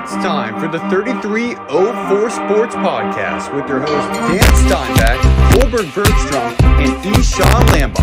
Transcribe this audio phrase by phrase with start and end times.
[0.00, 7.04] It's time for the 3304 Sports Podcast with your hosts Dan Steinbach, Kolbjorn Bergstrom, and
[7.16, 7.44] Ishan
[7.74, 7.98] Lamba.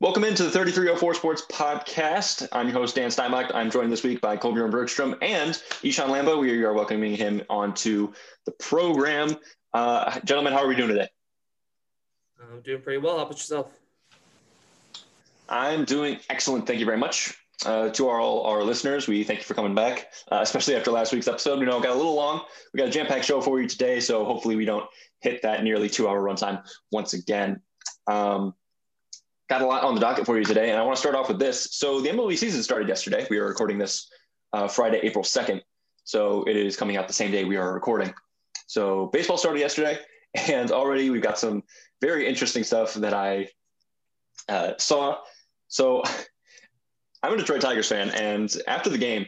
[0.00, 2.46] Welcome into the 3304 Sports Podcast.
[2.52, 3.52] I'm your host, Dan Steinbach.
[3.54, 6.38] I'm joined this week by Kolbjorn Bergstrom and Ishan Lamba.
[6.38, 8.12] We are welcoming him onto
[8.44, 9.34] the program.
[9.72, 11.08] Uh, gentlemen, how are we doing today?
[12.38, 13.16] I'm doing pretty well.
[13.16, 13.72] How about yourself?
[15.48, 16.66] I'm doing excellent.
[16.66, 17.38] Thank you very much.
[17.64, 20.90] Uh, to our, all our listeners, we thank you for coming back, uh, especially after
[20.90, 21.60] last week's episode.
[21.60, 22.42] You know, it got a little long.
[22.72, 24.86] We got a jam packed show for you today, so hopefully we don't
[25.20, 27.60] hit that nearly two hour runtime once again.
[28.06, 28.54] Um,
[29.48, 31.28] got a lot on the docket for you today, and I want to start off
[31.28, 31.68] with this.
[31.72, 33.26] So the MLB season started yesterday.
[33.30, 34.10] We are recording this
[34.52, 35.62] uh, Friday, April second,
[36.02, 38.12] so it is coming out the same day we are recording.
[38.66, 39.98] So baseball started yesterday,
[40.34, 41.62] and already we've got some
[42.00, 43.48] very interesting stuff that I
[44.48, 45.18] uh, saw
[45.74, 46.04] so
[47.22, 49.26] I'm a Detroit Tigers fan, and after the game,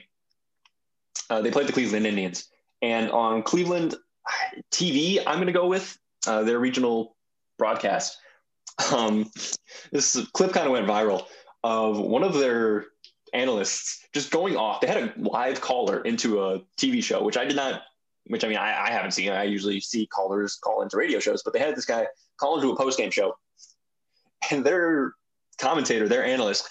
[1.29, 2.49] uh, they played the Cleveland Indians,
[2.83, 3.97] and on Cleveland
[4.71, 7.17] TV, I'm going to go with uh, their regional
[7.59, 8.19] broadcast.
[8.93, 9.31] Um,
[9.91, 11.25] this clip kind of went viral
[11.65, 12.89] of one of their
[13.33, 14.83] analysts just going off.
[14.83, 17.81] They had a live caller into a TV show, which I did not.
[18.27, 19.31] Which I mean, I, I haven't seen.
[19.31, 22.07] I usually see callers call into radio shows, but they had this guy
[22.39, 23.35] call into a post game show,
[24.51, 25.15] and they're
[25.59, 26.69] commentator, their analyst,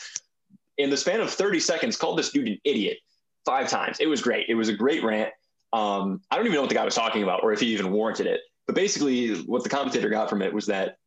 [0.78, 2.98] in the span of 30 seconds, called this dude an idiot
[3.46, 3.98] five times.
[4.00, 4.48] It was great.
[4.50, 5.32] It was a great rant.
[5.74, 7.92] Um, I don't even know what the guy was talking about or if he even
[7.92, 8.42] warranted it.
[8.66, 10.98] But basically, what the commentator got from it was that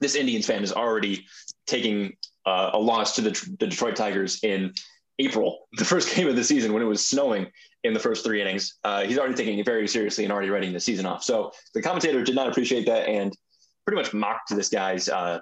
[0.00, 1.26] this Indians fan is already
[1.66, 4.72] taking uh, a loss to the, the Detroit Tigers in
[5.18, 7.46] April, the first game of the season when it was snowing
[7.84, 8.78] in the first three innings.
[8.84, 11.24] Uh, he's already taking it very seriously and already writing the season off.
[11.24, 13.36] So the commentator did not appreciate that and
[13.84, 15.40] pretty much mocked this guy's uh,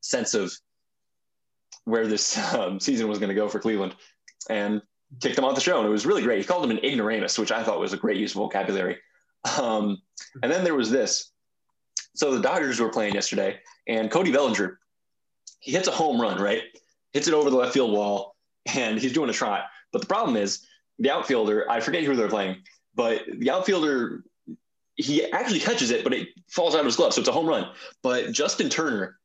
[0.00, 0.52] sense of
[1.88, 3.94] where this um, season was going to go for Cleveland
[4.50, 4.82] and
[5.20, 5.78] kicked him off the show.
[5.78, 6.38] And it was really great.
[6.38, 8.98] He called him an ignoramus, which I thought was a great use of vocabulary.
[9.58, 10.02] Um,
[10.42, 11.32] and then there was this.
[12.14, 14.78] So the Dodgers were playing yesterday, and Cody Bellinger,
[15.60, 16.62] he hits a home run, right?
[17.12, 18.34] Hits it over the left field wall,
[18.74, 19.64] and he's doing a trot.
[19.92, 20.66] But the problem is
[20.98, 22.56] the outfielder, I forget who they're playing,
[22.94, 24.24] but the outfielder,
[24.96, 27.14] he actually catches it, but it falls out of his glove.
[27.14, 27.70] So it's a home run.
[28.02, 29.18] But Justin Turner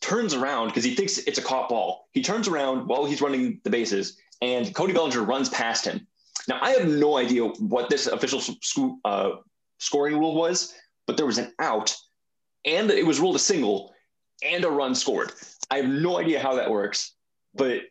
[0.00, 2.08] turns around because he thinks it's a caught ball.
[2.12, 6.06] He turns around while he's running the bases, and Cody Bellinger runs past him.
[6.48, 9.30] Now, I have no idea what this official sc- uh,
[9.78, 10.74] scoring rule was,
[11.06, 11.96] but there was an out,
[12.64, 13.94] and it was ruled a single,
[14.42, 15.32] and a run scored.
[15.70, 17.14] I have no idea how that works,
[17.54, 17.82] but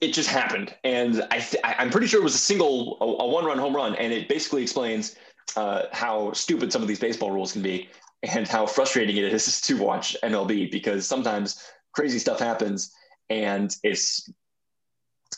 [0.00, 3.26] it just happened, and I th- I'm pretty sure it was a single, a, a
[3.26, 5.16] one-run home run, and it basically explains
[5.56, 7.88] uh, how stupid some of these baseball rules can be
[8.24, 11.62] and how frustrating it is to watch MLB because sometimes
[11.92, 12.92] crazy stuff happens
[13.30, 14.30] and it's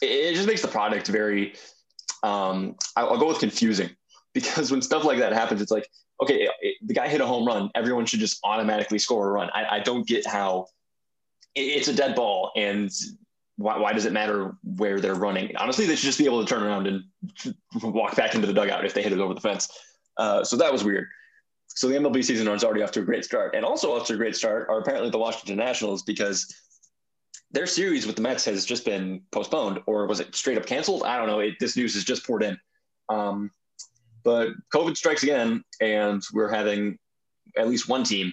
[0.02, 1.54] it just makes the product very
[2.22, 3.90] um, I'll go with confusing
[4.34, 5.88] because when stuff like that happens, it's like,
[6.22, 7.70] okay, it, the guy hit a home run.
[7.74, 9.50] Everyone should just automatically score a run.
[9.54, 10.66] I, I don't get how
[11.54, 12.90] it, it's a dead ball and
[13.56, 15.56] why, why does it matter where they're running?
[15.56, 17.04] Honestly, they should just be able to turn around and
[17.82, 19.68] walk back into the dugout if they hit it over the fence.
[20.18, 21.06] Uh, so that was weird.
[21.68, 23.54] So the MLB season is already off to a great start.
[23.54, 26.54] And also off to a great start are apparently the Washington Nationals because
[27.50, 31.02] their series with the Mets has just been postponed, or was it straight up canceled?
[31.04, 31.40] I don't know.
[31.40, 32.58] It, this news has just poured in.
[33.08, 33.50] Um,
[34.24, 36.98] but COVID strikes again, and we're having
[37.56, 38.32] at least one team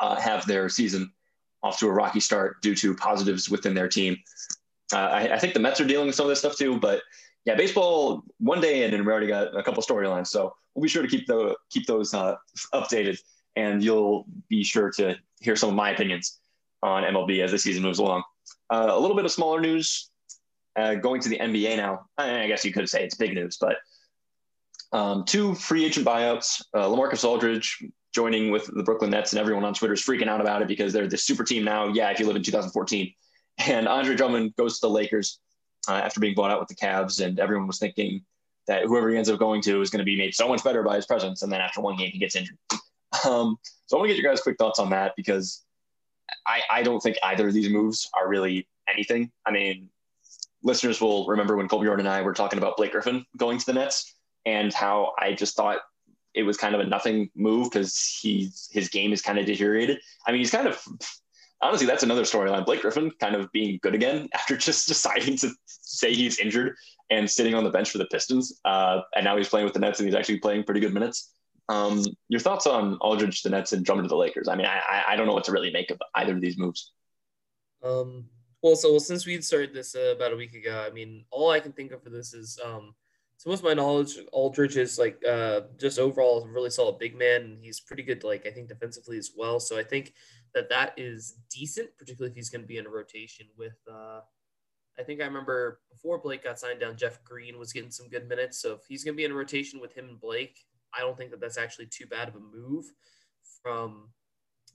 [0.00, 1.12] uh, have their season
[1.62, 4.16] off to a rocky start due to positives within their team.
[4.92, 7.02] Uh, I, I, think the Mets are dealing with some of this stuff too, but
[7.44, 10.28] yeah, baseball one day in, and we already got a couple storylines.
[10.28, 12.36] So we'll be sure to keep the keep those uh,
[12.74, 13.18] updated,
[13.56, 16.38] and you'll be sure to hear some of my opinions
[16.82, 18.22] on MLB as the season moves along.
[18.70, 20.10] Uh, a little bit of smaller news
[20.76, 22.06] uh, going to the NBA now.
[22.18, 23.76] I guess you could say it's big news, but
[24.92, 26.62] um, two free agent buyouts.
[26.74, 27.82] Uh, LaMarcus Aldridge
[28.14, 30.92] joining with the Brooklyn Nets, and everyone on Twitter is freaking out about it because
[30.92, 31.88] they're the super team now.
[31.88, 33.12] Yeah, if you live in 2014,
[33.66, 35.40] and Andre Drummond goes to the Lakers
[35.88, 38.22] uh, after being bought out with the Cavs, and everyone was thinking
[38.66, 40.82] that whoever he ends up going to is going to be made so much better
[40.82, 41.42] by his presence.
[41.42, 42.58] And then after one game, he gets injured.
[43.24, 45.64] Um, so I want to get your guys' quick thoughts on that because
[46.46, 49.30] I, I don't think either of these moves are really anything.
[49.46, 49.88] I mean,
[50.62, 53.72] listeners will remember when Kolbjorn and I were talking about Blake Griffin going to the
[53.72, 54.14] Nets
[54.44, 55.78] and how I just thought
[56.34, 60.00] it was kind of a nothing move because he his game is kind of deteriorated.
[60.26, 60.82] I mean, he's kind of
[61.62, 62.66] honestly, that's another storyline.
[62.66, 66.76] Blake Griffin kind of being good again after just deciding to say he's injured
[67.10, 68.60] and sitting on the bench for the Pistons.
[68.64, 71.32] Uh, and now he's playing with the Nets and he's actually playing pretty good minutes.
[71.68, 74.48] Um, your thoughts on Aldridge, the Nets, and Drummond to the Lakers?
[74.48, 76.92] I mean, I, I don't know what to really make of either of these moves.
[77.82, 78.28] Um,
[78.62, 81.50] Well, so well, since we started this uh, about a week ago, I mean, all
[81.50, 82.94] I can think of for this is, um,
[83.40, 87.16] to most of my knowledge, Aldridge is like uh, just overall a really solid big
[87.16, 89.60] man, and he's pretty good, like I think defensively as well.
[89.60, 90.14] So I think
[90.54, 93.76] that that is decent, particularly if he's going to be in a rotation with.
[93.90, 94.20] Uh,
[94.98, 98.28] I think I remember before Blake got signed down, Jeff Green was getting some good
[98.28, 98.60] minutes.
[98.60, 100.64] So if he's going to be in a rotation with him and Blake,
[100.94, 102.86] I don't think that that's actually too bad of a move
[103.62, 104.08] from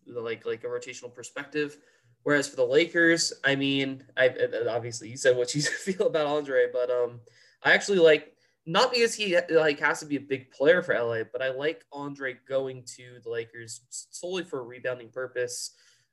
[0.06, 1.78] the like like a rotational perspective.
[2.24, 4.30] Whereas for the Lakers, I mean, I
[4.70, 7.22] obviously you said what you feel about Andre, but um,
[7.64, 8.36] I actually like
[8.66, 11.84] not because he like has to be a big player for LA, but I like
[11.92, 15.72] Andre going to the Lakers solely for a rebounding purpose.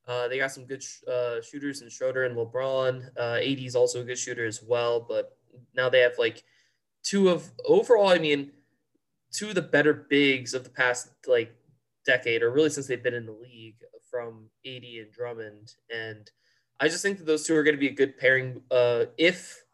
[0.08, 3.10] Uh, they got some good sh- uh, shooters in Schroeder and LeBron.
[3.16, 5.36] Uh, AD is also a good shooter as well, but
[5.76, 6.42] now they have like
[7.02, 8.08] two of overall.
[8.08, 8.50] I mean,
[9.32, 11.54] two of the better bigs of the past like
[12.06, 13.76] decade, or really since they've been in the league,
[14.10, 15.74] from AD and Drummond.
[15.94, 16.30] And
[16.80, 19.64] I just think that those two are going to be a good pairing uh, if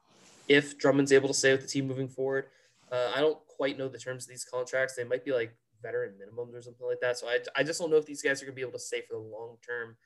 [0.48, 2.46] if Drummond's able to stay with the team moving forward.
[2.92, 4.94] Uh, I don't quite know the terms of these contracts.
[4.94, 7.16] They might be like veteran minimums or something like that.
[7.16, 8.78] So I, I just don't know if these guys are going to be able to
[8.78, 9.96] stay for the long term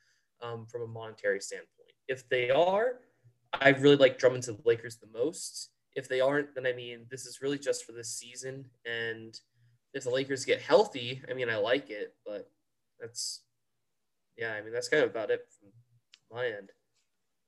[0.41, 1.91] um, from a monetary standpoint.
[2.07, 2.99] If they are,
[3.53, 5.71] I really like Drummond to the Lakers the most.
[5.95, 8.65] If they aren't, then I mean, this is really just for this season.
[8.85, 9.39] And
[9.93, 12.49] if the Lakers get healthy, I mean, I like it, but
[12.99, 13.41] that's,
[14.37, 15.69] yeah, I mean, that's kind of about it from
[16.35, 16.71] my end.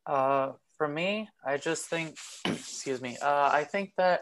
[0.05, 4.21] Uh, for me, I just think, excuse me, uh, I think that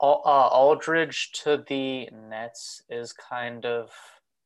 [0.00, 3.90] uh, Aldridge to the Nets is kind of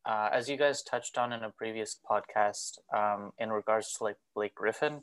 [0.09, 4.17] uh, as you guys touched on in a previous podcast, um, in regards to like
[4.35, 5.03] Blake Griffin,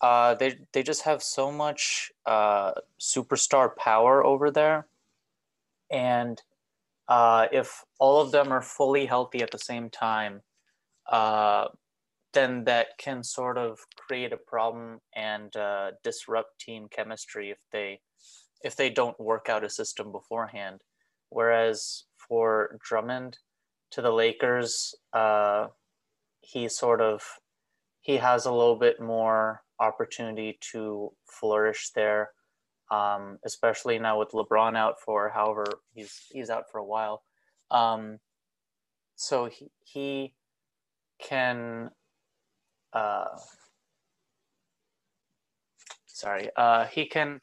[0.00, 4.86] uh, they they just have so much uh, superstar power over there,
[5.90, 6.40] and
[7.08, 10.42] uh, if all of them are fully healthy at the same time,
[11.10, 11.66] uh,
[12.32, 18.00] then that can sort of create a problem and uh, disrupt team chemistry if they
[18.62, 20.82] if they don't work out a system beforehand.
[21.30, 23.38] Whereas for Drummond,
[23.90, 25.68] to the Lakers, uh,
[26.40, 27.22] he sort of
[28.00, 32.30] he has a little bit more opportunity to flourish there,
[32.90, 35.64] um, especially now with LeBron out for however
[35.94, 37.22] he's he's out for a while.
[37.70, 38.18] Um,
[39.16, 40.34] so he he
[41.20, 41.90] can.
[42.92, 43.36] Uh,
[46.06, 47.40] sorry, uh, he can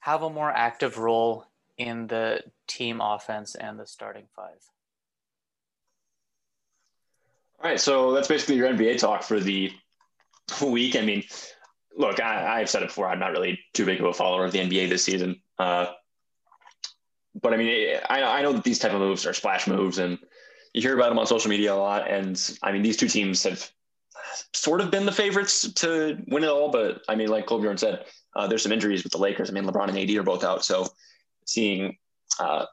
[0.00, 1.44] have a more active role
[1.76, 4.60] in the team offense and the starting five.
[7.62, 9.70] All right, so that's basically your NBA talk for the
[10.62, 10.96] week.
[10.96, 11.24] I mean,
[11.94, 13.06] look, I, have said it before.
[13.06, 15.88] I'm not really too big of a follower of the NBA this season, uh,
[17.42, 20.18] but I mean, I, I know that these type of moves are splash moves, and
[20.72, 22.10] you hear about them on social media a lot.
[22.10, 23.70] And I mean, these two teams have
[24.54, 28.06] sort of been the favorites to win it all, but I mean, like Kolbjorn said,
[28.36, 29.50] uh, there's some injuries with the Lakers.
[29.50, 30.88] I mean, LeBron and AD are both out, so
[31.44, 31.98] seeing
[32.38, 32.64] uh,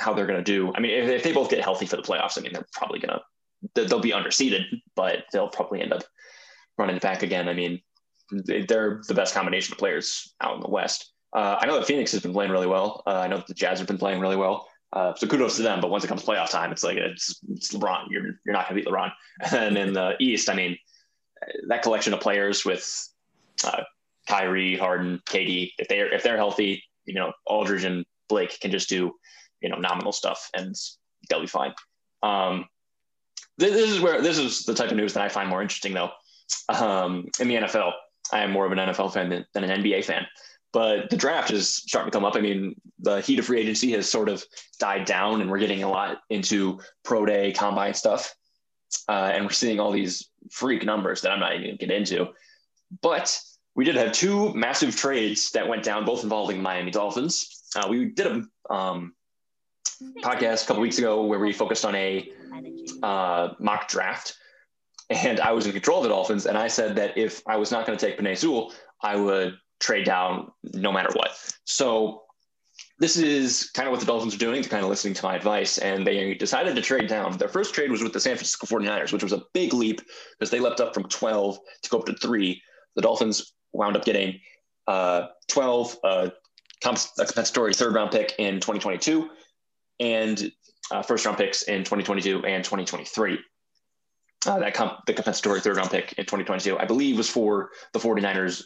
[0.00, 0.72] how they're going to do.
[0.74, 2.98] I mean, if, if, they both get healthy for the playoffs, I mean, they're probably
[2.98, 3.22] going to
[3.74, 4.64] they'll be underseeded,
[4.94, 6.02] but they'll probably end up
[6.78, 7.48] running it back again.
[7.48, 7.80] I mean,
[8.30, 11.12] they're the best combination of players out in the West.
[11.34, 13.02] Uh, I know that Phoenix has been playing really well.
[13.06, 14.68] Uh, I know that the Jazz have been playing really well.
[14.92, 15.80] Uh, so kudos to them.
[15.80, 18.06] But once it comes playoff time, it's like it's, it's LeBron.
[18.10, 19.12] You're you're not going to beat LeBron.
[19.52, 20.76] And in the East, I mean,
[21.68, 22.86] that collection of players with
[23.64, 23.84] uh,
[24.28, 28.88] Kyrie, Harden, KD, if they're if they're healthy, you know, Aldridge and Blake can just
[28.88, 29.12] do
[29.62, 30.74] you know nominal stuff, and
[31.28, 31.72] they'll be fine.
[32.22, 32.66] Um,
[33.70, 36.10] this is where this is the type of news that I find more interesting, though.
[36.68, 37.92] Um, in the NFL,
[38.32, 40.26] I am more of an NFL fan than, than, an NBA fan.
[40.72, 42.34] But the draft is starting to come up.
[42.34, 44.42] I mean, the heat of free agency has sort of
[44.78, 48.34] died down, and we're getting a lot into pro day combine stuff.
[49.08, 51.94] Uh, and we're seeing all these freak numbers that I'm not even going to get
[51.94, 52.28] into.
[53.00, 53.38] But
[53.74, 57.64] we did have two massive trades that went down, both involving Miami Dolphins.
[57.74, 59.14] Uh, we did a um,
[60.20, 62.30] podcast a couple weeks ago where we focused on a
[63.02, 64.36] uh, mock draft,
[65.10, 67.70] and I was in control of the Dolphins, and I said that if I was
[67.70, 71.30] not going to take Penei Sewell, I would trade down no matter what.
[71.64, 72.22] So
[72.98, 74.62] this is kind of what the Dolphins are doing.
[74.62, 77.36] Kind of listening to my advice, and they decided to trade down.
[77.36, 80.00] Their first trade was with the San Francisco 49ers, which was a big leap
[80.38, 82.62] because they leapt up from 12 to go up to three.
[82.94, 84.38] The Dolphins wound up getting
[84.86, 86.30] uh, 12, uh,
[86.80, 89.28] compensatory third round pick in 2022,
[90.00, 90.52] and
[90.92, 93.38] uh, first round picks in 2022 and 2023.
[94.44, 97.98] Uh, that comp- the compensatory third round pick in 2022, I believe, was for the
[97.98, 98.64] 49ers.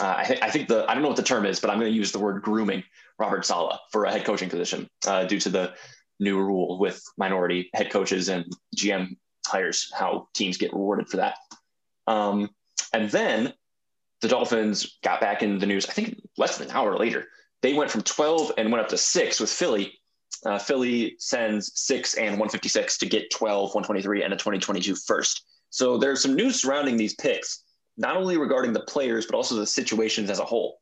[0.00, 1.78] Uh, I, th- I, think the I don't know what the term is, but I'm
[1.78, 2.82] going to use the word grooming
[3.18, 5.74] Robert Saleh for a head coaching position uh, due to the
[6.20, 8.44] new rule with minority head coaches and
[8.76, 9.16] GM
[9.46, 11.36] hires, how teams get rewarded for that.
[12.06, 12.50] Um,
[12.92, 13.52] And then
[14.20, 17.26] the Dolphins got back in the news, I think less than an hour later.
[17.62, 19.98] They went from 12 and went up to six with Philly.
[20.44, 25.44] Uh, Philly sends six and 156 to get 12, 123, and a 2022 first.
[25.70, 27.62] So there's some news surrounding these picks,
[27.96, 30.78] not only regarding the players, but also the situations as a whole.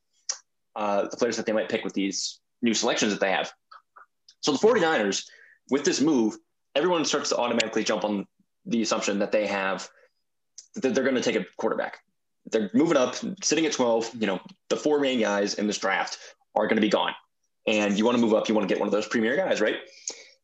[0.76, 3.52] Uh, the players that they might pick with these new selections that they have.
[4.40, 5.24] So the 49ers,
[5.70, 6.36] with this move,
[6.74, 8.26] everyone starts to automatically jump on
[8.66, 9.88] the assumption that they have
[10.76, 11.98] that they're going to take a quarterback.
[12.50, 14.10] They're moving up, sitting at 12.
[14.20, 16.18] You know, the four main guys in this draft
[16.54, 17.12] are going to be gone.
[17.66, 19.60] And you want to move up, you want to get one of those premier guys,
[19.60, 19.76] right?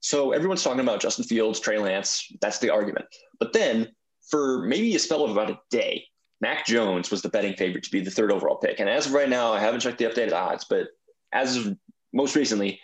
[0.01, 2.33] So everyone's talking about Justin Fields, Trey Lance.
[2.41, 3.07] That's the argument.
[3.39, 3.89] But then
[4.31, 6.07] for maybe a spell of about a day,
[6.41, 8.81] Mac Jones was the betting favorite to be the third overall pick.
[8.81, 10.89] And as of right now, I haven't checked the updated odds, but
[11.33, 11.77] as of
[12.13, 12.81] most recently,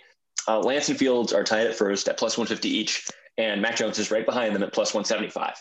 [0.47, 3.99] uh, Lance and Fields are tied at first at plus 150 each, and Mac Jones
[3.99, 5.55] is right behind them at plus 175.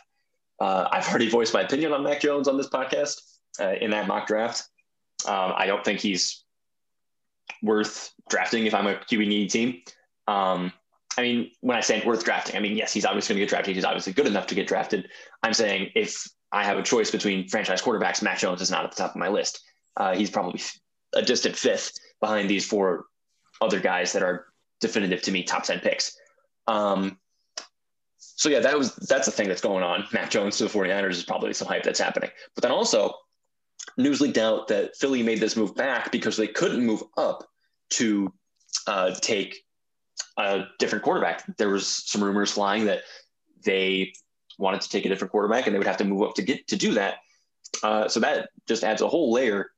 [0.59, 3.21] Uh, I've already voiced my opinion on Mac Jones on this podcast
[3.59, 4.63] uh, in that mock draft.
[5.25, 6.44] Um, I don't think he's
[7.61, 9.81] worth drafting if I'm a QB needy team.
[10.27, 10.71] Um,
[11.17, 13.49] I mean, when I say worth drafting, I mean, yes, he's obviously going to get
[13.49, 13.75] drafted.
[13.75, 15.09] He's obviously good enough to get drafted.
[15.43, 18.91] I'm saying if I have a choice between franchise quarterbacks, Mac Jones is not at
[18.91, 19.61] the top of my list.
[19.97, 20.61] Uh, he's probably
[21.13, 23.05] a distant fifth behind these four
[23.61, 24.45] other guys that are
[24.81, 26.17] definitive to me top 10 picks.
[26.67, 27.17] Um,
[28.17, 30.05] so yeah, that was that's the thing that's going on.
[30.11, 32.29] Mac Jones to the 49ers is probably some hype that's happening.
[32.53, 33.13] But then also
[33.97, 37.47] news leaked out that Philly made this move back because they couldn't move up
[37.91, 38.31] to
[38.87, 39.63] uh, take
[40.37, 41.43] a different quarterback.
[41.57, 43.01] There was some rumors flying that
[43.63, 44.13] they
[44.57, 46.67] wanted to take a different quarterback and they would have to move up to get
[46.67, 47.15] to do that.
[47.83, 49.71] Uh, so that just adds a whole layer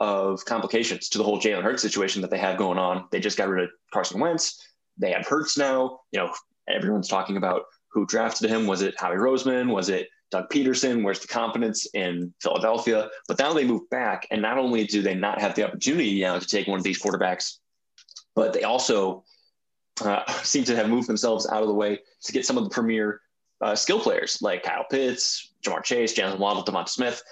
[0.00, 3.06] of complications to the whole Jalen Hurts situation that they have going on.
[3.10, 4.62] They just got rid of Carson Wentz.
[4.96, 6.00] They have Hurts now.
[6.12, 6.32] You know,
[6.68, 8.66] everyone's talking about who drafted him.
[8.66, 9.72] Was it Howie Roseman?
[9.72, 13.08] Was it Doug Pederson, Where's the confidence in Philadelphia?
[13.26, 16.38] But now they move back, and not only do they not have the opportunity now
[16.38, 17.58] to take one of these quarterbacks,
[18.34, 19.24] but they also
[20.00, 22.70] uh, seem to have moved themselves out of the way to get some of the
[22.70, 23.20] premier
[23.60, 27.22] uh, skill players like Kyle Pitts, Ja'Marr Chase, Jalen Waddle, DeVonta Smith.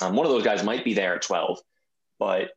[0.00, 1.58] Um, one of those guys might be there at 12,
[2.18, 2.50] but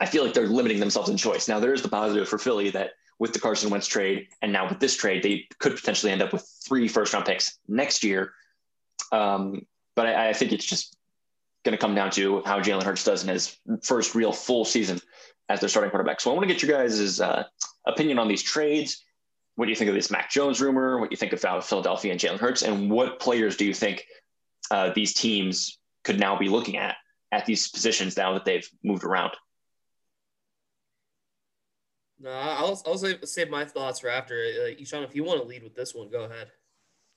[0.00, 1.48] I feel like they're limiting themselves in choice.
[1.48, 4.68] Now, there is the positive for Philly that with the Carson Wentz trade, and now
[4.68, 8.32] with this trade, they could potentially end up with three first round picks next year.
[9.12, 10.96] Um, but I, I, think it's just
[11.64, 15.00] going to come down to how Jalen Hurts does in his first real full season
[15.48, 16.20] as their starting quarterback.
[16.20, 17.44] So I want to get your guys' uh,
[17.86, 19.04] opinion on these trades.
[19.56, 20.98] What do you think of this Mac Jones rumor?
[20.98, 22.62] What do you think about Philadelphia and Jalen Hurts?
[22.62, 24.04] And what players do you think
[24.70, 26.96] uh, these teams could now be looking at
[27.30, 29.32] at these positions now that they've moved around?
[32.18, 34.34] No, I'll I'll save, save my thoughts for after.
[34.36, 36.50] Uh, if you want to lead with this one, go ahead.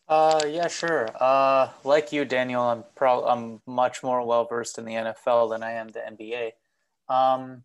[0.07, 1.07] Uh, yeah, sure.
[1.19, 5.63] Uh, like you, Daniel, I'm pro- I'm much more well versed in the NFL than
[5.63, 6.51] I am the NBA.
[7.13, 7.63] Um,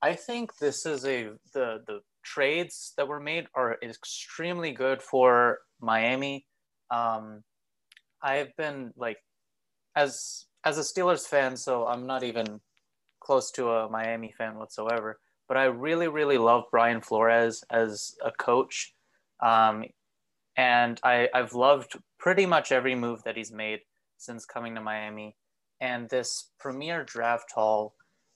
[0.00, 5.58] I think this is a the the trades that were made are extremely good for
[5.80, 6.46] Miami.
[6.90, 7.44] Um,
[8.22, 9.18] I've been like,
[9.94, 12.60] as as a Steelers fan, so I'm not even
[13.20, 18.30] close to a Miami fan whatsoever but I really, really love Brian Flores as a
[18.30, 18.92] coach.
[19.40, 19.84] Um,
[20.58, 23.78] and I, I've loved pretty much every move that he's made
[24.18, 25.36] since coming to Miami.
[25.80, 27.94] And this premier draft haul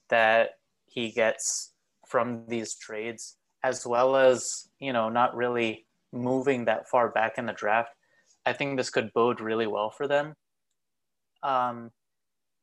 [0.08, 0.50] that
[0.86, 1.74] he gets
[2.06, 7.46] from these trades, as well as, you know, not really moving that far back in
[7.46, 7.90] the draft,
[8.46, 10.34] I think this could bode really well for them.
[11.42, 11.90] Um,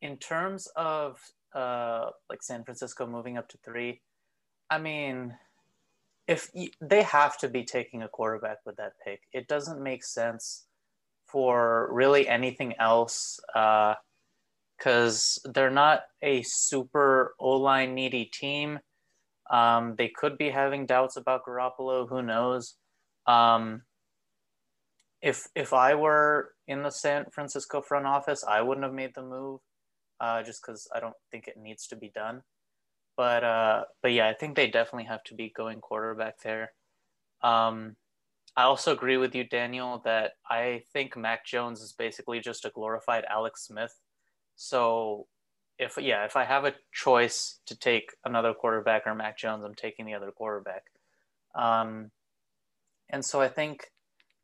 [0.02, 1.18] in terms of
[1.54, 4.02] uh, like San Francisco moving up to three,
[4.70, 5.36] I mean,
[6.30, 10.68] if they have to be taking a quarterback with that pick, it doesn't make sense
[11.26, 18.78] for really anything else because uh, they're not a super O line needy team.
[19.50, 22.08] Um, they could be having doubts about Garoppolo.
[22.08, 22.76] Who knows?
[23.26, 23.82] Um,
[25.24, 29.24] if if I were in the San Francisco front office, I wouldn't have made the
[29.24, 29.62] move,
[30.20, 32.44] uh, just because I don't think it needs to be done.
[33.20, 36.72] But uh, but yeah, I think they definitely have to be going quarterback there.
[37.42, 37.98] Um,
[38.56, 42.70] I also agree with you, Daniel, that I think Mac Jones is basically just a
[42.70, 43.94] glorified Alex Smith.
[44.56, 45.28] So
[45.78, 49.76] if yeah, if I have a choice to take another quarterback or Mac Jones, I'm
[49.76, 50.84] taking the other quarterback.
[51.56, 52.12] Um,
[53.10, 53.92] and so I think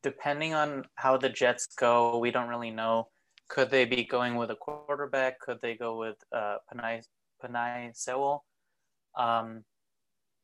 [0.04, 3.08] depending on how the Jets go, we don't really know.
[3.48, 5.40] Could they be going with a quarterback?
[5.40, 7.04] Could they go with uh, Penei,
[7.42, 8.44] Penei Sewell?
[9.18, 9.64] Um,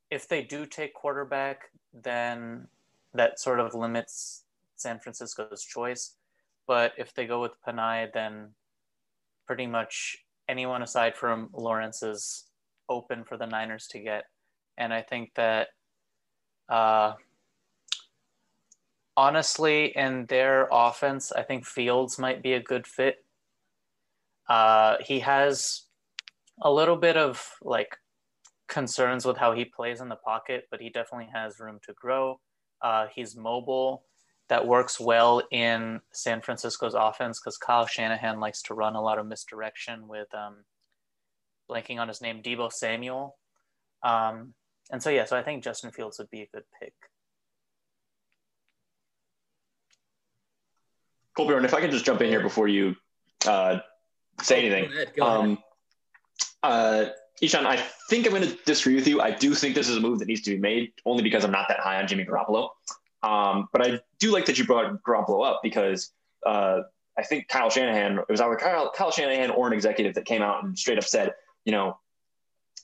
[0.09, 2.67] if they do take quarterback, then
[3.13, 4.43] that sort of limits
[4.75, 6.15] San Francisco's choice.
[6.67, 8.49] But if they go with Penei, then
[9.47, 12.45] pretty much anyone aside from Lawrence is
[12.89, 14.25] open for the Niners to get.
[14.77, 15.69] And I think that
[16.69, 17.13] uh,
[19.17, 23.23] honestly, in their offense, I think Fields might be a good fit.
[24.47, 25.83] Uh, he has
[26.61, 27.97] a little bit of like
[28.71, 32.39] concerns with how he plays in the pocket, but he definitely has room to grow.
[32.81, 34.05] Uh, he's mobile.
[34.47, 39.19] That works well in San Francisco's offense because Kyle Shanahan likes to run a lot
[39.19, 40.63] of misdirection with um,
[41.69, 43.37] blanking on his name, Deebo Samuel.
[44.03, 44.53] Um,
[44.89, 46.93] and so, yeah, so I think Justin Fields would be a good pick.
[51.35, 52.95] Colby, if I can just jump in here before you
[53.45, 53.79] uh,
[54.41, 54.89] say anything.
[54.89, 55.39] Go ahead, go ahead.
[55.39, 55.57] Um,
[56.63, 57.05] uh,
[57.41, 57.77] Ishan, I
[58.10, 59.19] think I'm going to disagree with you.
[59.21, 61.51] I do think this is a move that needs to be made, only because I'm
[61.51, 62.69] not that high on Jimmy Garoppolo.
[63.24, 66.12] Um, but I do like that you brought Garoppolo up because
[66.45, 66.81] uh,
[67.17, 70.41] I think Kyle Shanahan, it was either Kyle, Kyle Shanahan or an executive that came
[70.41, 71.33] out and straight up said,
[71.65, 71.98] you know,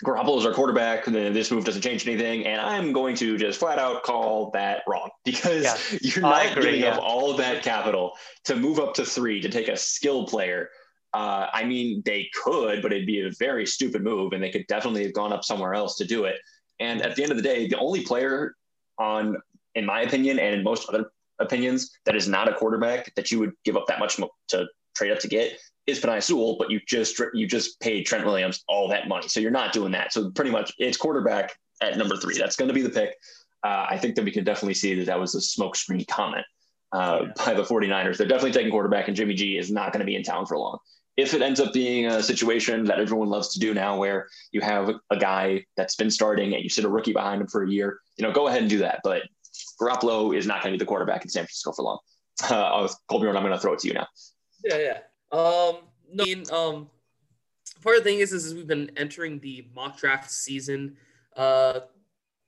[0.05, 1.05] Garoppolo is our quarterback.
[1.05, 5.09] This move doesn't change anything, and I'm going to just flat out call that wrong
[5.25, 5.77] because Yeah.
[6.01, 6.95] you're not agree, giving yeah.
[6.97, 8.13] up all of that capital
[8.45, 10.69] to move up to three to take a skill player.
[11.13, 14.67] Uh, I mean, they could, but it'd be a very stupid move, and they could
[14.67, 16.35] definitely have gone up somewhere else to do it.
[16.79, 18.55] And at the end of the day, the only player
[18.99, 19.37] on,
[19.75, 21.09] in my opinion, and in most other
[21.39, 24.17] opinions, that is not a quarterback that you would give up that much
[24.49, 28.25] to trade up to get is Penei Sewell, but you just you just paid Trent
[28.25, 30.11] Williams all that money, so you're not doing that.
[30.11, 32.37] So pretty much, it's quarterback at number three.
[32.37, 33.11] That's going to be the pick.
[33.63, 36.45] Uh, I think that we can definitely see that that was a smokescreen comment
[36.91, 37.31] uh, Yeah.
[37.45, 38.17] by the 49ers.
[38.17, 40.57] They're definitely taking quarterback, and Jimmy G is not going to be in town for
[40.57, 40.77] long.
[41.17, 44.61] If it ends up being a situation that everyone loves to do now, where you
[44.61, 47.69] have a guy that's been starting and you sit a rookie behind him for a
[47.69, 49.01] year, you know, go ahead and do that.
[49.03, 49.23] But
[49.81, 51.99] Garoppolo is not going to be the quarterback in San Francisco for long.
[52.49, 54.07] Uh, Colby, I'm going to throw it to you now.
[54.63, 54.97] Yeah, yeah.
[55.31, 55.77] Um,
[56.13, 56.87] no, I mean, um,
[57.81, 60.97] part of the thing is, is we've been entering the mock draft season.
[61.35, 61.79] Uh,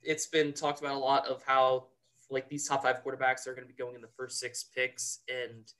[0.02, 1.86] it's been talked about a lot of how
[2.30, 5.18] like these top five quarterbacks are going to be going in the first six picks,
[5.28, 5.72] and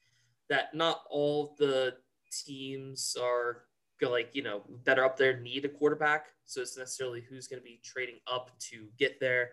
[0.48, 1.94] that not all the
[2.30, 3.62] teams are
[4.08, 6.26] like you know that are up there need a quarterback.
[6.46, 9.50] So it's necessarily who's going to be trading up to get there.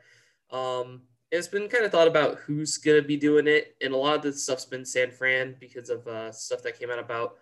[0.51, 3.97] Um, it's been kind of thought about who's going to be doing it, and a
[3.97, 7.35] lot of this stuff's been San Fran because of uh, stuff that came out about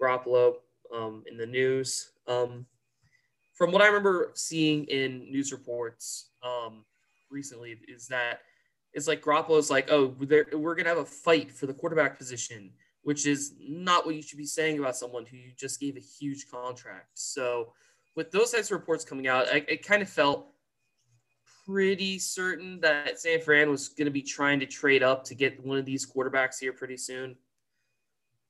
[0.00, 0.56] Garoppolo
[0.94, 2.10] um, in the news.
[2.28, 2.66] Um,
[3.54, 6.84] from what I remember seeing in news reports um,
[7.30, 8.40] recently, is that
[8.92, 12.70] it's like Garoppolo's like, oh, we're going to have a fight for the quarterback position,
[13.02, 16.00] which is not what you should be saying about someone who you just gave a
[16.00, 17.10] huge contract.
[17.14, 17.72] So,
[18.14, 20.48] with those types of reports coming out, I, it kind of felt
[21.66, 25.64] pretty certain that San Fran was going to be trying to trade up to get
[25.64, 27.36] one of these quarterbacks here pretty soon.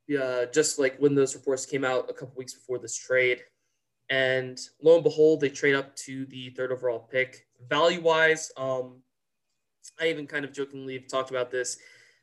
[0.08, 3.42] Yeah, just like when those reports came out a couple weeks before this trade.
[4.10, 7.46] And lo and behold, they trade up to the third overall pick.
[7.68, 8.96] Value wise, um,
[10.00, 11.78] I even kind of jokingly have talked about this.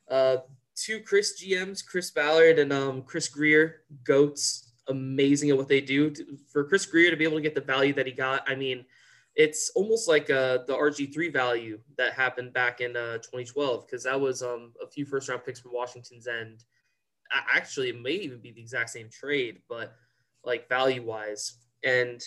[0.09, 0.37] Uh,
[0.79, 6.13] two Chris GMs, Chris Ballard and um, Chris Grier, goats, amazing at what they do.
[6.51, 8.85] For Chris Grier to be able to get the value that he got, I mean,
[9.35, 14.19] it's almost like uh, the RG3 value that happened back in uh, 2012 because that
[14.19, 16.63] was um, a few first round picks from Washington's end.
[17.31, 19.93] Actually, it may even be the exact same trade, but
[20.43, 21.57] like value wise.
[21.83, 22.21] And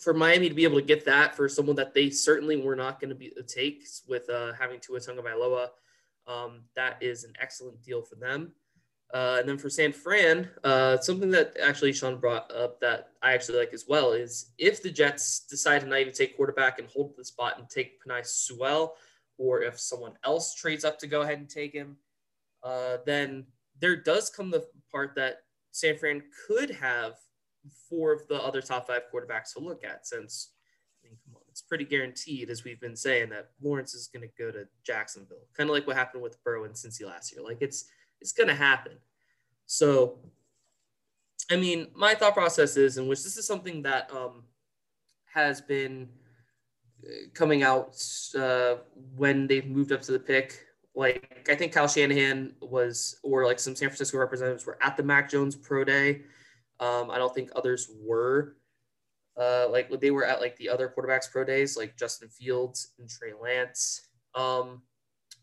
[0.00, 3.00] for Miami to be able to get that for someone that they certainly were not
[3.00, 5.68] going to be take with uh, having Tua Tagovailoa,
[6.28, 8.52] um, that is an excellent deal for them.
[9.14, 13.32] Uh, and then for San Fran, uh, something that actually Sean brought up that I
[13.32, 16.88] actually like as well is if the Jets decide to not even take quarterback and
[16.88, 18.96] hold the spot and take Penei Sewell,
[19.38, 21.96] or if someone else trades up to go ahead and take him,
[22.62, 23.46] uh, then
[23.80, 25.38] there does come the part that
[25.70, 27.14] San Fran could have
[27.88, 30.50] four of the other top five quarterbacks to look at since
[31.02, 34.22] I mean, come on, it's pretty guaranteed, as we've been saying, that Lawrence is going
[34.22, 37.42] to go to Jacksonville, kind of like what happened with Burrow and Cincy last year.
[37.42, 37.86] Like it's
[38.20, 38.92] it's going to happen.
[39.66, 40.20] So,
[41.50, 44.44] I mean, my thought process is, in which this is something that um,
[45.34, 46.08] has been
[47.04, 48.00] uh, coming out
[48.38, 48.76] uh,
[49.16, 50.64] when they've moved up to the pick.
[50.94, 55.02] Like I think Kyle Shanahan was, or like some San Francisco representatives were at the
[55.02, 56.22] Mac Jones Pro Day.
[56.78, 58.54] Um, I don't think others were.
[59.38, 63.08] Uh, like they were at like the other quarterbacks pro days, like Justin Fields and
[63.08, 64.08] Trey Lance.
[64.34, 64.82] Um,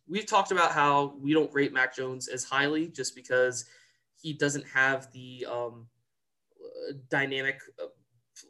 [0.08, 3.66] we've talked about how we don't rate Mac Jones as highly just because
[4.22, 5.88] he doesn't have the um,
[7.10, 7.88] dynamic uh,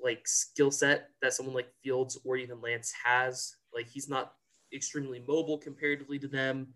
[0.04, 3.56] like skill set that someone like Fields or even Lance has.
[3.74, 4.34] Like he's not
[4.74, 6.68] extremely mobile comparatively to them.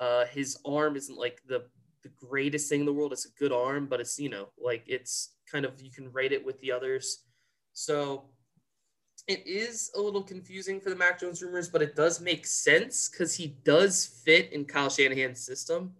[0.00, 1.64] Uh, his arm isn't like the
[2.02, 3.12] the greatest thing in the world.
[3.12, 6.32] It's a good arm, but it's, you know, like it's kind of, you can rate
[6.32, 7.24] it with the others.
[7.80, 8.24] So
[9.26, 13.08] it is a little confusing for the Mac Jones rumors, but it does make sense
[13.08, 15.94] because he does fit in Kyle Shanahan's system.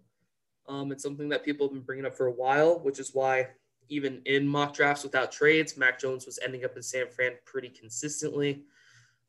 [0.67, 3.47] Um, it's something that people have been bringing up for a while, which is why
[3.89, 7.69] even in mock drafts without trades, Mac Jones was ending up in San Fran pretty
[7.69, 8.61] consistently.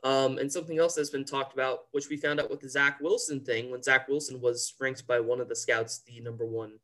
[0.05, 3.01] Um, and something else that's been talked about, which we found out with the Zach
[3.01, 6.75] Wilson thing, when Zach Wilson was ranked by one of the scouts the number one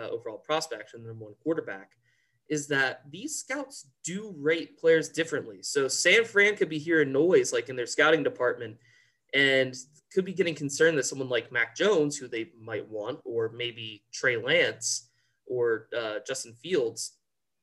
[0.00, 1.90] uh, overall prospect and the number one quarterback,
[2.50, 5.62] is that these scouts do rate players differently.
[5.62, 8.76] So San Fran could be hearing noise like in their scouting department
[9.32, 9.74] and
[10.12, 14.02] could be getting concerned that someone like Mac Jones, who they might want, or maybe
[14.12, 15.10] Trey Lance
[15.46, 17.12] or uh, Justin Fields,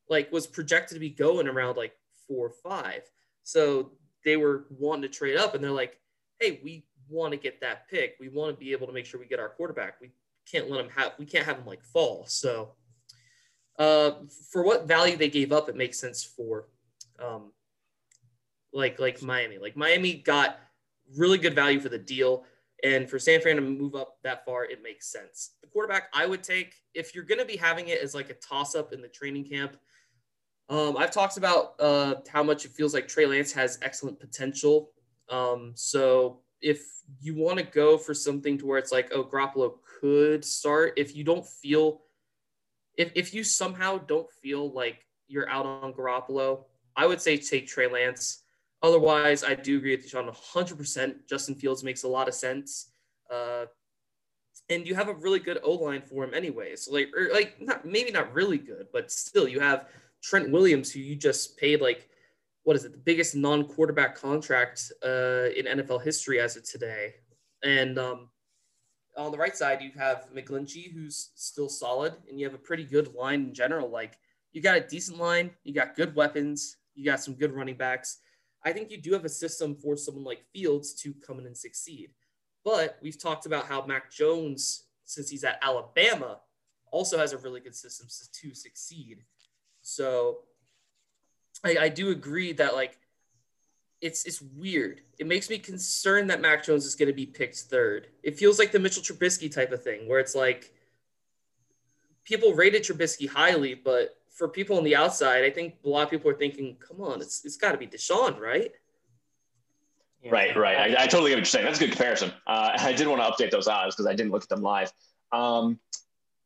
[0.10, 1.94] like was projected to be going around like
[2.26, 3.02] four or five.
[3.44, 3.92] So
[4.24, 6.00] they were wanting to trade up and they're like,
[6.40, 8.16] hey, we want to get that pick.
[8.22, 10.00] We want to be able to make sure we get our quarterback.
[10.00, 10.12] We
[10.50, 12.24] can't let him have, we can't have him like fall.
[12.28, 12.72] So
[13.78, 14.12] uh,
[14.52, 16.68] for what value they gave up, it makes sense for
[17.20, 17.52] um,
[18.74, 19.58] like, like Miami.
[19.58, 20.60] Like Miami got
[21.16, 22.46] really good value for the deal.
[22.84, 25.52] And for San Fran to move up that far, it makes sense.
[25.62, 28.36] The quarterback I would take, if you're going to be having it as like a
[28.36, 29.78] toss up in the training camp,
[30.70, 34.92] um, I've talked about uh, how much it feels like Trey Lance has excellent potential.
[35.30, 36.86] Um, so if
[37.20, 41.16] you want to go for something to where it's like, oh, Garoppolo could start, if
[41.16, 42.02] you don't feel,
[42.98, 47.68] if, if you somehow don't feel like you're out on Garoppolo, I would say take
[47.68, 48.44] Trey Lance.
[48.84, 51.16] Otherwise, I do agree with you, Sean, 100%.
[51.30, 52.92] Justin Fields makes a lot of sense.
[53.32, 53.66] Uh,
[54.70, 56.86] and you have a really good O line for him, anyways.
[56.86, 59.88] So like, or like, not maybe not really good, but still, you have
[60.22, 62.10] Trent Williams, who you just paid like,
[62.64, 67.14] what is it, the biggest non quarterback contract uh, in NFL history as of today.
[67.64, 68.30] And um,
[69.18, 72.84] on the right side, you have McGlinchey, who's still solid, and you have a pretty
[72.84, 73.90] good line in general.
[73.90, 74.18] Like,
[74.54, 78.20] you got a decent line, you got good weapons, you got some good running backs.
[78.64, 81.58] I think you do have a system for someone like Fields to come in and
[81.58, 82.12] succeed.
[82.64, 86.40] But we've talked about how Mac Jones, since he's at Alabama,
[86.92, 88.08] also has a really good system
[88.42, 89.24] to succeed.
[89.82, 90.40] So
[91.64, 92.98] I, I do agree that like
[94.02, 95.02] it's it's weird.
[95.18, 98.08] It makes me concerned that Mac Jones is going to be picked third.
[98.24, 100.72] It feels like the Mitchell Trubisky type of thing, where it's like
[102.24, 106.10] people rated Trubisky highly, but for people on the outside, I think a lot of
[106.10, 108.72] people are thinking, "Come on, it's it's got to be Deshaun, right?"
[110.24, 110.32] Yeah.
[110.32, 110.78] Right, right.
[110.78, 111.66] I, I, totally get what you're saying.
[111.66, 112.32] That's a good comparison.
[112.48, 114.92] Uh, I did want to update those odds because I didn't look at them live.
[115.32, 115.80] Um,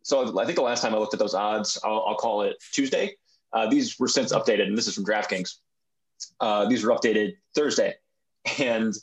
[0.04, 2.58] so I think the last time I looked at those odds, I'll, I'll call it
[2.74, 3.16] Tuesday.
[3.54, 5.56] Uh, these were since updated, and this is from DraftKings.
[6.40, 7.96] Uh, these were updated Thursday.
[8.58, 8.94] And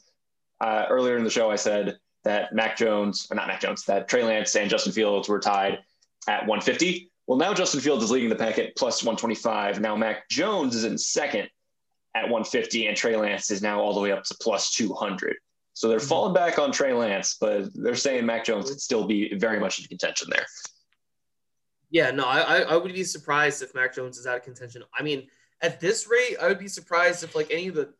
[0.60, 4.08] uh, earlier in the show, I said that Mac Jones, or not Mac Jones, that
[4.08, 5.78] Trey Lance and Justin Fields were tied
[6.26, 7.10] at 150.
[7.26, 9.80] Well, now Justin Fields is leading the pack at plus 125.
[9.80, 11.48] Now Mac Jones is in second
[12.14, 15.36] at 150, and Trey Lance is now all the way up to plus 200.
[15.74, 16.08] So they're mm-hmm.
[16.08, 19.78] falling back on Trey Lance, but they're saying Mac Jones could still be very much
[19.78, 20.46] in contention there.
[21.90, 24.82] Yeah, no, I I would be surprised if Mac Jones is out of contention.
[24.98, 25.28] I mean,
[25.60, 27.92] at this rate, I would be surprised if like any of the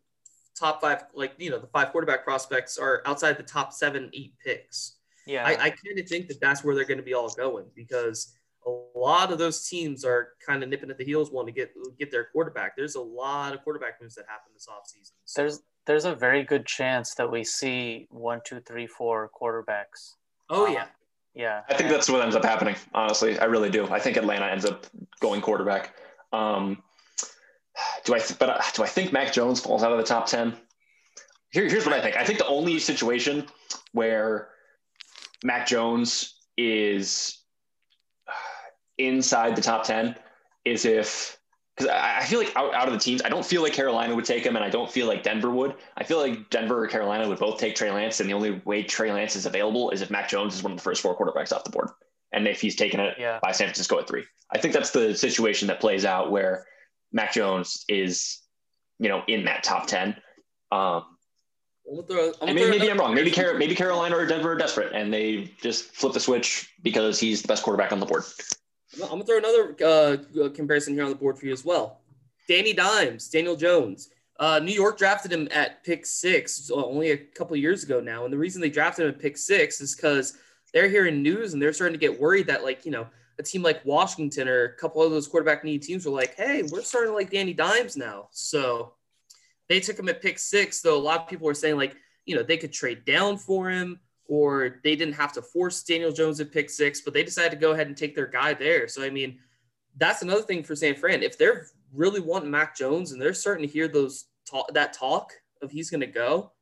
[0.59, 4.35] top five, like you know, the five quarterback prospects are outside the top seven, eight
[4.45, 4.97] picks.
[5.27, 7.67] Yeah, I, I kind of think that that's where they're going to be all going
[7.75, 8.35] because
[8.67, 11.73] a lot of those teams are kind of nipping at the heels, wanting to get
[11.99, 12.77] get their quarterback.
[12.77, 15.13] There's a lot of quarterback moves that happen this offseason.
[15.25, 15.43] So.
[15.43, 20.17] There's there's a very good chance that we see one, two, three, four quarterbacks.
[20.51, 20.87] Oh um, yeah,
[21.35, 21.63] yeah.
[21.69, 22.77] I think that's what ends up happening.
[22.95, 23.87] Honestly, I really do.
[23.89, 24.87] I think Atlanta ends up
[25.21, 25.95] going quarterback.
[26.33, 26.83] Um,
[28.09, 28.19] do I?
[28.19, 30.57] Th- but uh, do I think Mac Jones falls out of the top ten?
[31.51, 32.17] Here, here's what I think.
[32.17, 33.47] I think the only situation
[33.93, 34.49] where
[35.45, 37.39] Mac Jones is
[38.97, 40.17] inside the top ten
[40.65, 41.39] is if
[41.77, 44.25] because I, feel like out, out of the teams, I don't feel like Carolina would
[44.25, 45.75] take him, and I don't feel like Denver would.
[45.97, 48.83] I feel like Denver or Carolina would both take Trey Lance, and the only way
[48.83, 51.53] Trey Lance is available is if Mac Jones is one of the first four quarterbacks
[51.53, 51.91] off the board,
[52.33, 53.39] and if he's taken it yeah.
[53.43, 54.25] by San Francisco at three.
[54.51, 56.65] I think that's the situation that plays out where
[57.13, 58.41] Mac Jones is,
[58.99, 60.17] you know, in that top ten.
[60.71, 61.05] Um,
[62.07, 63.15] throw, and maybe, maybe I'm wrong.
[63.15, 67.19] Maybe Car- maybe Carolina or Denver are desperate, and they just flip the switch because
[67.19, 68.25] he's the best quarterback on the board.
[69.03, 72.01] I'm gonna throw another uh, comparison here on the board for you as well.
[72.49, 74.11] Danny Dimes, Daniel Jones.
[74.41, 78.33] Uh, New York drafted him at pick six only a couple years ago now, and
[78.33, 80.39] the reason they drafted him at pick six is because
[80.73, 83.07] they're hearing news and they're starting to get worried that like you know
[83.39, 86.63] a team like Washington or a couple of those quarterback need teams were like, hey,
[86.63, 88.29] we're starting like Danny Dimes now.
[88.33, 88.95] So
[89.69, 92.37] they took him at pick six, though a lot of people were saying like you
[92.37, 96.39] know they could trade down for him or they didn't have to force Daniel Jones
[96.39, 98.87] at pick six, but they decided to go ahead and take their guy there.
[98.87, 99.39] So, I mean,
[99.97, 101.23] that's another thing for San Fran.
[101.23, 105.33] If they're really wanting Mac Jones and they're starting to hear those talk, that talk
[105.63, 106.53] of he's going to go,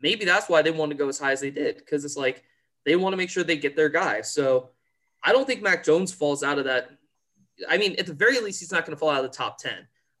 [0.00, 2.42] maybe that's why they want to go as high as they did because it's like
[2.84, 4.20] they want to make sure they get their guy.
[4.22, 4.70] So,
[5.24, 6.90] I don't think Mac Jones falls out of that.
[7.68, 9.58] I mean, at the very least, he's not going to fall out of the top
[9.58, 9.72] 10.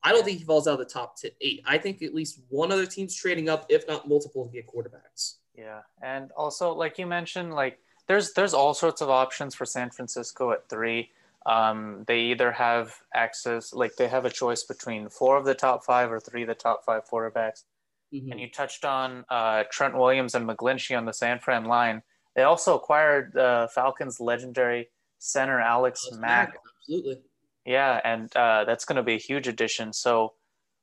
[0.04, 1.62] I don't think he falls out of the top eight.
[1.64, 5.36] I think at least one other team's trading up, if not multiple, to get quarterbacks.
[5.54, 9.90] Yeah, and also like you mentioned, like there's there's all sorts of options for San
[9.90, 11.10] Francisco at three.
[11.44, 15.84] Um, they either have access, like they have a choice between four of the top
[15.84, 17.64] five or three of the top five quarterbacks.
[18.12, 18.32] Mm-hmm.
[18.32, 22.02] And you touched on uh, Trent Williams and McGlinchey on the San Fran line.
[22.34, 26.48] They also acquired uh, Falcons' legendary center Alex, Alex Mack.
[26.48, 26.58] Mack.
[26.80, 27.18] Absolutely.
[27.64, 29.92] Yeah, and uh, that's going to be a huge addition.
[29.92, 30.32] So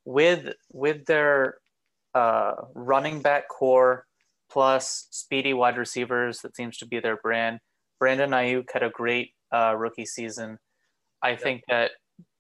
[0.06, 1.58] with with their
[2.16, 4.06] uh, running back core
[4.50, 6.40] plus speedy wide receivers.
[6.40, 7.60] That seems to be their brand.
[8.00, 10.58] Brandon Aiyuk had a great uh, rookie season.
[11.22, 11.42] I yep.
[11.42, 11.92] think that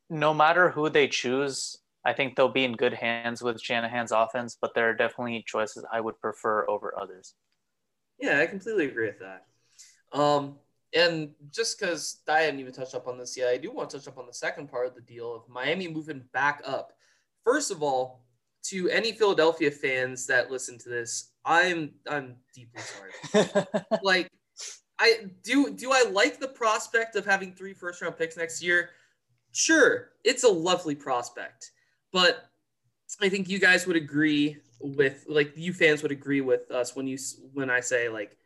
[0.09, 4.57] no matter who they choose, I think they'll be in good hands with Shanahan's offense,
[4.59, 7.35] but there are definitely choices I would prefer over others.
[8.19, 9.45] Yeah, I completely agree with that.
[10.11, 10.55] Um,
[10.93, 13.97] and just because I hadn't even touched up on this yet, I do want to
[13.97, 16.93] touch up on the second part of the deal of Miami moving back up.
[17.43, 18.25] First of all,
[18.63, 23.55] to any Philadelphia fans that listen to this, I'm I'm deeply sorry.
[24.03, 24.29] like
[24.99, 28.89] I do do I like the prospect of having three first round picks next year?
[29.53, 31.71] Sure, it's a lovely prospect.
[32.11, 32.48] But
[33.21, 37.07] I think you guys would agree with like you fans would agree with us when
[37.07, 37.17] you
[37.53, 38.37] when I say like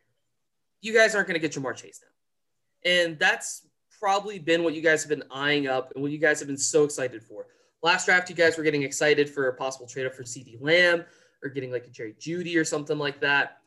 [0.80, 2.90] you guys aren't going to get Ja'Marr Chase now.
[2.90, 3.66] And that's
[3.98, 6.58] probably been what you guys have been eyeing up and what you guys have been
[6.58, 7.46] so excited for.
[7.82, 11.04] Last draft, you guys were getting excited for a possible trade up for CeeDee Lamb
[11.42, 13.58] or getting like a Jerry Jeudy or something like that.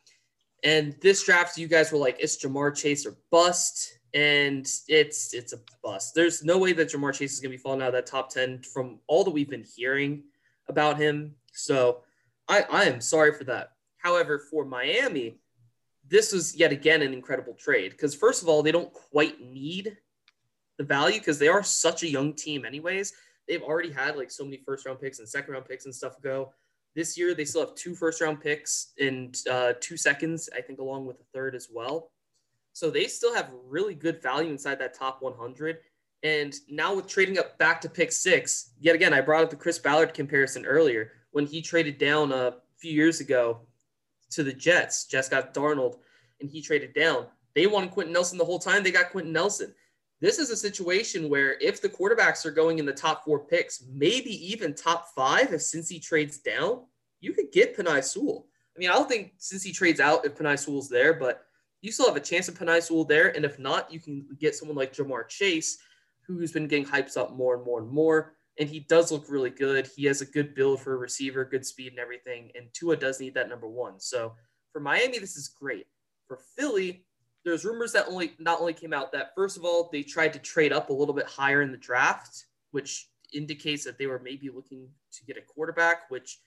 [0.63, 3.99] And this draft, you guys were like, it's Ja'Marr Chase or bust.
[4.13, 6.15] And it's it's a bust.
[6.15, 8.61] There's no way that Ja'Marr Chase is gonna be falling out of that top 10
[8.61, 10.23] from all that we've been hearing
[10.69, 11.35] about him.
[11.53, 12.03] So
[12.47, 13.71] I, I am sorry for that.
[13.97, 15.39] However, for Miami,
[16.07, 19.97] this was yet again an incredible trade because first of all, they don't quite need
[20.77, 23.13] the value because they are such a young team, anyways
[23.47, 26.21] they've already had like so many first round picks and second round picks and stuff
[26.21, 26.53] go.
[26.95, 30.79] This year, they still have two first round picks and uh, two seconds, I think,
[30.79, 32.11] along with a third as well.
[32.73, 35.77] So they still have really good value inside that top 100.
[36.23, 39.55] And now with trading up back to pick six, yet again, I brought up the
[39.55, 43.61] Chris Ballard comparison earlier when he traded down a few years ago
[44.31, 45.05] to the Jets.
[45.05, 45.99] Jets got Darnold
[46.41, 47.27] and he traded down.
[47.55, 48.83] They wanted Quenton Nelson the whole time.
[48.83, 49.73] They got Quenton Nelson.
[50.19, 53.83] This is a situation where if the quarterbacks are going in the top four picks,
[53.91, 56.85] maybe even top five, if Cincy trades down,
[57.19, 58.47] you could get Penei Sewell.
[58.75, 61.43] I mean, I don't think Cincy trades out if Penei Sewell's there, but
[61.81, 63.35] you still have a chance of Penei Sewell there.
[63.35, 65.77] And if not, you can get someone like Ja'Marr Chase,
[66.27, 68.33] who's been getting hyped up more and more and more.
[68.59, 69.87] And he does look really good.
[69.95, 72.51] He has a good build for a receiver, good speed and everything.
[72.55, 73.99] And Tua does need that number one.
[73.99, 74.33] So
[74.71, 75.87] for Miami, this is great.
[76.27, 77.05] For Philly,
[77.45, 80.39] there's rumors that only not only came out that first of all they tried to
[80.39, 84.49] trade up a little bit higher in the draft, which indicates that they were maybe
[84.49, 86.39] looking to get a quarterback, which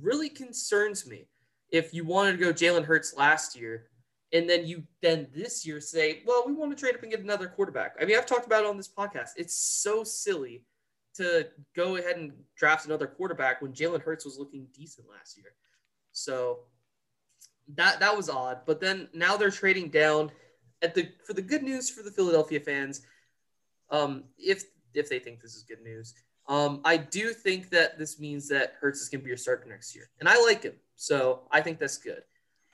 [0.00, 1.26] really concerns me.
[1.70, 3.86] If you wanted to go Jalen Hurts last year,
[4.36, 7.20] and then you then this year say, well, we want to trade up and get
[7.20, 7.96] another quarterback.
[8.00, 9.30] I mean, I've talked about it on this podcast.
[9.36, 10.64] It's so silly
[11.14, 15.54] to go ahead and draft another quarterback when Jalen Hurts was looking decent last year.
[16.12, 16.60] So
[17.74, 18.60] that that was odd.
[18.66, 20.30] But then now they're trading down
[20.82, 23.02] at the for the good news for the Philadelphia fans.
[23.90, 26.14] Um, if if they think this is good news,
[26.48, 29.66] um, I do think that this means that Hurts is going to be your starter
[29.68, 32.22] next year, and I like him, so I think that's good.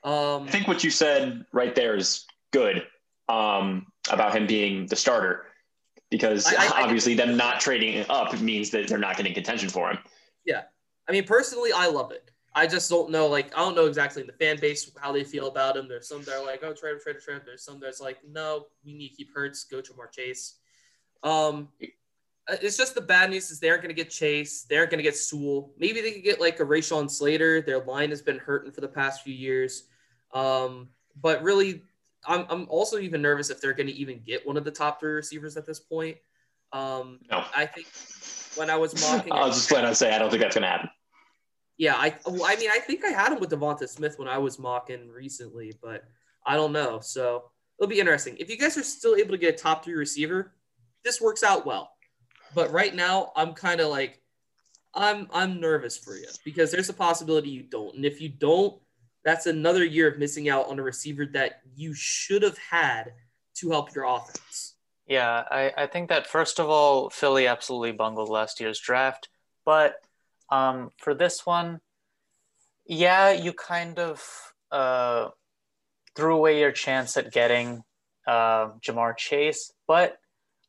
[0.04, 2.86] Um, I think what you said right there is good
[3.28, 5.46] um, about him being the starter,
[6.10, 9.90] because I, I, obviously them not trading up means that they're not getting contention for
[9.90, 9.98] him.
[10.44, 10.62] Yeah,
[11.08, 12.30] I mean personally, I love it.
[12.54, 13.28] I just don't know.
[13.28, 15.88] Like, I don't know exactly the fan base how they feel about him.
[15.88, 18.92] There's some that are like, "Oh, trade, trade, trade." There's some that's like, "No, we
[18.92, 19.64] need to keep Hurts.
[19.64, 20.56] Go to more Chase."
[21.22, 21.68] Um,
[22.48, 24.64] it's just the bad news is they aren't going to get Chase.
[24.64, 25.72] They aren't going to get Sewell.
[25.78, 27.62] Maybe they could get like a Rashawn Slater.
[27.62, 29.84] Their line has been hurting for the past few years.
[30.32, 30.88] Um,
[31.20, 31.82] but really,
[32.26, 35.00] I'm, I'm also even nervous if they're going to even get one of the top
[35.00, 36.16] three receivers at this point.
[36.72, 37.44] Um, no.
[37.54, 37.86] I think
[38.56, 40.62] when I was mocking, I was just going to say I don't think that's going
[40.62, 40.90] to happen.
[41.78, 44.58] Yeah, I I mean I think I had him with DeVonta Smith when I was
[44.58, 46.04] mocking recently, but
[46.46, 47.00] I don't know.
[47.00, 48.36] So it'll be interesting.
[48.38, 50.52] If you guys are still able to get a top three receiver,
[51.04, 51.90] this works out well.
[52.54, 54.20] But right now, I'm kind of like,
[54.94, 58.78] I'm I'm nervous for you because there's a possibility you don't, and if you don't,
[59.24, 63.12] that's another year of missing out on a receiver that you should have had
[63.54, 64.74] to help your offense.
[65.06, 69.28] Yeah, I, I think that first of all, Philly absolutely bungled last year's draft.
[69.64, 69.94] But
[70.50, 71.80] um, for this one,
[72.86, 74.22] yeah, you kind of
[74.70, 75.28] uh,
[76.16, 77.82] threw away your chance at getting
[78.26, 79.72] uh, Ja'Marr Chase.
[79.86, 80.18] But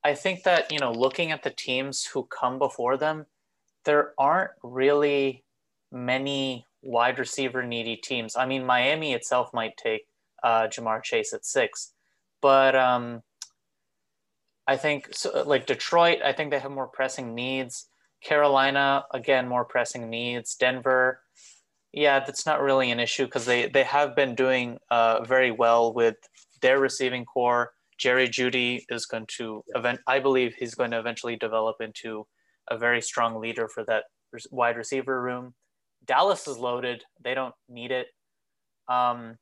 [0.04, 3.26] I think that, you know, looking at the teams who come before them,
[3.86, 5.44] there aren't really
[5.92, 8.36] many wide receiver needy teams.
[8.36, 10.06] I mean, Miami itself might take
[10.43, 11.93] uh, Ja'Marr Chase at six,
[12.41, 13.24] but um,
[14.67, 17.88] I think so, like Detroit, I think they have more pressing needs.
[18.24, 20.56] Carolina, again, more pressing needs.
[20.56, 21.22] Denver,
[21.91, 25.93] yeah, that's not really an issue because they they have been doing uh, very well
[25.93, 26.15] with
[26.62, 27.72] their receiving corps.
[27.98, 30.00] Jerry Jeudy is going to event.
[30.08, 32.26] I believe he's going to eventually develop into
[32.69, 34.06] a very strong leader for that
[34.52, 35.54] wide receiver room.
[36.06, 37.04] Dallas is loaded.
[37.24, 38.08] They don't need it.
[38.88, 39.38] Um,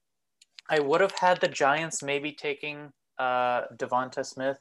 [0.70, 4.60] I would have had the Giants maybe taking uh, DeVonta Smith,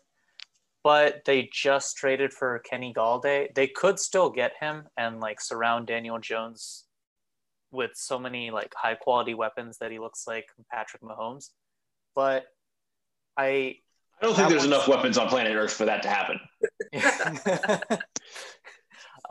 [0.83, 3.55] but they just traded for Kenny Golladay.
[3.55, 6.85] They could still get him and like surround Daniel Jones
[7.73, 11.51] with so many like high quality weapons that he looks like Patrick Mahomes.
[12.15, 12.47] But
[13.37, 13.77] I
[14.21, 16.41] I don't think there's enough weapons on planet Earth for that to happen.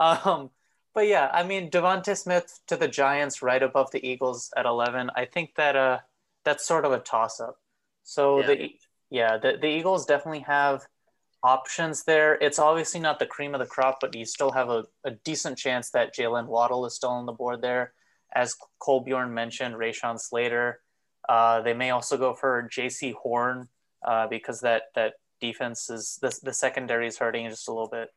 [0.00, 0.50] um,
[0.94, 5.10] but yeah, I mean DeVonta Smith to the Giants right above the Eagles at 11.
[5.14, 5.98] I think that uh
[6.44, 7.56] that's sort of a toss up.
[8.04, 8.46] So yeah.
[8.46, 8.70] the
[9.10, 10.86] yeah, the, the Eagles definitely have
[11.42, 12.34] options there.
[12.34, 15.58] It's obviously not the cream of the crop, but you still have a, a decent
[15.58, 17.92] chance that Jaylen Waddle is still on the board there.
[18.32, 20.80] As Cole Kolbjorn mentioned, Rashawn Slater.
[21.28, 23.68] Uh, they may also go for Jaycee Horn
[24.06, 28.08] uh, because that that defense is the, the secondary is hurting just a little bit.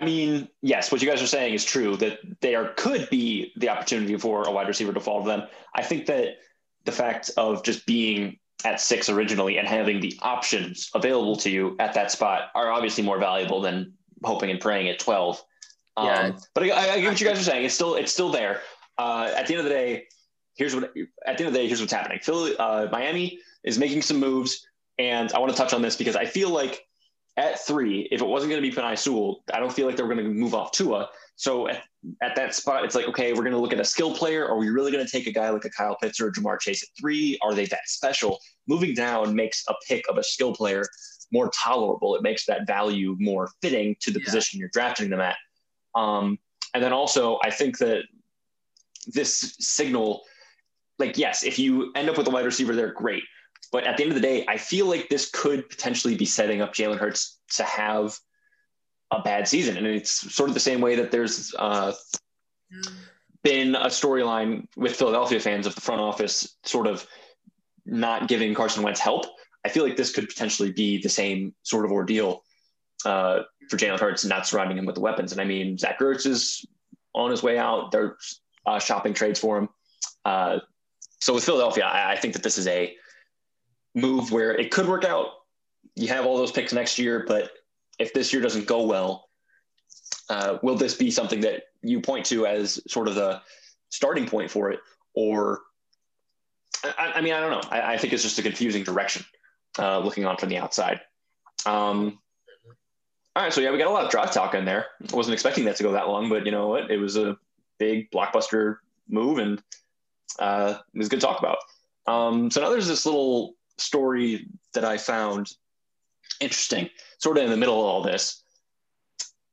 [0.00, 3.68] I mean, yes, what you guys are saying is true that there could be the
[3.68, 5.42] opportunity for a wide receiver to fall to them.
[5.74, 6.36] I think that
[6.84, 11.76] the fact of just being at six originally and having the options available to you
[11.78, 13.92] at that spot are obviously more valuable than
[14.24, 15.42] hoping and praying at 12.
[15.96, 16.02] Yeah.
[16.02, 17.64] Um, but I, I, get what you guys are saying.
[17.64, 18.62] It's still, it's still there.
[18.98, 20.06] Uh, at the end of the day,
[20.56, 22.20] here's what, at the end of the day, here's what's happening.
[22.22, 24.64] Philly, uh, Miami is making some moves.
[24.98, 26.87] And I want to touch on this because I feel like
[27.38, 30.02] at three, if it wasn't going to be Penei Sewell, I don't feel like they
[30.02, 31.08] were going to move off Tua.
[31.36, 31.84] So at,
[32.20, 34.46] at that spot, it's like, okay, we're going to look at a skill player.
[34.46, 36.82] Are we really going to take a guy like a Kyle Pitts or Ja'Marr Chase
[36.82, 37.38] at three?
[37.40, 38.40] Are they that special?
[38.66, 40.84] Moving down makes a pick of a skill player
[41.30, 42.16] more tolerable.
[42.16, 44.24] It makes that value more fitting to the yeah.
[44.24, 45.36] position you're drafting them at.
[45.94, 46.40] Um,
[46.74, 48.02] and then also, I think that
[49.06, 50.22] this signal,
[50.98, 53.22] like, yes, if you end up with a wide receiver, they're great.
[53.70, 56.62] But at the end of the day, I feel like this could potentially be setting
[56.62, 58.18] up Jalen Hurts to have
[59.10, 59.76] a bad season.
[59.76, 61.92] And it's sort of the same way that there's uh,
[63.42, 67.06] been a storyline with Philadelphia fans of the front office sort of
[67.84, 69.26] not giving Carson Wentz help.
[69.64, 72.42] I feel like this could potentially be the same sort of ordeal
[73.04, 75.32] uh, for Jalen Hurts and not surrounding him with the weapons.
[75.32, 76.66] And I mean, Zach Ertz is
[77.14, 77.90] on his way out.
[77.90, 78.16] They're
[78.66, 79.68] uh, shopping trades for him.
[80.24, 80.58] Uh,
[81.20, 82.94] so with Philadelphia, I, I think that this is a
[83.94, 85.28] move where it could work out.
[85.94, 87.50] You have all those picks next year, but
[87.98, 89.28] if this year doesn't go well,
[90.28, 93.40] uh, will this be something that you point to as sort of the
[93.88, 94.80] starting point for it?
[95.14, 95.62] Or,
[96.84, 97.68] I, I mean, I don't know.
[97.70, 99.24] I, I, think it's just a confusing direction
[99.78, 101.00] uh, looking on from the outside.
[101.66, 102.18] Um,
[103.34, 104.86] all right, so yeah, we got a lot of draft talk in there.
[105.12, 106.90] I wasn't expecting that to go that long, but you know what?
[106.90, 107.36] It was a
[107.78, 108.76] big blockbuster
[109.08, 109.62] move, and
[110.38, 111.58] uh, it was good to talk about.
[112.06, 115.52] Um, so now there's this little story that I found
[116.40, 116.88] interesting,
[117.18, 118.42] sort of in the middle of all this.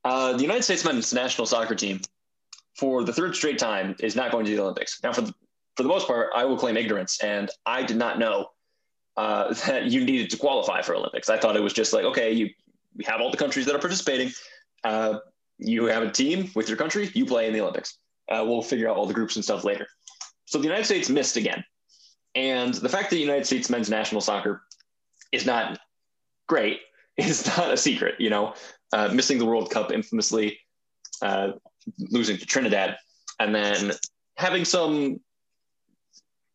[0.04, 2.00] Uh, the United States men's national soccer team,
[2.76, 5.00] for the third straight time, is not going to the Olympics.
[5.02, 5.34] Now, for the,
[5.76, 8.50] for the most part, I will claim ignorance, and I did not know
[9.16, 11.28] uh, that you needed to qualify for Olympics.
[11.28, 12.50] I thought it was just like, okay, you
[12.96, 14.32] we have all the countries that are participating.
[14.82, 15.18] Uh,
[15.58, 17.98] you have a team with your country, you play in the Olympics.
[18.28, 19.86] Uh, we'll figure out all the groups and stuff later.
[20.46, 21.64] So the United States missed again.
[22.36, 24.62] And the fact that the United States men's national soccer
[25.32, 25.80] is not
[26.46, 26.80] great
[27.16, 28.54] is not a secret, you know,
[28.92, 30.60] uh, missing the World Cup infamously,
[31.22, 31.52] uh,
[31.98, 32.96] losing to Trinidad,
[33.40, 33.92] and then
[34.36, 35.18] having some,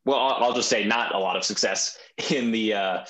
[0.06, 1.98] well, I'll, I'll, just say not a lot of success
[2.32, 3.06] in the uh,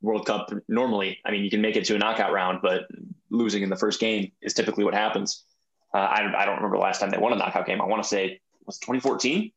[0.00, 0.52] World Cup.
[0.68, 2.82] Normally, I mean, you can make it to a knockout round, but
[3.30, 5.44] losing in the first game is typically what happens.
[5.92, 7.80] Uh, I, I, don't remember the last time they won a knockout game.
[7.80, 9.50] I want to say was 2014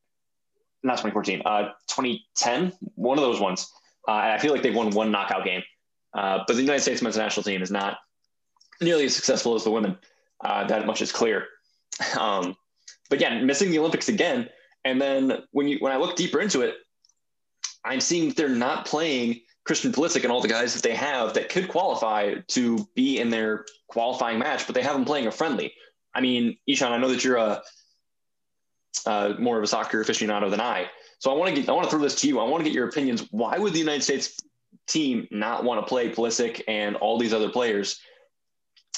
[0.88, 3.72] not 2014, uh, 2010, one of those ones.
[4.08, 5.64] Uh, I feel like they've won one knockout game.
[6.14, 7.98] Uh, but the United States men's national team is not
[8.82, 9.98] nearly as successful as the women.
[10.44, 11.46] Uh, that much is clear.
[12.20, 12.56] Um,
[13.10, 14.50] but yeah, missing the Olympics again.
[14.86, 16.76] And then when you when I look deeper into it,
[17.84, 21.50] I'm seeing they're not playing Christian Pulisic and all the guys that they have that
[21.50, 25.74] could qualify to be in their qualifying match, but they have them playing a friendly.
[26.14, 27.62] I mean, Ishan, I know that you're a
[29.06, 31.86] uh, more of a soccer aficionado than I, so I want to get I want
[31.86, 32.40] to throw this to you.
[32.40, 33.28] I want to get your opinions.
[33.32, 34.38] Why would the United States
[34.88, 38.00] team not want to play Pulisic and all these other players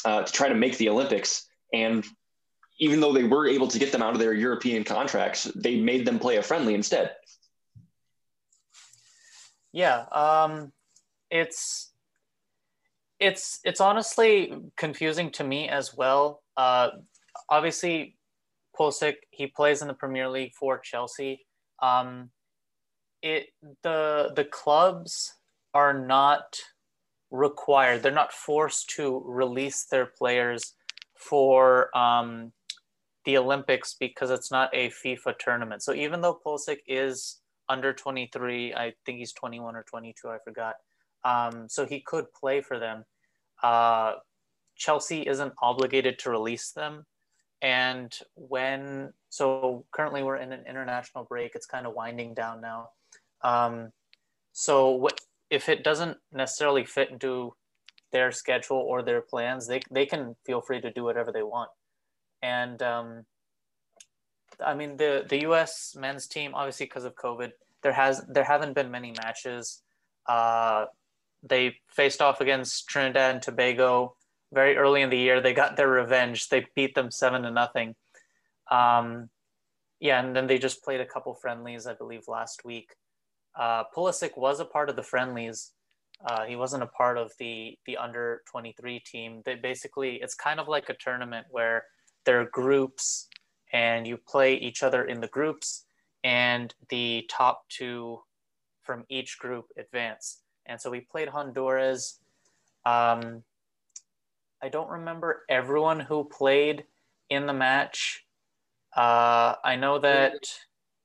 [0.05, 1.47] uh, to try to make the Olympics?
[1.73, 2.05] And
[2.79, 6.05] even though they were able to get them out of their European contracts, they made
[6.05, 7.11] them play a friendly instead.
[9.71, 10.71] Yeah, um,
[11.29, 11.91] it's
[13.19, 16.41] it's it's honestly confusing to me as well.
[16.57, 16.89] Uh,
[17.49, 18.17] obviously,
[18.79, 21.45] Pulisic he plays in the Premier League for Chelsea.
[21.81, 22.31] Um,
[23.21, 23.47] it
[23.83, 25.33] the the clubs
[25.73, 26.59] are not
[27.31, 30.75] required; they're not forced to release their players
[31.15, 32.53] for um,
[33.25, 35.83] the Olympics because it's not a FIFA tournament.
[35.83, 38.73] So even though Pulisic is under 23.
[38.73, 40.27] I think he's 21 or 22.
[40.27, 40.75] I forgot.
[41.23, 43.05] Um, so he could play for them.
[43.61, 44.13] Uh,
[44.75, 47.05] Chelsea isn't obligated to release them.
[47.61, 52.89] And when, so currently we're in an international break, it's kind of winding down now.
[53.41, 53.91] Um,
[54.53, 57.53] so what, if it doesn't necessarily fit into
[58.11, 61.69] their schedule or their plans, they, they can feel free to do whatever they want.
[62.41, 63.25] And um,
[64.65, 65.95] I mean, the the U.S.
[65.97, 67.51] men's team, obviously because of COVID,
[67.83, 69.81] there has there haven't been many matches.
[70.27, 70.85] Uh,
[71.43, 74.15] they faced off against Trinidad and Tobago
[74.53, 75.41] very early in the year.
[75.41, 76.49] They got their revenge.
[76.49, 77.95] They beat them seven to nothing.
[78.69, 79.29] Um,
[79.99, 82.95] yeah, and then they just played a couple friendlies, I believe, last week.
[83.55, 85.71] Uh, Pulisic was a part of the friendlies.
[86.25, 89.41] Uh, he wasn't a part of the the under 23 team.
[89.45, 91.85] They basically it's kind of like a tournament where
[92.25, 93.27] there are groups
[93.71, 95.85] and you play each other in the groups
[96.23, 98.21] and the top two
[98.83, 100.41] from each group advance.
[100.65, 102.19] And so we played Honduras.
[102.85, 103.43] Um,
[104.61, 106.85] I don't remember everyone who played
[107.29, 108.25] in the match.
[108.95, 110.59] Uh, I know that it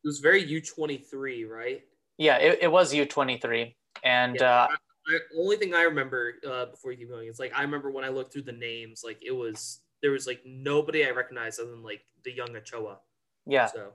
[0.05, 1.83] was very U twenty three, right?
[2.19, 5.83] Yeah, it, it was U twenty three, and yeah, uh, I, I, only thing I
[5.83, 8.53] remember uh, before you keep going is like I remember when I looked through the
[8.53, 12.57] names, like it was there was like nobody I recognized other than like the young
[12.57, 12.99] Ochoa.
[13.47, 13.67] Yeah.
[13.67, 13.93] So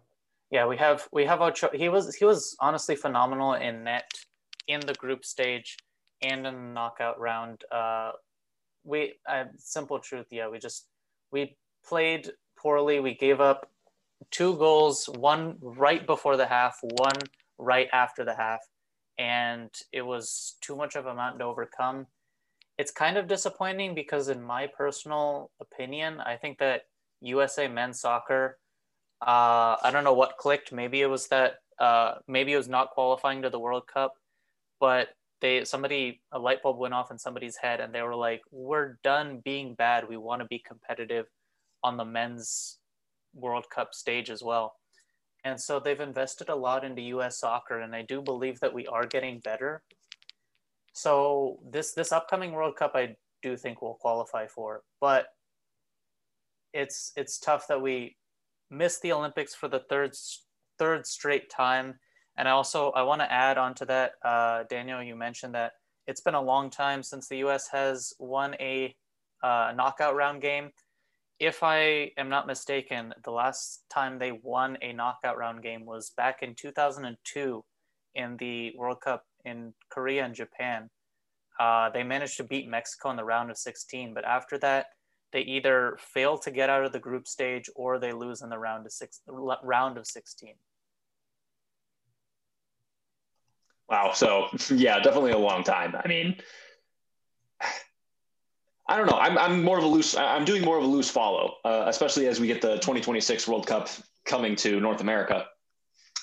[0.52, 1.72] yeah, we have we have Ochoa.
[1.74, 4.12] He was he was honestly phenomenal in net
[4.68, 5.78] in the group stage
[6.22, 7.64] and in the knockout round.
[7.72, 8.12] Uh,
[8.90, 10.88] we uh, simple truth, yeah, we just
[11.32, 13.00] we played poorly.
[13.00, 13.70] We gave up
[14.32, 17.20] two goals, one right before the half, one
[17.58, 18.60] right after the half,
[19.18, 22.08] and it was too much of a mountain to overcome.
[22.78, 26.84] It's kind of disappointing because, in my personal opinion, I think that
[27.22, 28.58] USA men's soccer
[29.22, 30.72] uh, I don't know what clicked.
[30.72, 34.14] Maybe it was that uh, maybe it was not qualifying to the World Cup,
[34.80, 35.10] but
[35.42, 38.98] they somebody a light bulb went off in somebody's head, and they were like, "We're
[39.04, 40.08] done being bad.
[40.08, 41.28] We want to be competitive
[41.84, 42.80] on the men's
[43.34, 44.76] World Cup stage as well."
[45.46, 47.40] And so they've invested a lot into U.S.
[47.40, 49.84] soccer, and I do believe that we are getting better.
[50.94, 55.28] So this this upcoming World Cup, I do think we'll qualify for, but
[56.74, 58.18] it's it's tough that we
[58.70, 60.14] missed the Olympics for the third
[60.78, 62.00] third straight time.
[62.40, 65.04] And I also I want to add on to that, uh, Daniel.
[65.04, 65.74] You mentioned that
[66.08, 67.68] it's been a long time since the U.S.
[67.68, 68.96] has won a
[69.44, 70.72] uh, knockout round game.
[71.38, 76.12] If I am not mistaken, the last time they won a knockout round game was
[76.12, 77.64] back in 2002
[78.16, 80.90] in the World Cup in Korea and Japan.
[81.60, 84.88] Uh, they managed to beat Mexico in the round of 16, but after that,
[85.34, 88.58] they either fail to get out of the group stage or they lose in the
[88.58, 90.54] round of six round of 16
[93.90, 94.12] wow.
[94.14, 95.96] So yeah definitely a long time.
[96.04, 96.36] I mean
[98.88, 99.18] i don't know.
[99.20, 102.26] I'm, I'm more of a loose i'm doing more of a loose follow uh, especially
[102.26, 103.90] as we get the 2026 world cup
[104.26, 105.46] coming to north america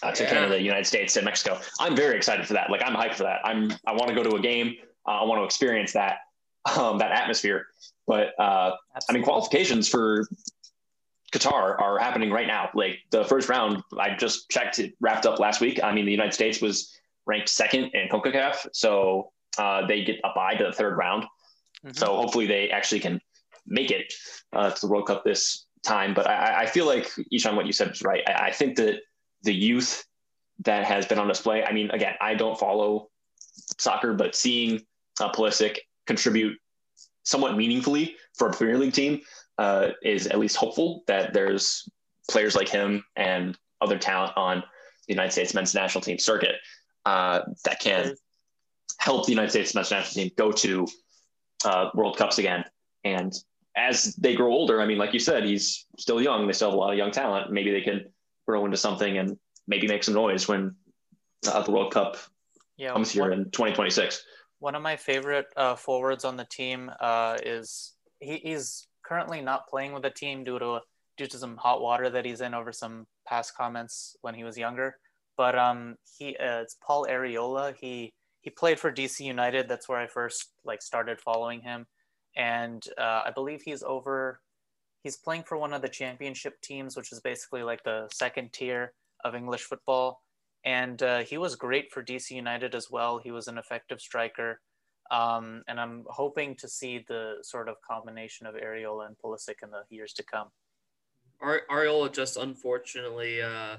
[0.02, 0.30] uh, to yeah.
[0.30, 1.60] canada united states and mexico.
[1.78, 2.70] I'm very excited for that.
[2.70, 3.40] Like i'm hyped for that.
[3.44, 4.74] I'm i want to go to a game.
[5.06, 6.18] Uh, i want to experience that
[6.76, 7.66] um, that atmosphere.
[8.06, 8.72] But uh,
[9.08, 10.28] I mean, qualifications for
[11.32, 12.70] Qatar are happening right now.
[12.74, 15.80] Like the first round, I just checked it wrapped up last week.
[15.82, 16.92] I mean, the United States was
[17.26, 21.24] ranked second in CONCACAF, so uh, they get a bye to the third round.
[21.84, 21.96] Mm-hmm.
[21.96, 23.20] So hopefully they actually can
[23.66, 24.12] make it
[24.52, 26.14] uh, to the World Cup this time.
[26.14, 28.22] But I, I feel like Ishan, what you said is right.
[28.26, 29.00] I, I, think that
[29.42, 30.04] the youth
[30.64, 31.64] that has been on display.
[31.64, 33.08] I mean, again, I don't follow
[33.78, 34.82] soccer, but seeing
[35.20, 36.58] uh, Pulisic contribute
[37.24, 39.20] somewhat meaningfully for a Premier League team
[39.58, 41.88] uh, is at least hopeful that there's
[42.30, 44.62] players like him and other talent on
[45.06, 46.56] the United States men's national team circuit
[47.06, 48.14] uh, that can
[48.98, 50.86] help the United States men's national team go to
[51.64, 52.64] uh, World Cups again.
[53.04, 53.32] And
[53.76, 56.46] as they grow older, I mean, like you said, he's still young.
[56.46, 57.52] They still have a lot of young talent.
[57.52, 58.06] Maybe they can
[58.46, 59.38] grow into something and
[59.68, 60.74] maybe make some noise when
[61.46, 62.16] uh, the World Cup
[62.76, 64.24] yeah, comes here in 2026.
[64.58, 69.68] One of my favorite uh, forwards on the team uh, is he, he's currently not
[69.68, 70.80] playing with the team due to
[71.16, 74.58] due to some hot water that he's in over some past comments when he was
[74.58, 74.96] younger.
[75.36, 77.74] But um, he uh, it's Paul Arriola.
[77.76, 79.68] He he played for DC United.
[79.68, 81.86] That's where I first like started following him,
[82.36, 84.40] and uh, I believe he's over.
[85.02, 88.92] He's playing for one of the championship teams, which is basically like the second tier
[89.24, 90.22] of English football.
[90.64, 93.18] And uh, he was great for DC United as well.
[93.18, 94.60] He was an effective striker.
[95.12, 99.70] Um, and I'm hoping to see the sort of combination of Arriola and Pulisic in
[99.70, 100.48] the years to come.
[101.40, 103.76] Arriola just unfortunately, uh,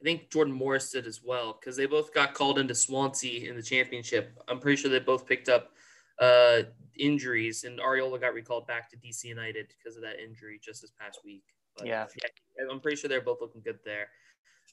[0.00, 3.56] I think Jordan Morris did as well because they both got called into Swansea in
[3.56, 4.32] the championship.
[4.48, 5.72] I'm pretty sure they both picked up
[6.18, 6.62] uh,
[6.98, 10.92] injuries, and Arriola got recalled back to DC United because of that injury just this
[10.98, 11.44] past week.
[11.76, 12.06] But, yeah.
[12.22, 14.08] yeah, I'm pretty sure they're both looking good there.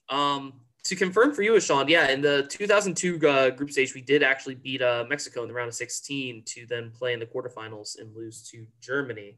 [0.09, 0.53] Um,
[0.85, 4.55] to confirm for you, Sean, yeah, in the 2002 uh, group stage, we did actually
[4.55, 8.15] beat uh, Mexico in the round of 16 to then play in the quarterfinals and
[8.15, 9.37] lose to Germany.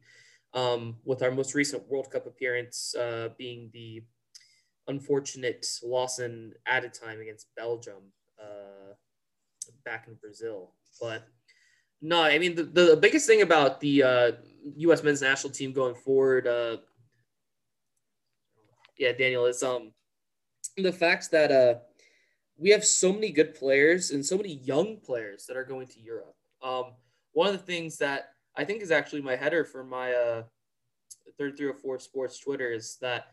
[0.54, 4.02] Um, with our most recent World Cup appearance uh, being the
[4.90, 8.12] unfortunate loss in added time against Belgium
[8.42, 8.94] uh,
[9.86, 10.74] back in Brazil.
[11.00, 11.24] But
[12.02, 14.32] no, I mean, the, the biggest thing about the uh,
[14.78, 15.04] U.S.
[15.04, 16.78] men's national team going forward, uh,
[18.98, 19.92] yeah, Daniel, is um,
[20.76, 21.76] the fact that uh,
[22.58, 26.00] we have so many good players and so many young players that are going to
[26.00, 26.36] Europe.
[26.64, 26.94] Um,
[27.34, 30.44] one of the things that I think is actually my header for my uh,
[31.38, 33.28] third three or four sports Twitter is that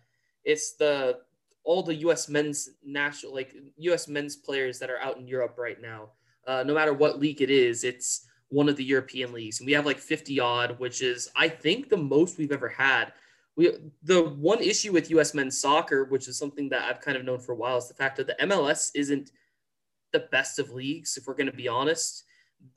[0.44, 1.18] it's the
[1.66, 2.28] all the U.S.
[2.28, 4.08] men's national like U.S.
[4.08, 6.10] men's players that are out in Europe right now.
[6.46, 9.72] Uh, no matter what league it is, it's one of the European leagues, and we
[9.72, 13.12] have like 50 odd, which is I think the most we've ever had
[13.56, 15.34] we the one issue with U.S.
[15.34, 17.94] men's soccer, which is something that I've kind of known for a while, is the
[17.94, 19.30] fact that the MLS isn't
[20.12, 21.16] the best of leagues.
[21.16, 22.24] If we're going to be honest,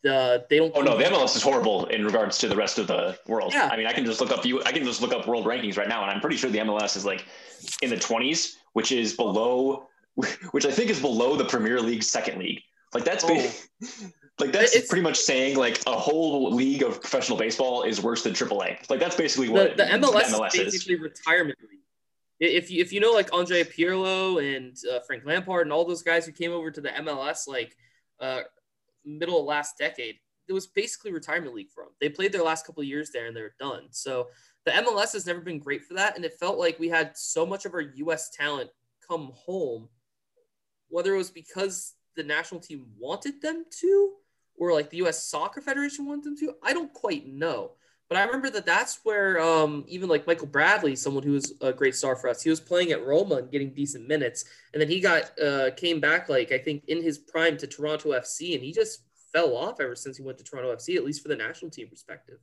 [0.03, 0.71] the they don't.
[0.75, 3.53] Oh no, the MLS is horrible in regards to the rest of the world.
[3.53, 3.69] Yeah.
[3.71, 4.63] I mean, I can just look up you.
[4.63, 6.95] I can just look up world rankings right now, and I'm pretty sure the MLS
[6.95, 7.25] is like
[7.81, 9.87] in the 20s, which is below,
[10.51, 12.61] which I think is below the Premier League second league.
[12.93, 13.51] Like that's oh.
[14.39, 18.23] Like that's it's, pretty much saying like a whole league of professional baseball is worse
[18.23, 18.89] than AAA.
[18.89, 21.01] Like that's basically what the, the MLS, MLS is basically is.
[21.01, 21.79] retirement league.
[22.39, 26.03] If you if you know like Andre Pirlo and uh, Frank Lampard and all those
[26.03, 27.75] guys who came over to the MLS like
[28.21, 28.41] uh,
[29.03, 30.15] middle of last decade,
[30.47, 31.93] it was basically retirement league for them.
[31.99, 33.87] They played their last couple of years there and they're done.
[33.91, 34.27] So
[34.65, 37.45] the MLS has never been great for that, and it felt like we had so
[37.45, 38.29] much of our U.S.
[38.29, 38.69] talent
[39.07, 39.89] come home,
[40.89, 44.13] whether it was because the national team wanted them to
[44.59, 45.23] or like the U.S.
[45.23, 46.53] Soccer Federation wanted them to.
[46.61, 47.71] I don't quite know,
[48.09, 51.71] but I remember that that's where um, even like Michael Bradley, someone who was a
[51.71, 54.89] great star for us, he was playing at Roma and getting decent minutes, and then
[54.89, 58.63] he got uh, came back like I think in his prime to Toronto FC, and
[58.63, 61.35] he just fell off ever since he went to Toronto FC, at least for the
[61.35, 62.39] national team perspective.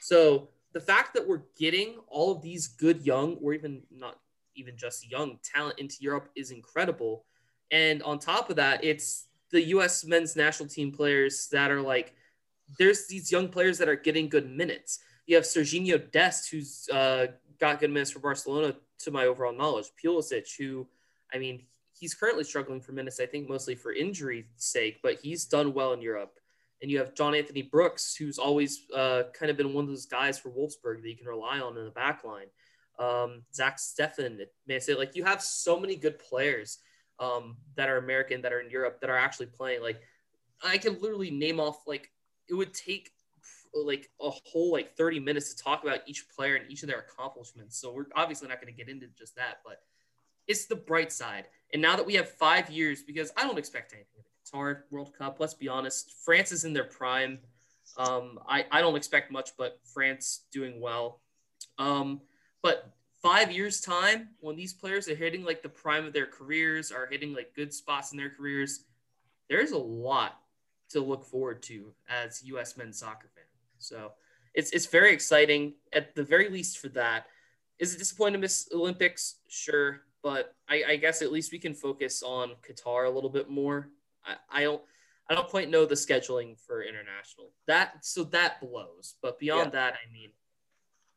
[0.00, 0.48] So
[0.78, 4.20] the fact that we're getting all of these good young, or even not
[4.54, 7.24] even just young talent into Europe is incredible.
[7.72, 10.04] And on top of that, it's the U.S.
[10.04, 12.14] men's national team players that are like,
[12.78, 15.00] there's these young players that are getting good minutes.
[15.26, 17.26] You have Sergiño Dest, who's uh,
[17.58, 19.86] got good minutes for Barcelona, to my overall knowledge.
[20.00, 20.86] Pulisic, who,
[21.34, 21.64] I mean,
[21.98, 25.92] he's currently struggling for minutes, I think mostly for injury sake, but he's done well
[25.92, 26.37] in Europe.
[26.80, 30.06] And you have John Anthony Brooks, who's always uh, kind of been one of those
[30.06, 32.46] guys for Wolfsburg that you can rely on in the back line.
[32.98, 36.78] Um, Zach Steffen, may I say, like you have so many good players
[37.20, 39.82] um, that are American that are in Europe that are actually playing.
[39.82, 40.00] Like
[40.62, 42.10] I can literally name off like
[42.48, 43.10] it would take
[43.74, 47.00] like a whole like 30 minutes to talk about each player and each of their
[47.00, 47.80] accomplishments.
[47.80, 49.80] So we're obviously not going to get into just that, but
[50.46, 51.46] it's the bright side.
[51.72, 55.12] And now that we have five years, because I don't expect anything the Qatar World
[55.16, 55.38] Cup.
[55.40, 56.14] Let's be honest.
[56.24, 57.38] France is in their prime.
[57.96, 61.20] Um, I, I don't expect much, but France doing well.
[61.78, 62.20] Um,
[62.62, 62.92] but
[63.22, 67.06] five years time when these players are hitting like the prime of their careers are
[67.06, 68.84] hitting like good spots in their careers
[69.48, 70.40] there's a lot
[70.88, 73.44] to look forward to as us men's soccer fan
[73.78, 74.12] so
[74.54, 77.26] it's it's very exciting at the very least for that
[77.78, 81.74] is it disappointing to miss olympics sure but I, I guess at least we can
[81.74, 83.90] focus on qatar a little bit more
[84.24, 84.82] I, I don't
[85.30, 87.52] I don't quite know the scheduling for international.
[87.66, 89.16] That so that blows.
[89.22, 89.80] But beyond yeah.
[89.80, 90.30] that, I mean,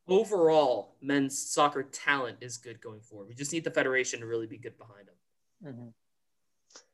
[0.07, 3.27] overall men's soccer talent is good going forward.
[3.29, 5.73] We just need the federation to really be good behind them.
[5.73, 5.87] Mm-hmm.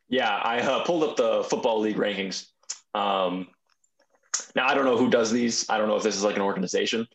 [0.10, 2.48] Yeah, I uh, pulled up the football league rankings.
[2.94, 3.48] Um,
[4.56, 5.70] now I don't know who does these.
[5.70, 7.08] I don't know if this is like an organization,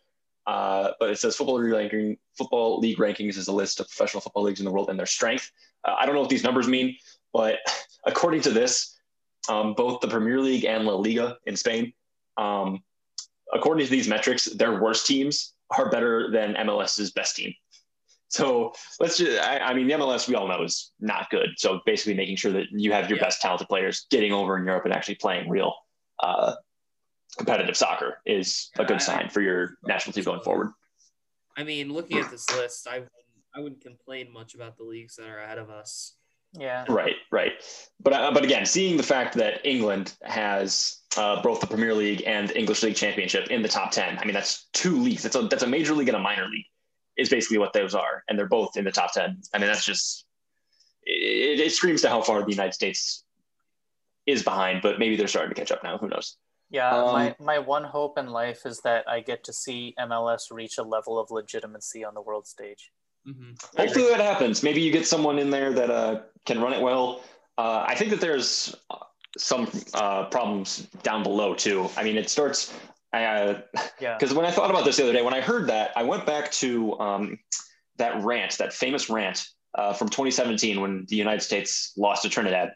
[0.47, 2.17] uh, but it says football league ranking.
[2.37, 5.07] Football league rankings is a list of professional football leagues in the world and their
[5.07, 5.51] strength.
[5.85, 6.97] Uh, I don't know what these numbers mean,
[7.33, 7.59] but
[8.07, 8.99] according to this,
[9.49, 11.93] um, both the Premier League and La Liga in Spain,
[12.37, 12.83] um,
[13.53, 17.53] according to these metrics, their worst teams are better than MLS's best team.
[18.29, 21.51] So let's just, I, I, mean, the MLS we all know is not good.
[21.57, 23.25] So basically making sure that you have your yeah.
[23.25, 25.75] best talented players getting over in Europe and actually playing real
[26.23, 26.55] uh,
[27.37, 30.71] competitive soccer is a good sign for your national team going forward.
[31.59, 33.03] I mean, looking at this list, I,
[33.55, 36.15] I wouldn't complain much about the leagues that are ahead of us.
[36.53, 36.85] Yeah.
[36.89, 37.53] Right, right.
[38.01, 42.23] But uh, but again, seeing the fact that England has uh, both the Premier League
[42.27, 45.23] and English League Championship in the top ten, I mean that's two leagues.
[45.23, 46.67] That's a that's a major league and a minor league,
[47.17, 49.41] is basically what those are, and they're both in the top ten.
[49.55, 50.27] I mean that's just
[51.05, 53.25] it, it screams to how far the United States
[54.27, 55.99] is behind, but maybe they're starting to catch up now.
[55.99, 56.37] Who knows?
[56.71, 60.51] Yeah, um, my, my one hope in life is that I get to see MLS
[60.51, 62.91] reach a level of legitimacy on the world stage.
[63.27, 63.53] Mm-hmm.
[63.77, 64.63] Hopefully that happens.
[64.63, 67.23] Maybe you get someone in there that uh, can run it well.
[67.59, 68.75] Uh, I think that there's
[69.39, 71.89] some uh, problems down below too.
[71.97, 72.75] I mean, it starts.
[73.13, 73.61] Uh,
[74.01, 74.17] yeah.
[74.19, 76.27] Because when I thought about this the other day, when I heard that, I went
[76.27, 77.39] back to um,
[77.99, 82.73] that rant, that famous rant uh, from 2017 when the United States lost to Trinidad.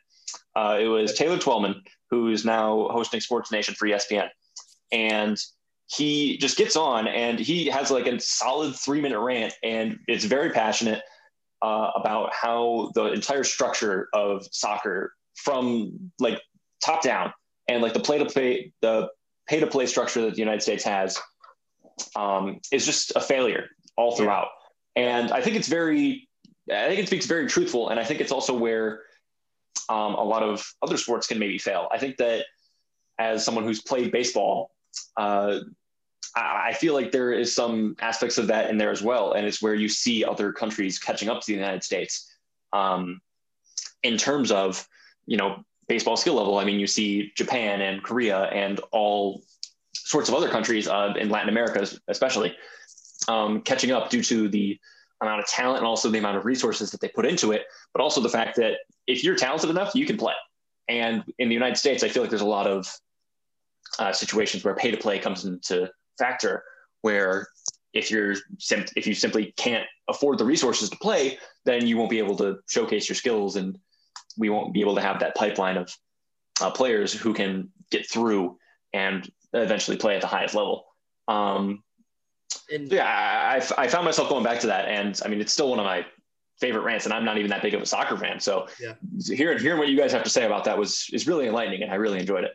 [0.55, 4.29] Uh, it was Taylor Twellman, who is now hosting Sports Nation for ESPN,
[4.93, 5.39] and
[5.89, 10.25] he just gets on and he has like a solid three minute rant and it's
[10.25, 11.03] very passionate
[11.63, 16.41] uh, about how the entire structure of soccer from like
[16.85, 17.33] top down
[17.69, 19.09] and like the play to play the
[19.49, 21.19] pay to play structure that the united states has
[22.15, 24.49] um, is just a failure all throughout.
[24.97, 26.29] And i think it's very
[26.71, 29.03] i think it speaks very truthful and i think it's also where
[29.89, 31.89] um, a lot of other sports can maybe fail.
[31.93, 32.45] I think that
[33.19, 34.71] as someone who's played baseball
[35.17, 35.61] uh,
[36.37, 39.63] I feel like there is some aspects of that in there as well, and it's
[39.63, 42.31] where you see other countries catching up to the United States
[42.75, 43.21] um,
[44.03, 44.87] in terms of
[45.27, 46.59] you know baseball skill level.
[46.59, 49.43] I mean, you see Japan and Korea and all
[49.95, 52.55] sorts of other countries uh, in Latin America, especially
[53.29, 54.79] um, catching up due to the
[55.23, 57.63] amount of talent and also the amount of resources that they put into it,
[57.95, 58.75] but also the fact that
[59.07, 60.35] if you're talented enough, you can play.
[60.89, 62.87] And in the United States, I feel like there's a lot of
[63.99, 66.63] uh, situations where pay to play comes into factor
[67.03, 67.47] where
[67.93, 72.11] if you're sim- if you simply can't afford the resources to play, then you won't
[72.11, 73.79] be able to showcase your skills, and
[74.37, 75.91] we won't be able to have that pipeline of
[76.61, 78.59] uh, players who can get through
[78.93, 80.87] and eventually play at the highest level.
[81.29, 81.83] Um,
[82.73, 85.71] and, yeah, I, I found myself going back to that, and I mean, it's still
[85.71, 86.05] one of my
[86.61, 88.41] favorite rants, and I'm not even that big of a soccer fan.
[88.41, 88.95] So yeah.
[89.25, 91.93] hearing hearing what you guys have to say about that was is really enlightening, and
[91.93, 92.53] I really enjoyed it.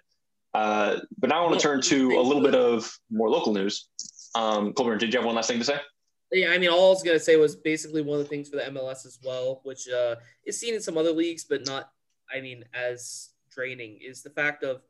[0.53, 3.87] Uh, but now I want to turn to a little bit of more local news.
[4.35, 5.79] Um, Kolbjorn, did you have one last thing to say?
[6.31, 8.55] Yeah, I mean, all I was gonna say was basically one of the things for
[8.55, 11.91] the MLS as well, which uh, is seen in some other leagues, but not,
[12.33, 14.81] I mean, as draining, is the fact of,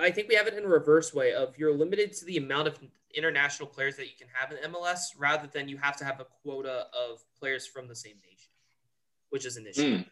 [0.00, 2.68] I think we have it in a reverse way of you're limited to the amount
[2.68, 2.78] of
[3.14, 6.26] international players that you can have in MLS, rather than you have to have a
[6.42, 8.50] quota of players from the same nation,
[9.30, 9.98] which is an issue.
[9.98, 10.06] Mm.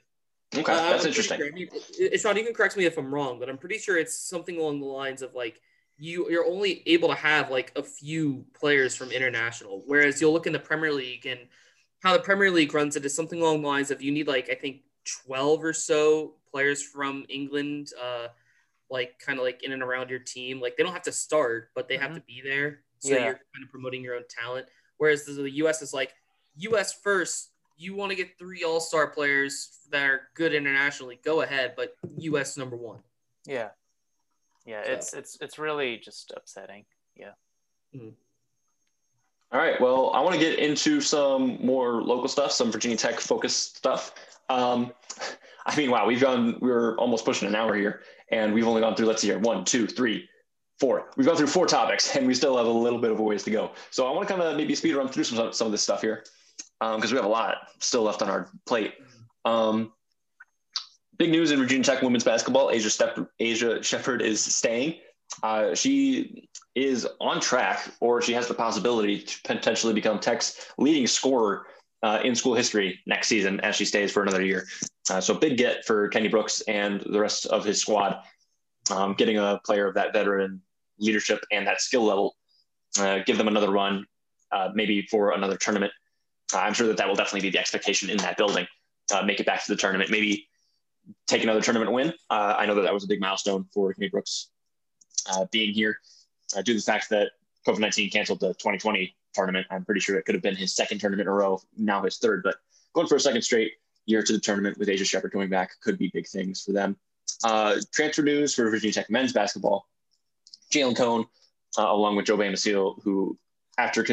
[0.55, 1.39] Okay, uh, that's interesting.
[1.39, 1.47] Sure.
[1.47, 1.69] I mean,
[1.99, 2.37] it's not.
[2.37, 4.87] You can correct me if I'm wrong, but I'm pretty sure it's something along the
[4.87, 5.61] lines of like
[5.99, 10.47] you you're only able to have like a few players from international, whereas you'll look
[10.47, 11.41] in the Premier League and
[12.03, 14.49] how the Premier League runs it is something along the lines of you need like
[14.51, 14.83] I think
[15.27, 18.29] 12 or so players from England, uh,
[18.91, 20.61] like kind of like in and around your team.
[20.61, 22.21] Like they don't have to start, but they have mm-hmm.
[22.21, 22.81] to be there.
[23.01, 23.25] So yeah.
[23.25, 24.67] you're kind of promoting your own talent.
[24.99, 26.15] Whereas the US is like
[26.57, 31.43] US first, you want to get three All Star players that are good internationally, go
[31.43, 31.75] ahead.
[31.77, 32.57] But U.S.
[32.57, 33.01] number one.
[33.45, 33.69] Yeah,
[34.65, 34.85] yeah.
[34.85, 34.93] So.
[34.93, 36.85] It's it's it's really just upsetting.
[37.15, 37.33] Yeah.
[37.95, 38.09] Mm-hmm.
[39.53, 39.81] All right.
[39.81, 44.13] Well, I want to get into some more local stuff, some Virginia Tech focused stuff.
[44.49, 44.93] Um,
[45.67, 46.59] I mean, wow, we've gone.
[46.61, 49.07] We're almost pushing an hour here, and we've only gone through.
[49.07, 49.39] Let's see here.
[49.39, 50.29] One, two, three,
[50.79, 51.11] four.
[51.17, 53.43] We've gone through four topics, and we still have a little bit of a ways
[53.45, 53.73] to go.
[53.91, 56.01] So I want to kind of maybe speed run through some some of this stuff
[56.01, 56.25] here
[56.81, 58.95] because um, we have a lot still left on our plate.
[59.45, 59.93] Um,
[61.19, 64.97] big news in Virginia Tech women's basketball: Asia, Step- Aisha Sheppard is staying.
[65.43, 71.07] Uh, she is on track, or she has the possibility to potentially become Tech's leading
[71.07, 71.67] scorer
[72.03, 74.67] uh, in school history next season as she stays for another year.
[75.11, 78.21] Uh, so big get for Kenny Brooks and the rest of his squad,
[78.91, 80.61] um, getting a player of that veteran
[80.99, 82.37] leadership and that skill level,
[82.99, 84.05] uh, give them another run
[84.53, 85.93] uh, maybe for another tournament.
[86.55, 88.67] Uh, I'm sure that that will definitely be the expectation in that building.
[89.13, 90.49] Uh, make it back to the tournament, maybe
[91.27, 92.13] take another tournament win.
[92.31, 94.49] Uh, I know that that was a big milestone for Kenny Brooks
[95.33, 95.99] uh, being here.
[96.57, 97.33] due to the fact that
[97.67, 100.99] COVID 19 canceled the 2020 tournament, I'm pretty sure it could have been his second
[100.99, 102.43] tournament in a row, now his third.
[102.43, 102.57] But
[102.95, 103.73] going for a second straight
[104.07, 106.97] year to the tournament with Aisha Sheppard coming back could be big things for them.
[107.45, 109.89] Uh, transfer news for Virginia Tech men's basketball.
[110.73, 111.27] Jalen
[111.79, 113.39] uh, along with Joe Bamisile, who
[113.79, 114.05] after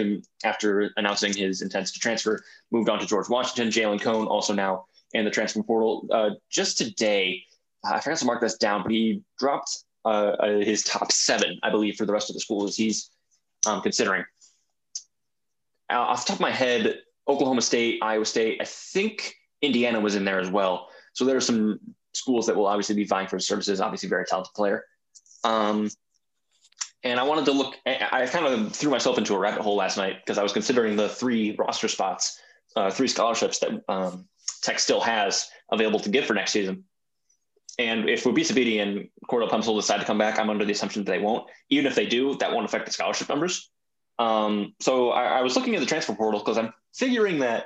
[0.43, 3.70] after announcing his intent to transfer, moved on to George Washington.
[3.70, 6.07] Jalen Cone also now in the transfer portal.
[6.11, 7.43] Uh, just today,
[7.84, 11.70] I forgot to mark this down, but he dropped uh, uh, his top seven, I
[11.70, 13.09] believe, for the rest of the schools he's
[13.66, 14.26] um, considering.
[15.89, 20.16] Uh, off the top of my head, Oklahoma State, Iowa State, I think Indiana was
[20.16, 20.89] in there as well.
[21.14, 21.80] So there are some
[22.14, 23.80] schools that will obviously be vying for his services.
[23.80, 24.84] Obviously, very talented player.
[25.43, 25.89] Um,
[27.04, 27.76] and I wanted to look.
[27.86, 30.95] I kind of threw myself into a rabbit hole last night because I was considering
[30.95, 32.39] the three roster spots,
[32.76, 34.28] uh, three scholarships that um,
[34.62, 36.86] Tech still has available to give for next season.
[37.80, 41.04] And if Wabissa Bede and Cordell Pemsl decide to come back, I'm under the assumption
[41.04, 41.49] that they won't.
[41.70, 43.70] Even if they do, that won't affect the scholarship numbers.
[44.20, 47.66] Um, so I, I was looking at the transfer portal because I'm figuring that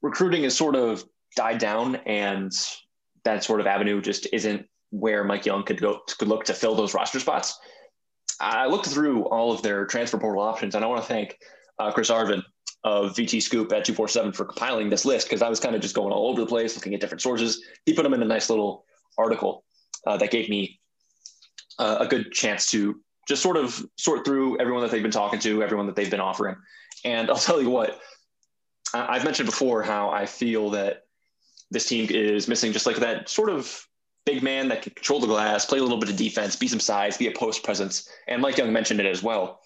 [0.00, 1.04] recruiting has sort of
[1.36, 2.50] died down and
[3.24, 6.74] that sort of avenue just isn't where Mike Young could go could look to fill
[6.74, 7.58] those roster spots.
[8.40, 11.38] I looked through all of their transfer portal options, and I want to thank
[11.78, 12.42] uh, Chris Arvin
[12.84, 15.94] of VT Scoop at 247 for compiling this list because I was kind of just
[15.94, 17.62] going all over the place, looking at different sources.
[17.86, 18.84] He put them in a nice little
[19.16, 19.64] article
[20.06, 20.78] uh, that gave me
[21.78, 25.40] uh, a good chance to just sort of sort through everyone that they've been talking
[25.40, 26.56] to, everyone that they've been offering.
[27.04, 28.00] And I'll tell you what,
[28.94, 31.02] I've mentioned before how I feel that
[31.70, 33.86] this team is missing just like that sort of
[34.24, 36.80] big man that can control the glass, play a little bit of defense, be some
[36.80, 38.08] size, be a post presence.
[38.26, 39.60] And Mike Young mentioned it as well.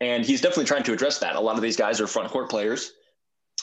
[0.00, 1.36] And he's definitely trying to address that.
[1.36, 2.92] A lot of these guys are front court players,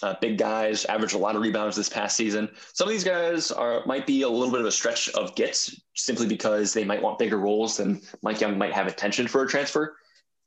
[0.03, 2.49] uh, big guys, averaged a lot of rebounds this past season.
[2.73, 5.75] Some of these guys are might be a little bit of a stretch of gets
[5.95, 9.47] simply because they might want bigger roles than Mike Young might have attention for a
[9.47, 9.97] transfer.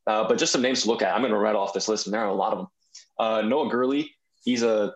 [0.06, 1.14] Uh, but just some names to look at.
[1.14, 2.68] I'm going to read off this list, and there are a lot of them.
[3.18, 4.14] Uh, Noah Gurley,
[4.44, 4.94] he's a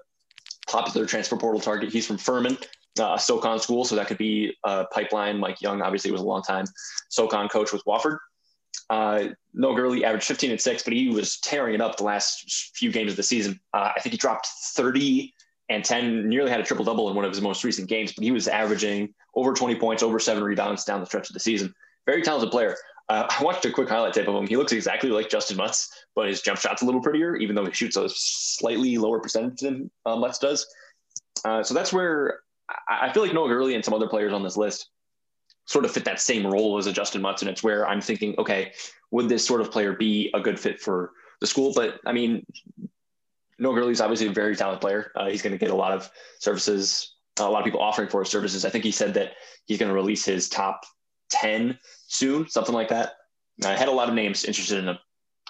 [0.67, 1.93] popular transfer portal target.
[1.93, 2.57] He's from Furman
[2.99, 5.39] uh, SoCon school, so that could be a pipeline.
[5.39, 6.65] Mike Young obviously was a long time
[7.11, 8.19] SoCon coach with Wofford.
[8.91, 12.73] Uh, Noah Gurley averaged 15 and six, but he was tearing it up the last
[12.77, 13.59] few games of the season.
[13.73, 15.33] Uh, I think he dropped 30
[15.71, 18.23] and 10, nearly had a triple double in one of his most recent games, but
[18.23, 21.75] he was averaging over 20 points, over seven rebounds down the stretch of the season.
[22.07, 22.77] Very talented player.
[23.09, 24.47] Uh, I watched a quick highlight tape of him.
[24.47, 27.65] He looks exactly like Justin Mutts, but his jump shot's a little prettier, even though
[27.65, 30.67] he shoots a slightly lower percentage than uh, Mutts does.
[31.45, 32.41] Uh, so that's where
[32.89, 34.89] I feel like Noah Gurley and some other players on this list
[35.66, 37.43] sort of fit that same role as a Justin Mutts.
[37.43, 38.72] And it's where I'm thinking, okay,
[39.11, 41.72] would this sort of player be a good fit for the school?
[41.75, 42.45] But I mean,
[43.59, 45.12] Noah Gurley's obviously a very talented player.
[45.16, 46.11] Uh, he's going to get a lot of
[46.41, 48.64] services, a lot of people offering for his services.
[48.64, 49.33] I think he said that
[49.66, 50.81] he's going to release his top
[51.31, 53.12] 10 soon, something like that.
[53.64, 54.99] I had a lot of names interested in him.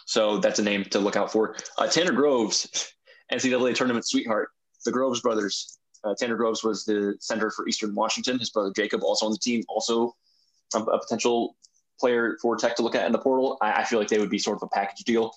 [0.07, 1.57] So that's a name to look out for.
[1.79, 2.93] Uh, Tanner Groves,
[3.33, 4.51] NCAA tournament sweetheart,
[4.85, 5.79] the Groves brothers.
[6.05, 8.39] Uh, Tanner Groves was the center for Eastern Washington.
[8.39, 10.15] His brother Jacob, also on the team, also
[10.75, 11.57] a, a potential
[11.99, 13.57] player for Tech to look at in the portal.
[13.61, 15.33] I, I, feel like they would be sort of a package deal.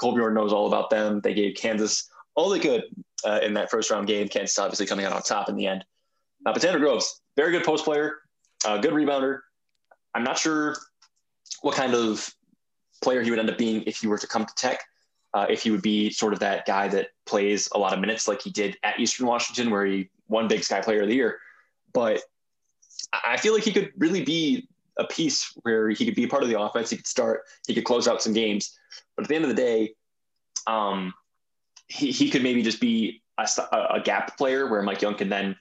[0.00, 1.20] Kolbjorn knows all about them.
[1.20, 2.84] They gave Kansas all they could
[3.24, 4.28] uh, in that first round game.
[4.28, 5.84] Kansas obviously coming out on top in the end.
[6.44, 8.18] Uh, but Tanner Groves, very good post player,
[8.64, 9.40] uh, good rebounder.
[10.14, 10.76] I'm not sure
[11.62, 12.34] what kind of
[13.02, 14.80] player he would end up being if he were to come to Tech
[15.34, 18.26] uh, if he would be sort of that guy that plays a lot of minutes
[18.26, 21.38] like he did at Eastern Washington, where he won Big Sky Player of the Year.
[21.92, 22.22] But
[23.12, 24.68] I feel like he could really be
[24.98, 26.90] a piece where he could be part of the offense.
[26.90, 28.78] He could start, he could close out some games.
[29.16, 29.94] But at the end of the day,
[30.66, 31.14] um,
[31.86, 33.48] he, he could maybe just be a,
[33.94, 35.56] a gap player where Mike Young can then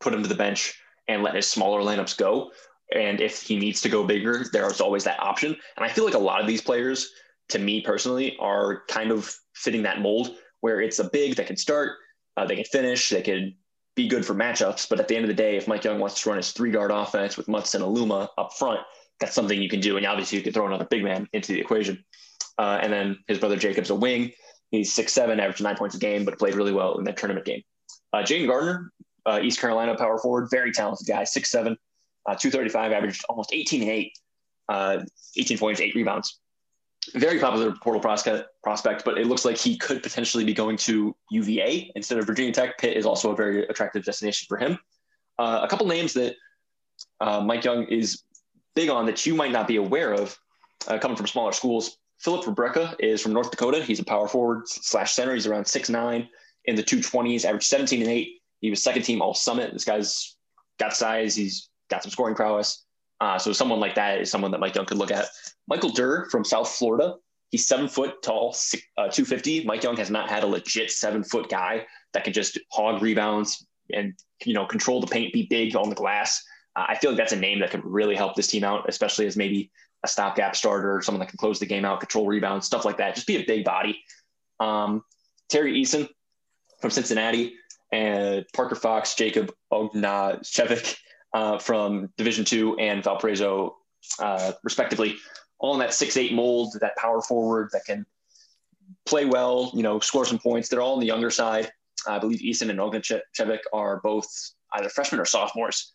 [0.00, 2.50] put him to the bench and let his smaller lineups go.
[2.94, 5.56] And if he needs to go bigger, there's always that option.
[5.76, 7.10] And I feel like a lot of these players
[7.50, 11.56] to me personally, are kind of fitting that mold where it's a big that can
[11.56, 11.92] start,
[12.36, 13.54] uh, they can finish, they can
[13.96, 14.88] be good for matchups.
[14.88, 16.70] But at the end of the day, if Mike Young wants to run his three
[16.70, 18.80] guard offense with Mutts and Aluma up front,
[19.20, 19.96] that's something you can do.
[19.96, 22.04] And obviously, you can throw another big man into the equation.
[22.58, 24.32] Uh, and then his brother Jacob's a wing.
[24.70, 27.46] He's six seven, averaged nine points a game, but played really well in that tournament
[27.46, 27.62] game.
[28.12, 28.90] Uh, Jayden Gardner,
[29.26, 31.76] uh, East Carolina power forward, very talented guy, six seven,
[32.26, 34.12] uh, 235, averaged almost 18 and eight,
[34.68, 34.98] uh,
[35.36, 36.40] 18 points, eight rebounds
[37.14, 41.90] very popular portal prospect, but it looks like he could potentially be going to UVA
[41.94, 42.78] instead of Virginia Tech.
[42.78, 44.78] Pitt is also a very attractive destination for him.
[45.38, 46.36] Uh, a couple names that
[47.20, 48.22] uh, Mike Young is
[48.74, 50.38] big on that you might not be aware of,
[50.88, 51.98] uh, coming from smaller schools.
[52.18, 53.82] Filip Rebraca is from North Dakota.
[53.82, 55.34] He's a power forward slash center.
[55.34, 56.28] He's around six nine
[56.64, 58.28] in the 220s, averaged 17 and 8.
[58.60, 59.72] He was second team All Summit.
[59.72, 60.36] This guy's
[60.78, 61.34] got size.
[61.34, 62.84] He's got some scoring prowess.
[63.20, 65.26] Uh, so someone like that is someone that Mike Young could look at.
[65.68, 67.14] Michael Durr from South Florida.
[67.50, 69.64] He's seven foot tall, six, uh, 250.
[69.64, 73.66] Mike Young has not had a legit seven foot guy that can just hog rebounds
[73.92, 76.42] and you know control the paint, be big on the glass.
[76.74, 79.26] Uh, I feel like that's a name that could really help this team out, especially
[79.26, 79.70] as maybe
[80.02, 83.14] a stopgap starter, someone that can close the game out, control rebounds, stuff like that.
[83.14, 84.02] Just be a big body.
[84.60, 85.02] Um,
[85.48, 86.08] Tari Eason
[86.80, 87.54] from Cincinnati
[87.92, 90.96] and Parker Fox, Jacob Ognacevic
[91.34, 93.76] uh, from Division Two and Valparaiso,
[94.18, 95.16] uh, respectively,
[95.58, 98.06] all in that six eight mold, that power forward that can
[99.04, 100.68] play well, you know, score some points.
[100.68, 101.70] They're all on the younger side.
[102.06, 104.26] I believe Eason and Ognacevic are both
[104.74, 105.92] either freshmen or sophomores.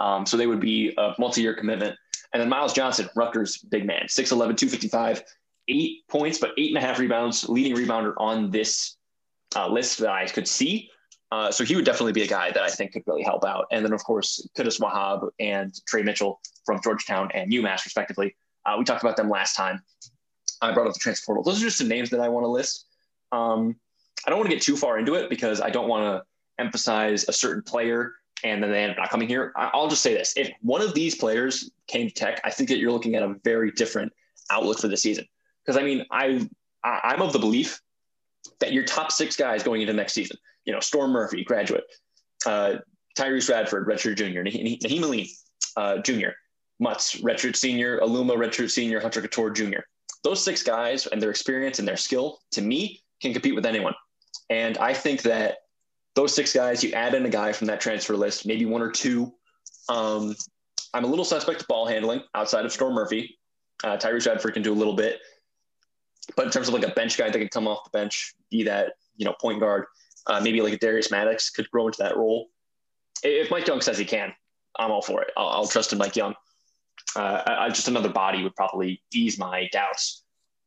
[0.00, 1.96] Um, so they would be a multi-year commitment.
[2.32, 5.22] And then Myles Johnson, Rutgers big man, 6'11", 255,
[5.68, 8.96] eight points, but eight and a half rebounds, leading rebounder on this
[9.56, 10.90] uh, list that I could see.
[11.30, 13.66] Uh, so he would definitely be a guy that I think could really help out.
[13.70, 18.34] And then, of course, Qudus Wahab and Tre Mitchell from Georgetown and UMass, respectively.
[18.64, 19.82] Uh, we talked about them last time.
[20.62, 21.44] I brought up the transfer portal.
[21.44, 22.86] Those are just some names that I want to list.
[23.30, 23.76] Um,
[24.26, 27.28] I don't want to get too far into it because I don't want to emphasize
[27.28, 28.14] a certain player
[28.44, 29.52] and then they end up not coming here.
[29.56, 32.78] I'll just say this: if one of these players came to Tech, I think that
[32.78, 34.12] you're looking at a very different
[34.50, 35.26] outlook for the season.
[35.64, 36.48] Because I mean, I
[36.84, 37.80] I'm of the belief
[38.60, 40.36] that your top six guys going into next season,
[40.68, 41.84] you know, Storm Murphy, graduate,
[42.44, 42.74] uh,
[43.18, 45.26] Tyrese Radford, redshirt junior, Nahiem Alleyne,
[45.78, 46.34] uh, junior,
[46.78, 49.82] Mutts, redshirt senior, Aluma, redshirt senior, Hunter Cattoor, junior.
[50.24, 53.94] Those six guys and their experience and their skill, to me, can compete with anyone.
[54.50, 55.56] And I think that
[56.14, 58.90] those six guys, you add in a guy from that transfer list, maybe one or
[58.90, 59.32] two.
[59.88, 60.36] Um,
[60.92, 63.38] I'm a little suspect of ball handling outside of Storm Murphy.
[63.82, 65.18] Uh, Tyrese Radford can do a little bit,
[66.36, 68.64] but in terms of like a bench guy that can come off the bench, be
[68.64, 69.86] that you know point guard,
[70.26, 72.48] uh, maybe like Darius Maddox could grow into that role.
[73.22, 74.32] If Mike Young says he can,
[74.78, 75.30] I'm all for it.
[75.36, 76.34] I'll, I'll trust in Mike Young.
[77.16, 80.24] Uh, I, just another body would probably ease my doubts.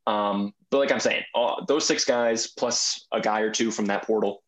[0.08, 1.24] Um, but like I'm saying,
[1.68, 4.43] those six guys plus a guy or two from that portal,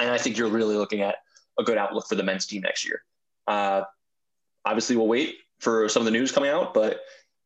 [0.00, 1.16] and I think you're really looking at
[1.58, 3.02] a good outlook for the men's team next year.
[3.46, 3.82] Uh,
[4.64, 7.00] obviously, we'll wait for some of the news coming out, but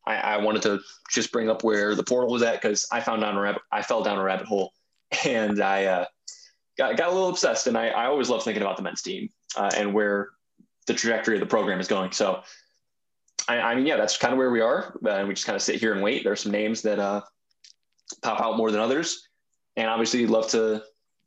[0.07, 3.23] I, I wanted to just bring up where the portal was at because I found
[3.23, 4.73] down a rabbit, I fell down a rabbit hole,
[5.25, 6.05] and I uh,
[6.79, 7.67] got got a little obsessed.
[7.67, 10.31] And I, I always love thinking about the men's team uh, and where
[10.87, 12.13] the trajectory of the program is going.
[12.13, 12.43] So,
[13.49, 15.57] I, I mean, yeah, that's kind of where we are, uh, and we just kind
[15.57, 16.23] of sit here and wait.
[16.23, 17.23] There are some names that uh,
[18.23, 19.29] pop out more than others,
[19.77, 20.83] and obviously, you'd love to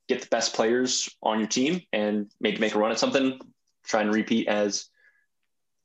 [0.08, 3.39] get the best players on your team and maybe make a run at something,
[3.86, 4.88] try and repeat as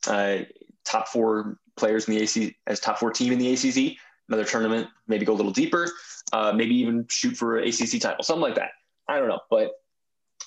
[0.08, 0.38] uh,
[0.84, 3.98] top four players in the AC as top four team in the ACC.
[4.28, 5.90] Another tournament, maybe go a little deeper,
[6.32, 8.70] uh, maybe even shoot for an ACC title, something like that.
[9.08, 9.72] I don't know, but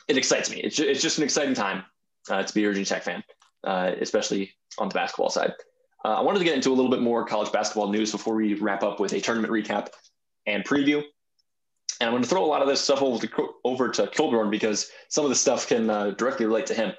[0.08, 0.58] it excites me.
[0.58, 1.84] It's it's just an exciting time
[2.30, 3.24] uh, to be a Virginia Tech fan,
[3.64, 5.54] uh, especially on the basketball side.
[6.06, 8.54] Uh, I wanted to get into a little bit more college basketball news before we
[8.56, 9.90] wrap up with a tournament recap
[10.46, 11.04] and preview.
[12.00, 14.52] And I'm going to throw a lot of this stuff over to, over to Kolbjorn
[14.52, 16.94] because some of the stuff can uh, directly relate to him.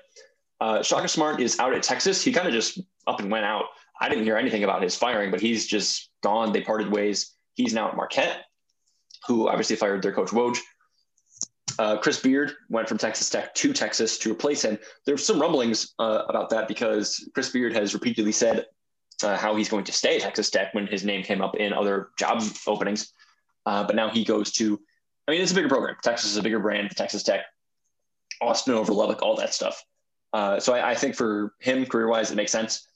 [0.61, 2.23] Uh, Shaka Smart is out at Texas.
[2.23, 3.67] He kind of just up and went out.
[4.01, 6.53] I didn't hear anything about his firing, but he's just gone.
[6.53, 7.35] They parted ways.
[7.55, 8.45] He's now at Marquette,
[9.27, 10.59] who obviously fired their coach Woj.
[11.79, 14.75] Uh, Chris Beard went from Texas Tech to Texas to replace him.
[14.75, 18.67] There There's some rumblings uh, about that because Chris Beard has repeatedly said
[19.23, 21.73] uh, how he's going to stay at Texas Tech when his name came up in
[21.73, 23.13] other job openings.
[23.67, 24.81] Uh, but now he goes to
[25.29, 25.95] I mean, it's a bigger program.
[26.03, 26.91] Texas is a bigger brand.
[26.97, 27.43] Texas Tech,
[28.41, 29.85] Austin over Lubbock, all that stuff.
[30.33, 32.89] Uh, so I, I, think for him, career wise, it makes sense.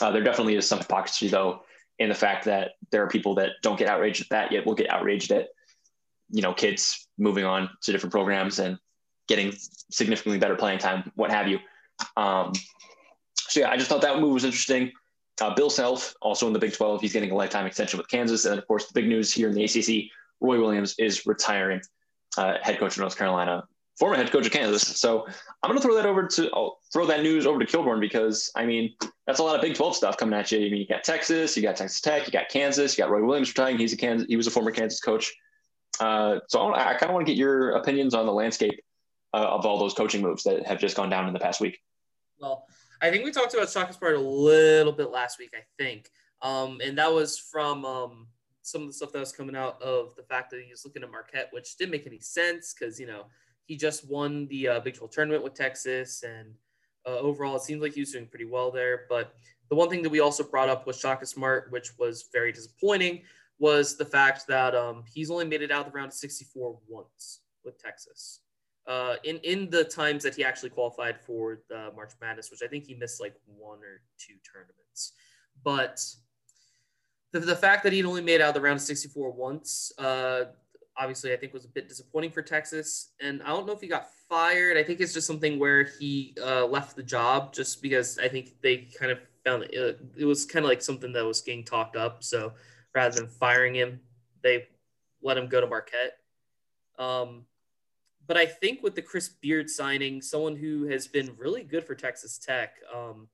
[0.00, 1.62] Uh, there definitely is some hypocrisy, though,
[1.98, 4.74] in the fact that there are people that don't get outraged at that yet will
[4.74, 5.48] get outraged at,
[6.32, 8.78] you know, kids moving on to different programs and
[9.28, 9.52] getting
[9.90, 11.58] significantly better playing time, what have you.
[12.16, 12.52] Um,
[13.36, 14.90] so yeah, I just thought that move was interesting.
[15.40, 18.44] Uh, Bill Self, also in the Big 12, he's getting a lifetime extension with Kansas,
[18.44, 20.10] and of course the big news here in the ACC
[20.40, 21.80] Roy Williams is retiring,
[22.36, 23.64] uh, head coach of North Carolina,
[23.98, 24.82] former head coach of Kansas.
[24.82, 25.26] So
[25.62, 28.50] I'm going to throw that over to I'll throw that news over to Kolbjorn because
[28.56, 28.94] I mean
[29.26, 30.58] that's a lot of Big 12 stuff coming at you.
[30.58, 33.24] I mean you got Texas, you got Texas Tech, you got Kansas, you got Roy
[33.24, 33.78] Williams retiring.
[33.78, 35.32] He's a Kansas, he was a former Kansas coach.
[36.00, 38.80] Uh, so I, I kind of want to get your opinions on the landscape
[39.34, 41.78] uh, of all those coaching moves that have just gone down in the past week.
[42.38, 42.66] Well,
[43.00, 45.52] I think we talked about Smart a little bit last week.
[45.54, 48.26] I think, um, and that was from um,
[48.62, 51.02] some of the stuff that was coming out of the fact that he was looking
[51.02, 53.24] at Marquette, which didn't make any sense because you know
[53.64, 56.54] he just won the uh, Big 12 tournament with Texas, and
[57.06, 59.02] uh, overall it seems like he was doing pretty well there.
[59.08, 59.34] But
[59.68, 63.22] the one thing that we also brought up was Shaka Smart, which was very disappointing,
[63.62, 66.78] was the fact that um, he's only made it out of the round of 64
[66.88, 68.40] once with Texas.
[68.88, 72.66] Uh, in in the times that he actually qualified for the March Madness, which I
[72.66, 75.12] think he missed like one or two tournaments,
[75.62, 76.04] but
[77.30, 80.46] the, the fact that he'd only made out of the round of 64 once, uh,
[80.96, 83.12] obviously I think was a bit disappointing for Texas.
[83.20, 84.76] And I don't know if he got fired.
[84.76, 88.60] I think it's just something where he uh, left the job just because I think
[88.60, 91.64] they kind of found it, uh, it was kind of like something that was getting
[91.64, 92.24] talked up.
[92.24, 92.52] So
[92.94, 94.00] rather than firing him,
[94.42, 94.66] they
[95.22, 96.18] let him go to Marquette.
[96.98, 97.46] Um,
[98.26, 101.94] but I think with the Chris Beard signing, someone who has been really good for
[101.94, 102.74] Texas Tech.
[102.94, 103.28] Um,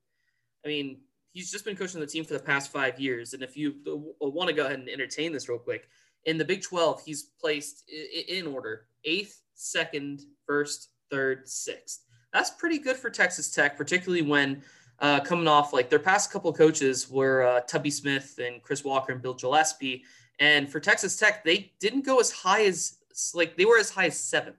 [0.64, 1.00] I mean,
[1.32, 3.34] he's just been coaching the team for the past five years.
[3.34, 3.74] And if you
[4.20, 5.88] want to go ahead and entertain this real quick,
[6.24, 7.88] in the Big 12, he's placed
[8.28, 12.00] in order eighth, second, first, third, sixth.
[12.32, 14.62] That's pretty good for Texas Tech, particularly when
[15.00, 19.12] uh, coming off like their past couple coaches were uh, Tubby Smith and Chris Walker
[19.12, 20.02] and Bill Gillispie.
[20.40, 22.98] And for Texas Tech, they didn't go as high as
[23.34, 24.56] like they were as high as seventh.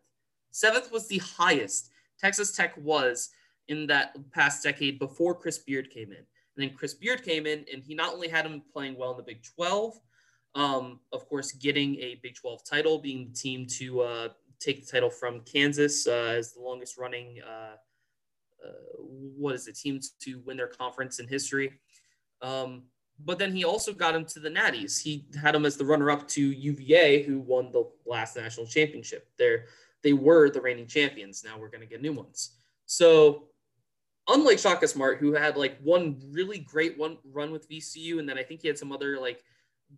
[0.51, 3.29] Seventh was the highest Texas Tech was
[3.67, 6.17] in that past decade before Chris Beard came in.
[6.17, 6.25] And
[6.57, 9.23] then Chris Beard came in, and he not only had him playing well in the
[9.23, 9.99] Big 12,
[10.55, 14.27] um, of course, getting a Big 12 title, being the team to uh,
[14.59, 17.75] take the title from Kansas uh, as the longest running, uh,
[18.99, 21.79] what is it, team to win their conference in history.
[22.41, 22.83] Um,
[23.25, 25.01] but then he also got him to the Natties.
[25.01, 29.27] He had him as the runner up to UVA, who won the last national championship.
[29.37, 29.65] They're,
[30.03, 31.43] they were the reigning champions.
[31.43, 32.51] Now we're going to get new ones.
[32.85, 33.49] So,
[34.27, 38.37] unlike Shaka Smart, who had like one really great one run with VCU, and then
[38.37, 39.43] I think he had some other like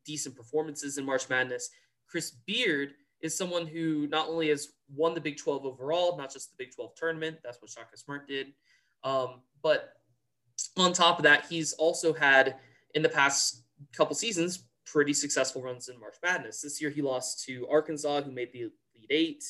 [0.05, 1.69] decent performances in March Madness.
[2.07, 6.51] Chris Beard is someone who not only has won the Big 12 overall, not just
[6.51, 8.53] the Big 12 tournament, that's what Shaka Smart did,
[9.03, 9.93] um, but
[10.77, 12.55] on top of that, he's also had
[12.93, 13.63] in the past
[13.93, 16.61] couple seasons pretty successful runs in March Madness.
[16.61, 19.43] This year he lost to Arkansas, who made the Elite Eight.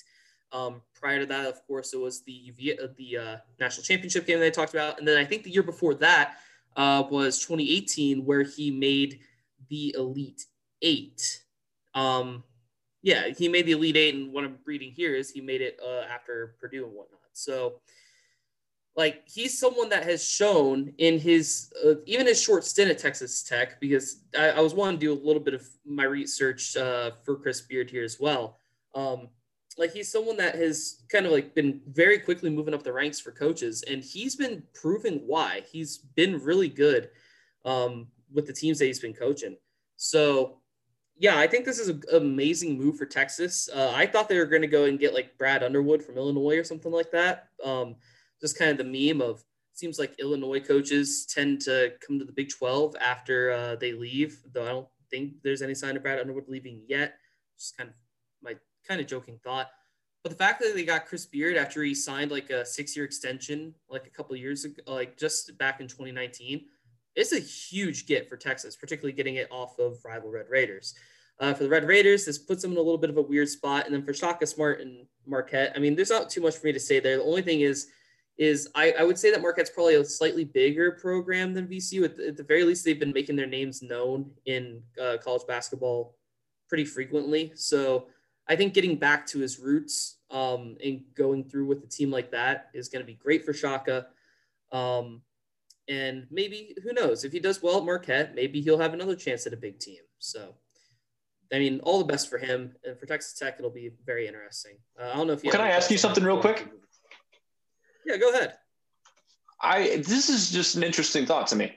[0.53, 4.39] Um, prior to that, of course, it was the uh, the uh, national championship game
[4.39, 6.37] that I talked about, and then I think the year before that
[6.75, 9.19] uh, was 2018, where he made
[9.69, 10.45] the Elite
[10.81, 11.41] Eight.
[11.93, 12.43] Um,
[13.02, 15.80] yeah, he made the Elite Eight, and what I'm reading here is he made it
[15.86, 17.20] uh, after Purdue and whatnot.
[17.34, 17.82] So,
[18.95, 23.41] like, he's someone that has shown in his uh, even his short stint at Texas
[23.41, 27.12] Tech, because I, I was wanting to do a little bit of my research uh,
[27.24, 28.58] for Chris Beard here as well.
[28.93, 29.30] Um,
[29.78, 33.20] like he's someone that has kind of like been very quickly moving up the ranks
[33.20, 37.10] for coaches, and he's been proving why he's been really good
[37.66, 39.58] um, with the teams that he's been coaching.
[39.95, 40.61] So,
[41.18, 43.70] yeah, I think this is an amazing move for Texas.
[43.74, 46.57] Uh, I thought they were going to go and get like Brad Underwood from Illinois
[46.57, 47.49] or something like that.
[47.64, 47.95] Um,
[48.39, 49.43] just kind of the meme of
[49.74, 54.41] seems like Illinois coaches tend to come to the Big 12 after uh, they leave,
[54.53, 57.16] though I don't think there's any sign of Brad Underwood leaving yet.
[57.57, 57.95] Just kind of
[58.41, 58.55] my
[58.88, 59.70] kind of joking thought.
[60.24, 63.05] But the fact that they got Chris Beard after he signed like a six year
[63.05, 66.66] extension, like a couple years ago, like just back in 2019,
[67.16, 70.95] it's a huge get for Texas, particularly getting it off of rival Red Raiders.
[71.39, 73.49] Uh, for the Red Raiders, this puts them in a little bit of a weird
[73.49, 73.86] spot.
[73.86, 76.74] And then for Shaka Smart and Marquette, I mean, there's not too much for me
[76.74, 77.18] to say there.
[77.18, 77.88] The only thing is,
[78.38, 82.03] is I, I would say that Marquette's probably a slightly bigger program than VCU.
[82.05, 85.43] At the, at the very least, they've been making their names known in uh, college
[85.47, 86.16] basketball
[86.70, 87.51] pretty frequently.
[87.55, 88.07] So
[88.47, 92.32] I think getting back to his roots um, and going through with a team like
[92.32, 94.07] that is going to be great for Shaka.
[94.72, 95.22] Um,
[95.91, 99.45] and maybe who knows if he does well at Marquette, maybe he'll have another chance
[99.45, 99.99] at a big team.
[100.19, 100.55] So,
[101.51, 103.55] I mean, all the best for him and for Texas Tech.
[103.59, 104.77] It'll be very interesting.
[104.97, 106.65] Uh, I don't know if you can I ask you something real quick.
[108.05, 108.53] Yeah, go ahead.
[109.59, 111.75] I this is just an interesting thought to me.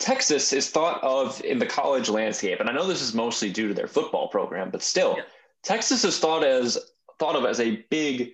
[0.00, 3.68] Texas is thought of in the college landscape, and I know this is mostly due
[3.68, 5.22] to their football program, but still, yeah.
[5.62, 6.76] Texas is thought as
[7.20, 8.32] thought of as a big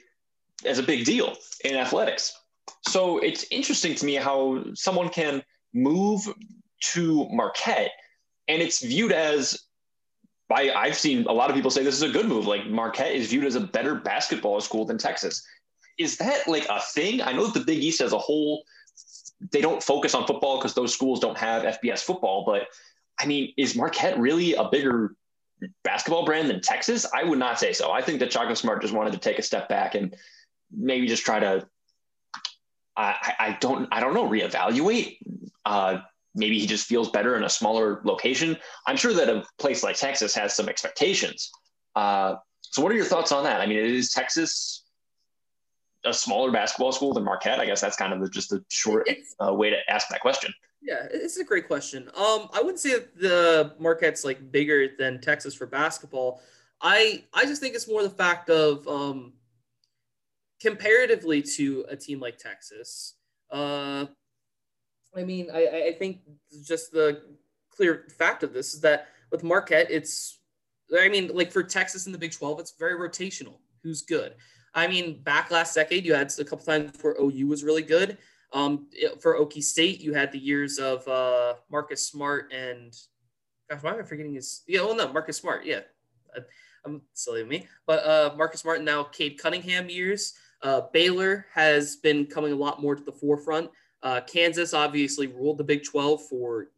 [0.64, 2.39] as a big deal in athletics.
[2.82, 5.42] So it's interesting to me how someone can
[5.72, 6.28] move
[6.92, 7.90] to Marquette
[8.48, 9.58] and it's viewed as
[10.50, 12.46] I, I've seen a lot of people say this is a good move.
[12.46, 15.46] Like Marquette is viewed as a better basketball school than Texas.
[15.98, 17.22] Is that like a thing?
[17.22, 18.64] I know that the Big East as a whole,
[19.52, 22.44] they don't focus on football because those schools don't have FBS football.
[22.44, 22.66] But
[23.20, 25.14] I mean, is Marquette really a bigger
[25.84, 27.06] basketball brand than Texas?
[27.14, 27.92] I would not say so.
[27.92, 30.16] I think that Shaka Smart just wanted to take a step back and
[30.76, 31.68] maybe just try to
[33.00, 35.18] I, I don't I don't know reevaluate.
[35.64, 35.98] Uh,
[36.34, 38.56] maybe he just feels better in a smaller location.
[38.86, 41.50] I'm sure that a place like Texas has some expectations.
[41.96, 43.60] Uh, so, what are your thoughts on that?
[43.60, 44.84] I mean, is Texas
[46.04, 47.60] a smaller basketball school than Marquette?
[47.60, 49.08] I guess that's kind of the, just a short
[49.44, 50.52] uh, way to ask that question.
[50.82, 52.08] Yeah, it's a great question.
[52.16, 56.40] Um, I wouldn't say that the Marquette's like bigger than Texas for basketball.
[56.80, 59.34] I I just think it's more the fact of um,
[60.60, 63.14] comparatively to a team like Texas.
[63.50, 64.06] Uh,
[65.16, 66.20] I mean, I, I think
[66.64, 67.22] just the
[67.70, 70.38] clear fact of this is that with Marquette, it's
[70.98, 73.58] I mean, like for Texas in the Big 12, it's very rotational.
[73.82, 74.34] Who's good?
[74.74, 78.18] I mean, back last decade, you had a couple times where OU was really good.
[78.52, 78.88] Um,
[79.20, 82.92] for Okie State, you had the years of uh, Marcus Smart and
[83.68, 84.62] gosh, why am I forgetting his?
[84.66, 85.64] Yeah, well, no, Marcus Smart.
[85.64, 85.80] Yeah,
[86.36, 86.40] I,
[86.84, 90.34] am silly of me, but uh, Marcus Smart now Cade Cunningham years.
[90.62, 93.70] Uh, Baylor has been coming a lot more to the forefront.
[94.02, 96.68] Uh, Kansas obviously ruled the Big 12 for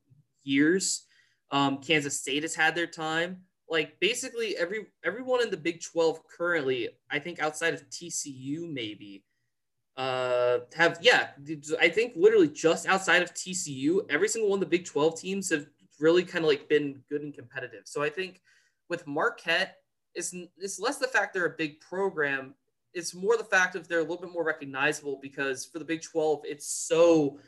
[0.45, 1.05] years.
[1.51, 3.43] Um, Kansas State has had their time.
[3.69, 9.25] Like basically every everyone in the Big 12 currently, I think outside of TCU maybe,
[9.97, 11.29] uh, have yeah,
[11.81, 15.51] I think literally just outside of TCU, every single one of the Big 12 teams
[15.51, 15.67] have
[16.01, 17.83] really kind of like been good and competitive.
[17.85, 18.43] So I think
[18.91, 19.77] with Marquette,
[20.15, 22.55] it's it's less the fact they're a big program,
[22.95, 26.03] it's more the fact of they're a little bit more recognizable because for the Big
[26.03, 27.39] 12, it's so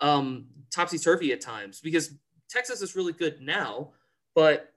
[0.00, 2.14] um, topsy turvy at times because
[2.48, 3.90] Texas is really good now,
[4.34, 4.68] but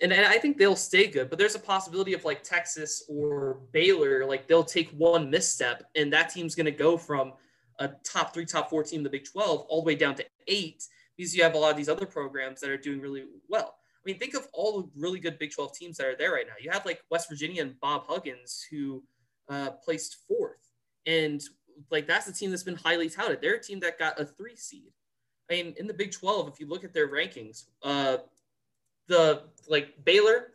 [0.00, 3.60] and, and I think they'll stay good, but there's a possibility of like Texas or
[3.72, 7.32] Baylor, like they'll take one misstep and that team's going to go from
[7.78, 10.24] a top three, top four team in the Big 12 all the way down to
[10.48, 10.84] eight
[11.16, 13.76] because you have a lot of these other programs that are doing really well.
[14.04, 16.46] I mean, think of all the really good Big 12 teams that are there right
[16.46, 16.54] now.
[16.60, 19.02] You have like West Virginia and Bob Huggins who
[19.48, 20.70] uh, placed fourth.
[21.06, 21.42] And
[21.90, 23.40] like that's the team that's been highly touted.
[23.40, 24.92] They're a team that got a three seed.
[25.50, 28.18] I mean, in the Big 12, if you look at their rankings, uh,
[29.08, 30.52] the like Baylor,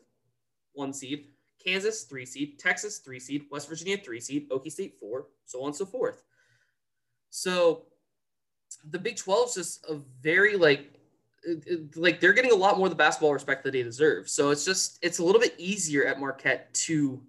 [0.74, 1.28] one seed,
[1.64, 5.68] Kansas, three seed, Texas, three seed, West Virginia, three seed, Okie State, four, so on
[5.68, 6.24] and so forth.
[7.30, 7.84] So
[8.90, 10.94] the Big 12 is just a very like
[11.96, 14.30] like they're getting a lot more the basketball respect that they deserve.
[14.30, 17.22] So it's just it's a little bit easier at Marquette to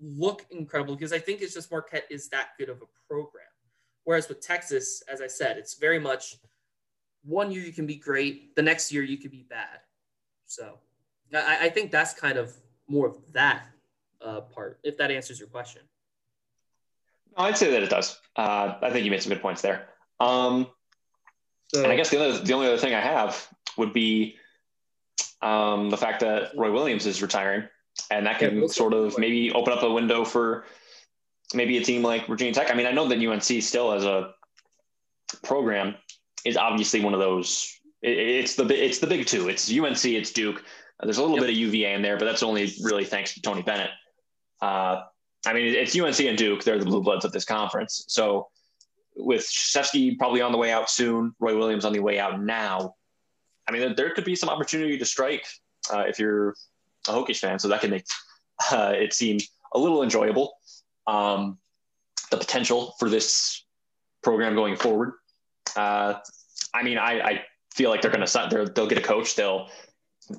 [0.00, 3.44] look incredible because I think it's just Marquette is that good of a program.
[4.04, 6.36] Whereas with Texas, as I said, it's very much
[7.24, 9.80] one year you can be great, the next year you could be bad.
[10.46, 10.78] So
[11.34, 12.54] I, I think that's kind of
[12.88, 13.66] more of that
[14.24, 15.82] uh, part, if that answers your question.
[17.36, 18.18] I'd say that it does.
[18.36, 19.88] Uh, I think you made some good points there.
[20.20, 20.68] Um,
[21.74, 24.36] so, and I guess the other, the only other thing I have would be
[25.42, 27.64] um, the fact that Roy Williams is retiring
[28.10, 30.64] and that can sort of maybe open up a window for
[31.54, 32.70] maybe a team like Virginia Tech.
[32.70, 34.32] I mean, I know that UNC still as a
[35.42, 35.94] program
[36.44, 37.80] is obviously one of those.
[38.02, 39.48] it's the it's the big two.
[39.48, 40.62] It's UNC, it's Duke.
[41.02, 41.46] There's a little yep.
[41.46, 43.90] bit of UVA in there, but that's only really thanks to Tony Bennett.
[44.62, 45.02] Uh,
[45.46, 46.64] I mean, it's UNC and Duke.
[46.64, 48.04] They're the blue bloods of this conference.
[48.08, 48.48] So
[49.16, 52.94] with Krzyzewski probably on the way out soon, Roy Williams on the way out now.
[53.68, 55.46] I mean, there could be some opportunity to strike
[55.92, 56.54] uh, if you're
[57.08, 58.04] a Hokies fan, so that can make
[58.72, 59.38] uh, it seem
[59.74, 60.54] a little enjoyable.
[61.06, 61.58] Um,
[62.30, 63.64] the potential for this
[64.22, 65.12] program going forward.
[65.76, 66.14] Uh,
[66.74, 67.44] I mean, I, I,
[67.74, 69.36] feel like they're going to they'll get a coach.
[69.36, 69.68] They'll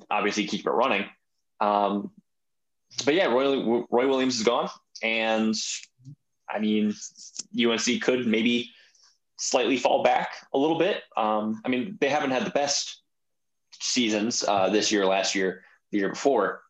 [0.10, 1.06] obviously keep it running.
[1.60, 2.10] Um,
[3.06, 4.70] but yeah, Roy, Roy Williams is gone,
[5.04, 5.56] and
[6.50, 6.96] I mean,
[7.56, 8.72] UNC could maybe
[9.38, 11.04] slightly fall back a little bit.
[11.16, 13.04] Um, I mean, they haven't had the best
[13.80, 16.62] seasons uh, this year, last year, the year before.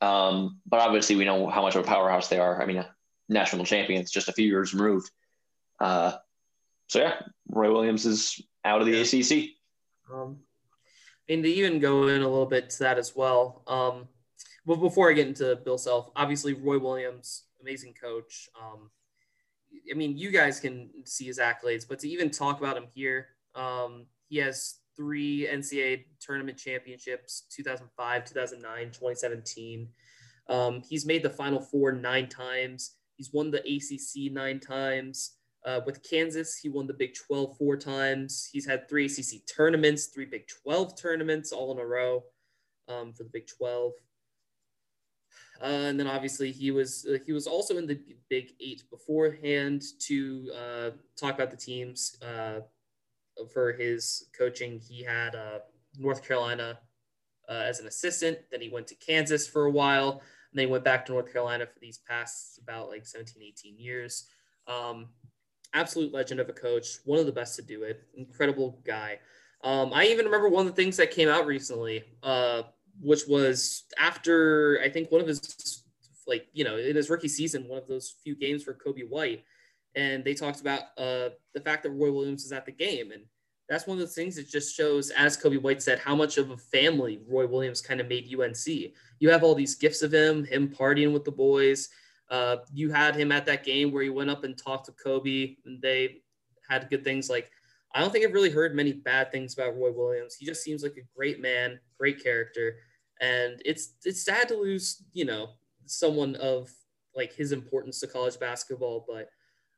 [0.00, 2.60] Um, but obviously, we know how much of a powerhouse they are.
[2.60, 2.84] I mean,
[3.28, 5.10] national champions, just a few years removed.
[5.80, 6.12] Uh,
[6.88, 9.00] so yeah, Roy Williams is out of the yeah.
[9.02, 9.50] ACC.
[10.12, 10.38] Um,
[11.28, 13.62] and to even go in a little bit to that as well.
[13.66, 14.08] Um,
[14.64, 18.48] but before I get into Bill Self, obviously Roy Williams, amazing coach.
[18.60, 18.90] Um,
[19.90, 23.28] I mean, you guys can see his accolades, but to even talk about him here,
[23.54, 29.88] um, he has three NCAA tournament championships 2005, 2009, 2017.
[30.48, 32.96] Um, he's made the Final Four nine times.
[33.16, 35.36] He's won the ACC nine times.
[35.64, 38.48] Uh, with Kansas, he won the Big 12 four times.
[38.52, 42.22] He's had three ACC tournaments, three Big 12 tournaments all in a row
[42.88, 43.92] um, for the Big 12.
[45.60, 47.98] Uh, and then obviously he was uh, he was also in the
[48.28, 52.60] Big Eight beforehand to uh, talk about the teams uh,
[53.52, 54.80] for his coaching.
[54.80, 55.58] He had uh,
[55.98, 56.78] North Carolina
[57.48, 58.38] uh, as an assistant.
[58.50, 60.10] Then he went to Kansas for a while.
[60.10, 63.78] And then he went back to North Carolina for these past about like 17, 18
[63.78, 64.26] years.
[64.66, 65.08] Um,
[65.74, 68.02] absolute legend of a coach, one of the best to do it.
[68.16, 69.18] Incredible guy.
[69.62, 72.62] Um, I even remember one of the things that came out recently, uh,
[73.00, 75.82] which was after I think one of his
[76.26, 79.44] like you know in his rookie season, one of those few games for Coby White,
[79.96, 83.22] and they talked about uh, the fact that Roy Williams is at the game, and
[83.68, 86.50] that's one of the things that just shows, as Coby White said, how much of
[86.50, 88.66] a family Roy Williams kind of made UNC.
[89.18, 91.88] You have all these gifts of him, him partying with the boys.
[92.30, 95.56] Uh, you had him at that game where he went up and talked to Coby,
[95.64, 96.18] and they
[96.68, 97.30] had good things.
[97.30, 97.50] Like,
[97.94, 100.34] I don't think I've really heard many bad things about Roy Williams.
[100.34, 102.76] He just seems like a great man, great character,
[103.20, 105.50] and it's it's sad to lose, you know,
[105.86, 106.70] someone of
[107.14, 109.30] like his importance to college basketball, but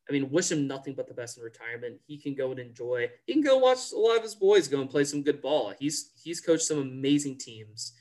[0.09, 2.01] I mean, wish him nothing but the best in retirement.
[2.07, 3.11] He can go and enjoy.
[3.27, 5.75] He can go watch a lot of his boys go and play some good ball.
[5.79, 7.93] He's he's coached some amazing teams,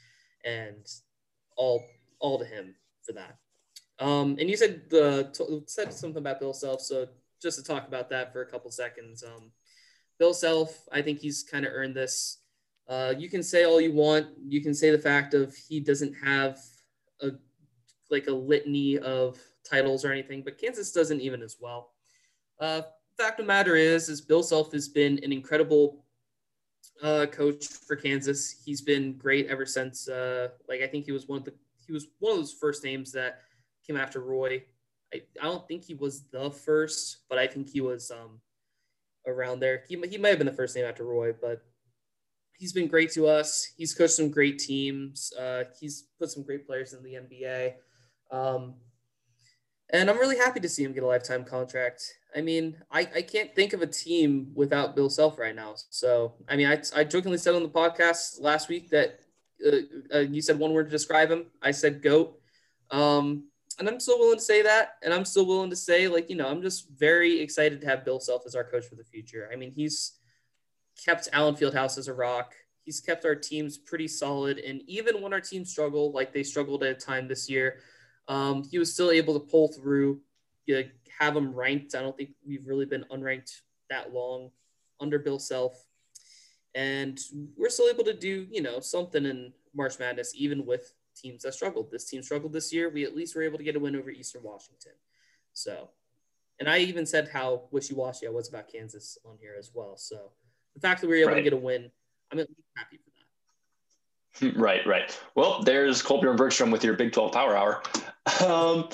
[0.45, 0.87] and
[1.57, 1.83] all
[2.19, 3.37] all to him for that.
[3.99, 7.07] Um, and you said the said something about Bill Self, so
[7.41, 9.23] just to talk about that for a couple seconds.
[9.23, 9.51] Um,
[10.17, 12.39] Bill Self, I think he's kind of earned this.
[12.87, 14.27] Uh, you can say all you want.
[14.47, 16.59] You can say the fact of he doesn't have
[17.21, 17.31] a
[18.09, 19.37] like a litany of
[19.69, 21.91] titles or anything, but Kansas doesn't even as well.
[22.59, 22.81] Uh,
[23.17, 26.03] fact of the matter is, is Bill Self has been an incredible
[27.01, 28.61] uh, coach for Kansas.
[28.63, 30.07] He's been great ever since.
[30.07, 31.53] Uh, like I think he was one of the
[31.85, 33.41] he was one of those first names that
[33.85, 34.63] came after Roy.
[35.13, 38.41] I, I don't think he was the first, but I think he was um,
[39.25, 39.83] around there.
[39.87, 41.63] He, he might have been the first name after Roy, but
[42.57, 43.71] he's been great to us.
[43.77, 45.31] He's coached some great teams.
[45.39, 47.73] Uh, he's put some great players in the NBA.
[48.31, 48.75] Um,
[49.91, 52.03] and I'm really happy to see him get a lifetime contract.
[52.37, 55.73] I mean, I, I can't think of a team without Bill Self right now.
[55.89, 59.21] So, I mean, I, I jokingly said on the podcast last week that
[59.65, 59.77] uh,
[60.13, 61.47] uh, you said one word to describe him.
[61.63, 62.39] I said GOAT.
[62.91, 63.45] Um,
[63.79, 64.97] and I'm still willing to say that.
[65.01, 68.05] And I'm still willing to say, like, you know, I'm just very excited to have
[68.05, 69.49] Bill Self as our coach for the future.
[69.51, 70.19] I mean, he's
[71.03, 72.53] kept Allen Fieldhouse as a rock.
[72.83, 74.59] He's kept our teams pretty solid.
[74.59, 77.79] And even when our teams struggle, like they struggled at a time this year,
[78.27, 80.21] um, he was still able to pull through,
[81.19, 81.95] have them ranked.
[81.95, 84.51] I don't think we've really been unranked that long
[84.99, 85.83] under Bill Self.
[86.75, 87.19] And
[87.55, 91.53] we're still able to do, you know, something in March Madness, even with teams that
[91.53, 91.91] struggled.
[91.91, 92.89] This team struggled this year.
[92.89, 94.93] We at least were able to get a win over Eastern Washington.
[95.53, 95.89] So,
[96.59, 99.97] and I even said how wishy-washy I was about Kansas on here as well.
[99.97, 100.31] So
[100.75, 101.37] the fact that we were able right.
[101.37, 101.89] to get a win,
[102.31, 103.13] I'm at least happy for that.
[104.55, 105.19] Right, right.
[105.33, 107.81] Well, there's Kolbjorn Bergstrom with your Big 12 Power Hour.
[108.45, 108.89] Um,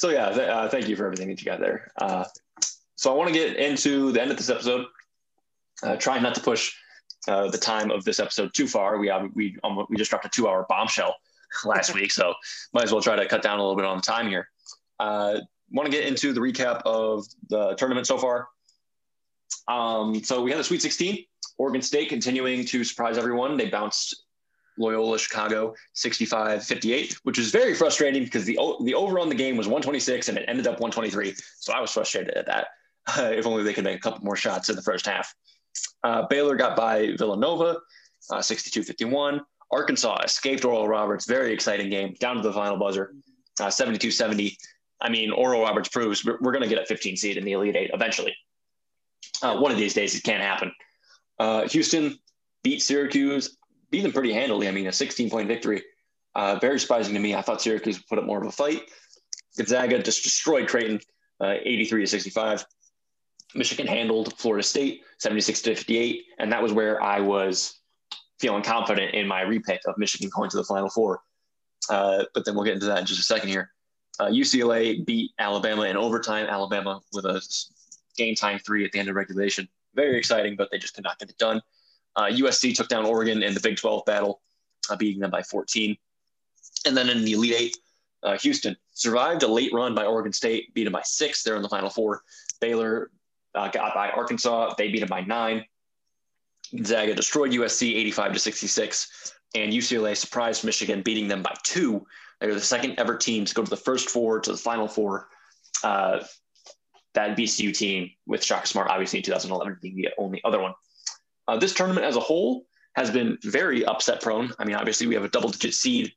[0.00, 1.92] so yeah, th- uh, thank you for everything that you got there.
[2.00, 2.24] Uh,
[2.96, 4.86] so I want to get into the end of this episode.
[5.82, 6.72] Uh, trying not to push
[7.28, 8.96] uh, the time of this episode too far.
[8.96, 11.16] We we um, we just dropped a two-hour bombshell
[11.66, 12.32] last week, so
[12.72, 14.48] might as well try to cut down a little bit on the time here.
[14.98, 15.40] Uh,
[15.70, 18.48] want to get into the recap of the tournament so far.
[19.68, 21.26] Um, so we had the Sweet 16.
[21.58, 23.58] Oregon State continuing to surprise everyone.
[23.58, 24.24] They bounced
[24.78, 29.56] Loyola Chicago 65 58, which is very frustrating because the, the over on the game
[29.56, 31.34] was 126 and it ended up 123.
[31.58, 32.68] So I was frustrated at that.
[33.06, 35.34] Uh, if only they could make a couple more shots in the first half.
[36.02, 37.78] Uh, Baylor got by Villanova
[38.30, 39.40] uh, 62 51.
[39.72, 41.26] Arkansas escaped Oral Roberts.
[41.26, 43.14] Very exciting game down to the final buzzer
[43.60, 44.56] uh, 72 70.
[45.00, 47.52] I mean, Oral Roberts proves we're, we're going to get a 15 seed in the
[47.52, 48.34] Elite Eight eventually.
[49.42, 50.72] Uh, one of these days, it can't happen.
[51.38, 52.18] Uh, Houston
[52.62, 53.56] beat Syracuse
[53.90, 54.68] beat them pretty handily.
[54.68, 55.82] I mean, a 16 point victory.
[56.34, 57.34] Uh, very surprising to me.
[57.34, 58.82] I thought Syracuse would put up more of a fight.
[59.56, 61.00] Gonzaga just destroyed Creighton,
[61.40, 62.64] uh, 83 to 65.
[63.54, 67.80] Michigan handled Florida State, 76 to 58, and that was where I was
[68.38, 71.20] feeling confident in my repick of Michigan going to the Final Four.
[71.88, 73.72] Uh, but then we'll get into that in just a second here.
[74.20, 76.46] Uh, UCLA beat Alabama in overtime.
[76.46, 77.42] Alabama with a
[78.16, 79.68] game time three at the end of regulation.
[79.94, 81.60] Very exciting, but they just could not get it done.
[82.20, 84.42] Uh, USC took down Oregon in the Big 12 battle,
[84.90, 85.96] uh, beating them by 14.
[86.84, 87.76] And then in the Elite Eight,
[88.22, 91.42] uh, Houston survived a late run by Oregon State, beat them by six.
[91.42, 92.22] They're in the Final Four.
[92.60, 93.10] Baylor
[93.54, 94.74] uh, got by Arkansas.
[94.76, 95.64] They beat them by nine.
[96.74, 99.32] Gonzaga destroyed USC 85 to 66.
[99.54, 102.06] And UCLA surprised Michigan, beating them by two.
[102.38, 105.28] They're the second ever team to go to the first four, to the Final Four.
[105.82, 106.22] Uh,
[107.14, 110.74] that VCU team with Shaka Smart, obviously in 2011, being the only other one.
[111.50, 112.64] Uh, this tournament as a whole
[112.94, 114.52] has been very upset prone.
[114.60, 116.12] I mean, obviously, we have a double digit seed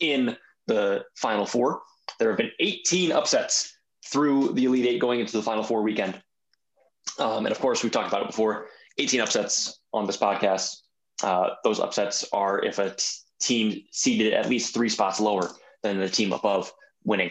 [0.00, 0.36] in
[0.66, 1.82] the Final Four.
[2.18, 6.20] There have been 18 upsets through the Elite Eight going into the Final Four weekend.
[7.20, 8.66] Um, and of course, we've talked about it before
[8.98, 10.78] 18 upsets on this podcast.
[11.22, 13.04] Uh, those upsets are if a t-
[13.38, 15.50] team seeded at least three spots lower
[15.84, 16.72] than the team above
[17.04, 17.30] winning.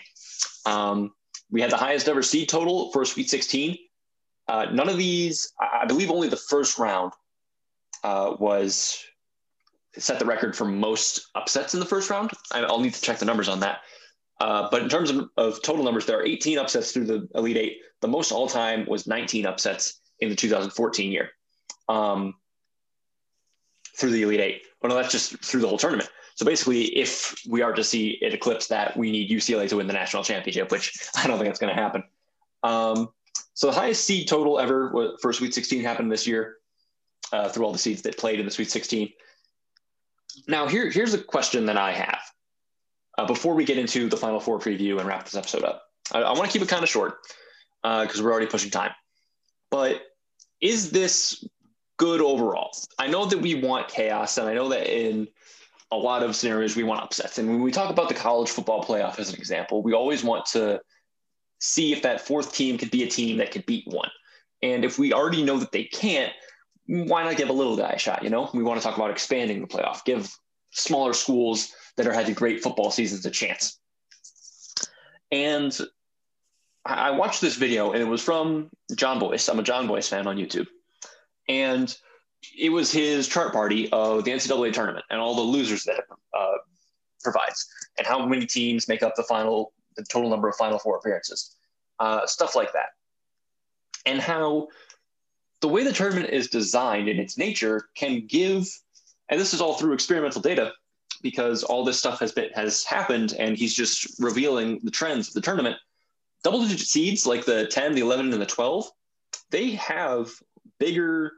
[0.65, 1.11] Um,
[1.51, 3.77] we had the highest ever seed total for a Sweet 16.
[4.47, 7.11] Uh, none of these, I believe only the first round
[8.03, 9.03] uh, was
[9.97, 12.31] set the record for most upsets in the first round.
[12.51, 13.79] I, will need to check the numbers on that.
[14.39, 17.57] Uh, but in terms of, of, total numbers, there are 18 upsets through the Elite
[17.57, 17.77] Eight.
[18.01, 21.29] The most all time was 19 upsets in the 2014 year.
[21.89, 22.35] um,
[23.95, 24.61] through the Elite Eight.
[24.81, 26.09] Well, no, that's just through the whole tournament.
[26.35, 29.85] So basically, if we are to see it eclipse that, we need UCLA to win
[29.85, 32.03] the national championship, which I don't think that's going to happen.
[32.63, 33.09] Um,
[33.53, 36.57] so the highest seed total ever for Sweet 16 happened this year
[37.33, 39.11] uh, through all the seeds that played in the Sweet 16.
[40.47, 42.21] Now, here, here's a question that I have
[43.17, 45.83] uh, before we get into the Final Four preview and wrap this episode up.
[46.11, 47.17] I, I want to keep it kind of short
[47.81, 48.91] because uh, we're already pushing time.
[49.71, 50.01] But
[50.61, 51.43] is this
[51.97, 52.71] good overall?
[52.99, 55.27] I know that we want chaos, and I know that in
[55.91, 57.39] a lot of scenarios we want upsets.
[57.39, 60.45] And when we talk about the college football playoff as an example, we always want
[60.47, 60.79] to
[61.59, 64.09] see if that fourth team could be a team that could beat one.
[64.61, 66.31] And if we already know that they can't,
[66.87, 68.23] why not give a little guy a shot?
[68.23, 70.35] You know, we want to talk about expanding the playoff, give
[70.71, 73.79] smaller schools that are having great football seasons a chance.
[75.31, 75.77] And
[76.85, 79.37] I watched this video, and it was from Jon Bois.
[79.49, 80.67] I'm a Jon Bois fan on YouTube,
[81.47, 81.95] and
[82.57, 86.05] it was his chart party of the NCAA tournament and all the losers that it
[86.37, 86.57] uh,
[87.23, 90.97] provides, and how many teams make up the final, the total number of Final Four
[90.97, 91.55] appearances,
[91.99, 92.89] uh, stuff like that,
[94.05, 94.67] and how
[95.63, 98.67] the way the tournament is designed in its nature can give,
[99.29, 100.73] and this is all through experimental data,
[101.21, 105.35] because all this stuff has been has happened, and he's just revealing the trends of
[105.35, 105.77] the tournament.
[106.43, 108.91] Double digit seeds like the 10, the 11, and the 12,
[109.51, 110.31] they have
[110.79, 111.31] bigger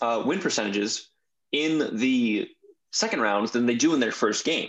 [0.00, 1.10] uh, win percentages
[1.50, 2.48] in the
[2.92, 4.68] second rounds than they do in their first game,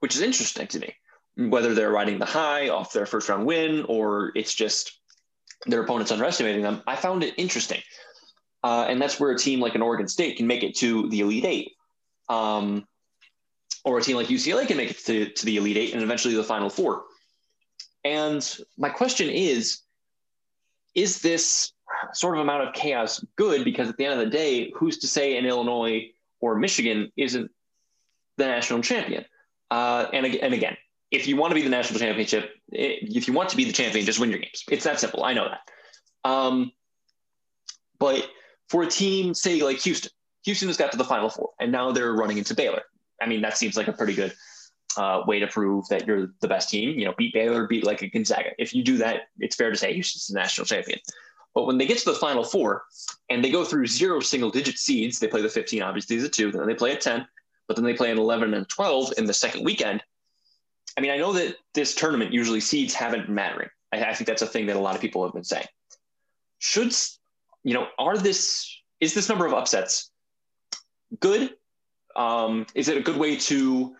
[0.00, 0.92] which is interesting to me.
[1.36, 4.98] Whether they're riding the high off their first round win or it's just
[5.66, 6.82] their opponents underestimating them.
[6.86, 7.80] I found it interesting.
[8.62, 11.20] Uh, and that's where a team like an Oregon State can make it to the
[11.20, 11.72] Elite Eight.
[12.28, 12.86] Um,
[13.84, 16.34] or a team like UCLA can make it to, to the Elite Eight and eventually
[16.34, 17.04] the Final Four.
[18.04, 19.80] And my question is
[20.94, 21.72] is this
[22.12, 23.64] sort of amount of chaos good?
[23.64, 26.10] Because at the end of the day, who's to say in Illinois
[26.40, 27.50] or Michigan isn't
[28.36, 29.24] the national champion?
[29.70, 30.76] Uh, and, and again,
[31.14, 34.04] if you want to be the national championship, if you want to be the champion,
[34.04, 34.64] just win your games.
[34.70, 35.24] It's that simple.
[35.24, 36.28] I know that.
[36.28, 36.72] Um,
[37.98, 38.28] but
[38.68, 40.10] for a team, say like Houston,
[40.44, 42.82] Houston has got to the Final Four, and now they're running into Baylor.
[43.20, 44.34] I mean, that seems like a pretty good
[44.96, 46.98] uh, way to prove that you're the best team.
[46.98, 48.50] You know, beat Baylor, beat like a Gonzaga.
[48.58, 50.98] If you do that, it's fair to say Houston's the national champion.
[51.54, 52.84] But when they get to the Final Four
[53.30, 56.50] and they go through zero single digit seeds, they play the 15, obviously, the two,
[56.50, 57.26] then they play a 10,
[57.68, 60.02] but then they play an 11 and 12 in the second weekend
[60.96, 63.68] I mean, I know that this tournament usually seeds haven't mattering.
[63.92, 65.66] I, I think that's a thing that a lot of people have been saying.
[66.58, 66.94] Should
[67.62, 70.10] you know, are this is this number of upsets
[71.20, 71.54] good?
[72.16, 73.96] Um, is it a good way to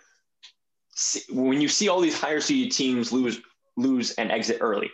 [0.94, 3.40] see, when you see all these higher seed teams lose
[3.76, 4.90] lose and exit early?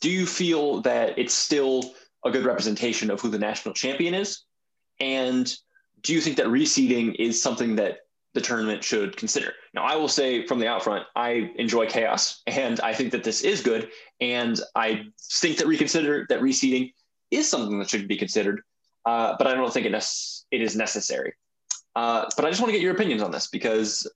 [0.00, 1.94] Do you feel that it's still
[2.24, 4.44] a good representation of who the national champion is?
[5.00, 5.52] And
[6.02, 7.98] do you think that reseeding is something that
[8.34, 9.52] the tournament should consider.
[9.74, 13.24] Now, I will say from the out front, I enjoy chaos, and I think that
[13.24, 13.90] this is good,
[14.20, 16.92] and I think that reconsider that reseeding
[17.30, 18.62] is something that should be considered,
[19.04, 19.94] uh, but I don't think it,
[20.50, 21.34] it is necessary.
[21.94, 24.10] Uh, but I just want to get your opinions on this because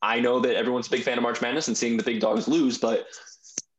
[0.00, 2.46] I know that everyone's a big fan of March Madness and seeing the big dogs
[2.46, 3.06] lose, but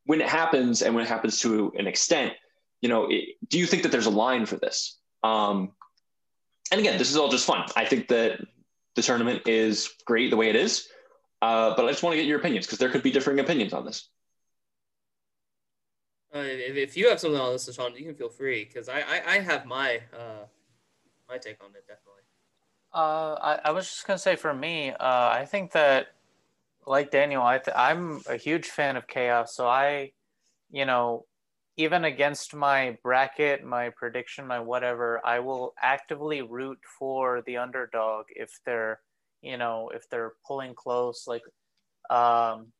[0.05, 2.33] when it happens and when it happens to an extent,
[2.81, 4.97] you know, it, do you think that there's a line for this?
[5.23, 5.71] Um,
[6.71, 7.65] and again, this is all just fun.
[7.75, 8.39] I think that
[8.99, 10.89] the tournament is great the way it is.
[11.41, 13.73] Uh, but I just want to get your opinions because there could be differing opinions
[13.73, 14.09] on this.
[16.35, 18.99] Uh, if, if, you have something on this, Sean, you can feel free because I,
[18.99, 20.45] I, I have my uh,
[21.27, 22.23] my take on it definitely.
[22.93, 26.07] Uh, I, I was just gonna say for me, uh, I think that
[26.85, 29.55] like Daniel, I th- I'm a huge fan of chaos.
[29.55, 30.11] So I,
[30.69, 31.25] you know,
[31.79, 38.25] even against my bracket, my prediction, my whatever, I will actively root for the underdog
[38.35, 38.99] if they're,
[39.41, 41.23] you know, if they're pulling close.
[41.25, 41.41] Like
[42.09, 42.73] um,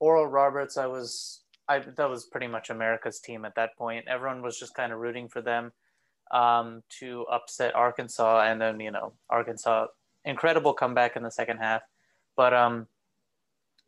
[0.00, 4.08] Oral Roberts, I was, I that was pretty much America's team at that point.
[4.08, 5.70] Everyone was just kind of rooting for them
[6.30, 9.88] um, to upset Arkansas, and then you know, Arkansas,
[10.24, 11.82] incredible comeback in the second half.
[12.36, 12.86] But um,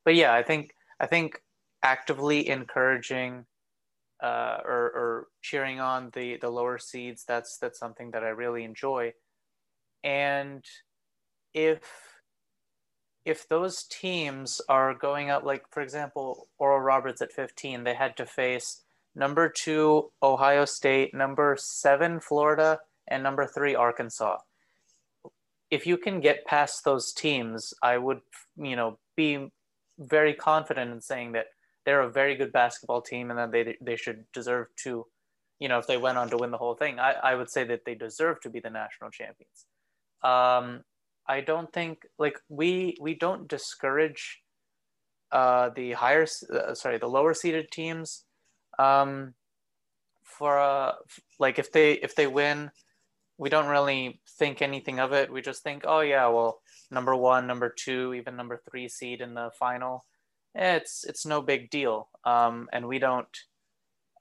[0.05, 1.41] but yeah, I think I think
[1.83, 3.47] actively encouraging
[4.23, 7.25] uh, or, or cheering on the the lower seeds.
[7.27, 9.13] That's that's something that I really enjoy.
[10.03, 10.65] And
[11.55, 11.81] if
[13.25, 18.17] if those teams are going up, like for example, Oral Roberts at 15, they had
[18.17, 18.83] to face
[19.15, 24.39] number two Ohio State, number seven Florida, and number three Arkansas.
[25.71, 28.21] If you can get past those teams, I would,
[28.57, 29.51] you know, be
[29.99, 31.47] very confident in saying that
[31.89, 35.07] they're a very good basketball team and that they they should deserve to,
[35.59, 37.65] you know, if they went on to win the whole thing, I, I would say
[37.65, 39.65] that they deserve to be the national champions.
[40.23, 40.85] Um,
[41.27, 44.43] I don't think like we we don't discourage
[45.33, 48.27] uh, the higher uh, sorry the lower seeded teams
[48.79, 49.33] um,
[50.23, 50.93] for uh,
[51.39, 52.71] like if they if they win
[53.39, 56.61] we don't really think anything of it we just think oh yeah well
[56.91, 60.05] number one number two even number three seed in the final
[60.59, 62.09] it's it's no big deal.
[62.25, 63.39] Um, and we don't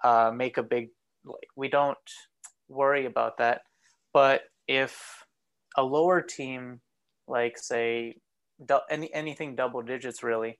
[0.03, 0.89] uh, make a big
[1.25, 1.97] like we don't
[2.69, 3.61] worry about that.
[4.13, 5.25] But if
[5.75, 6.81] a lower team
[7.27, 8.15] like say
[8.89, 10.59] any anything double digits really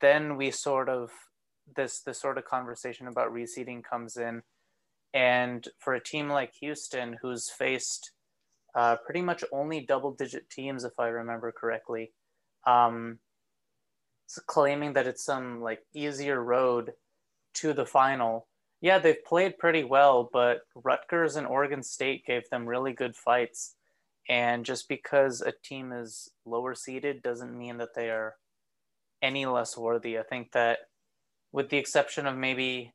[0.00, 1.10] then we sort of
[1.76, 4.42] this this sort of conversation about reseeding comes in.
[5.14, 8.12] And for a team like houston who's faced
[8.74, 12.12] uh, pretty much only double digit teams if i remember correctly
[12.66, 13.18] um,
[14.46, 16.92] claiming that it's some like easier road
[17.54, 18.46] to the final
[18.80, 23.76] yeah they've played pretty well but rutgers and oregon state gave them really good fights
[24.28, 28.34] and just because a team is lower seeded doesn't mean that they are
[29.22, 30.18] any less worthy.
[30.18, 30.78] I think that,
[31.52, 32.92] with the exception of maybe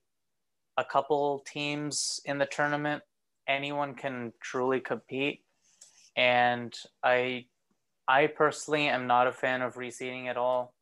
[0.78, 3.04] a couple teams in the tournament,
[3.48, 5.44] anyone can truly compete.
[6.16, 7.46] And I,
[8.08, 10.74] I personally am not a fan of reseeding at all.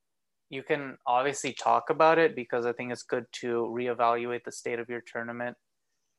[0.49, 4.79] You can obviously talk about it because I think it's good to reevaluate the state
[4.79, 5.55] of your tournament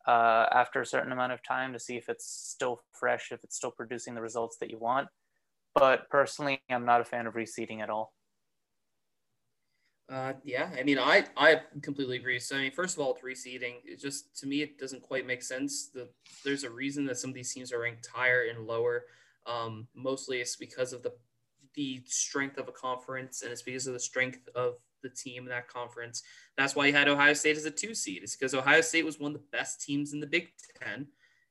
[0.06, 3.56] uh, after a certain amount of time to see if it's still fresh, if it's
[3.56, 5.08] still producing the results that you want.
[5.74, 8.12] But personally, I'm not a fan of reseeding at all.
[10.10, 12.40] Uh, yeah, I mean, I I completely agree.
[12.40, 13.74] So I mean, first of all, reseeding.
[13.84, 15.90] It just to me, it doesn't quite make sense.
[15.94, 16.08] The,
[16.44, 19.04] there's a reason that some of these teams are ranked higher and lower.
[19.46, 21.12] Um, mostly, it's because of the
[21.74, 25.48] the strength of a conference, and it's because of the strength of the team in
[25.48, 26.22] that conference.
[26.56, 28.22] That's why you had Ohio State as a two seed.
[28.22, 30.48] It's because Ohio State was one of the best teams in the Big
[30.80, 31.06] Ten,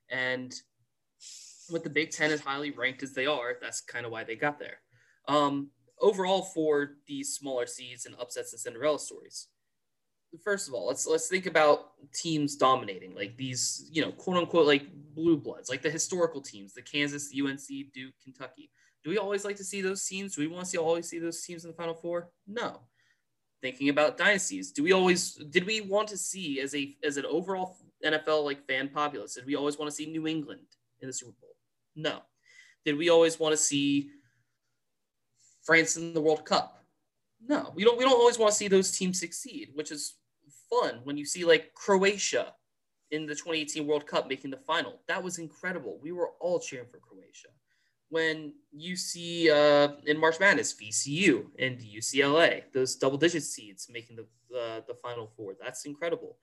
[0.10, 0.54] and
[1.72, 4.36] with the Big Ten as highly ranked as they are, that's kind of why they
[4.36, 4.82] got there.
[5.28, 5.70] Um,
[6.00, 9.48] overall for these smaller seeds and upsets and Cinderella stories.
[10.44, 14.68] First of all, let's let's think about teams dominating, like these, you know, quote unquote,
[14.68, 14.86] like
[15.16, 18.70] blue bloods, like the historical teams, the Kansas, UNC, Duke, Kentucky.
[19.04, 20.36] Do we always like to see those teams?
[20.36, 22.30] Do we want to see always see those teams in the Final Four?
[22.48, 22.82] No.
[23.62, 27.26] Thinking about dynasties, do we always did we want to see as a as an
[27.26, 29.36] overall NFL like fan populace?
[29.36, 30.62] Did we always want to see New England
[31.02, 31.56] in the Super Bowl?
[31.96, 32.22] No.
[32.86, 34.12] Did we always want to see
[35.70, 36.84] France in the World Cup.
[37.48, 37.96] No, we don't.
[37.96, 40.16] We don't always want to see those teams succeed, which is
[40.68, 42.54] fun when you see like Croatia
[43.12, 45.02] in the 2018 World Cup making the final.
[45.08, 46.00] That was incredible.
[46.02, 47.50] We were all cheering for Croatia.
[48.10, 54.26] When you see uh, in March Madness, VCU and UCLA, those double-digit seeds making the
[54.58, 56.38] uh, the Final Four, that's incredible.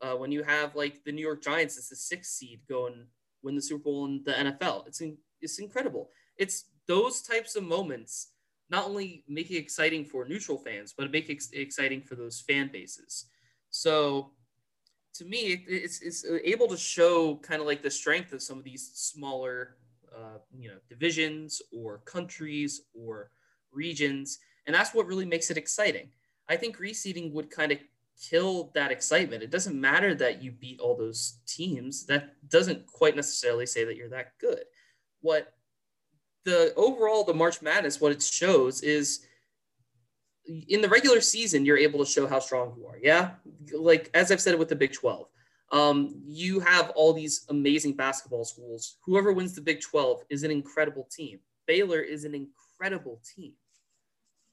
[0.00, 3.06] Uh, when you have like the New York Giants as the sixth seed go and
[3.42, 6.10] win the Super Bowl in the NFL, it's in, it's incredible.
[6.36, 8.32] It's those types of moments
[8.68, 12.70] not only make it exciting for neutral fans, but make it exciting for those fan
[12.72, 13.26] bases.
[13.70, 14.32] So
[15.14, 18.64] to me, it's, it's able to show kind of like the strength of some of
[18.64, 19.76] these smaller,
[20.16, 23.30] uh, you know, divisions or countries or
[23.72, 24.38] regions.
[24.66, 26.10] And that's what really makes it exciting.
[26.48, 27.78] I think reseeding would kind of
[28.20, 29.42] kill that excitement.
[29.42, 32.06] It doesn't matter that you beat all those teams.
[32.06, 34.64] That doesn't quite necessarily say that you're that good.
[35.20, 35.54] What
[36.44, 39.26] the overall the March Madness, what it shows is
[40.46, 42.98] in the regular season, you're able to show how strong you are.
[43.00, 43.30] Yeah.
[43.72, 45.28] Like, as I've said with the Big 12,
[45.72, 48.98] um, you have all these amazing basketball schools.
[49.04, 51.40] Whoever wins the Big 12 is an incredible team.
[51.66, 53.54] Baylor is an incredible team.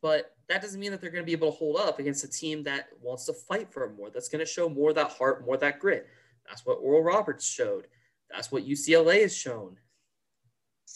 [0.02, 2.30] But that doesn't mean that they're going to be able to hold up against a
[2.30, 5.58] team that wants to fight for more, that's going to show more that heart, more
[5.58, 6.08] that grit.
[6.48, 7.88] That's what Oral Roberts showed.
[8.32, 9.76] That's what UCLA has shown.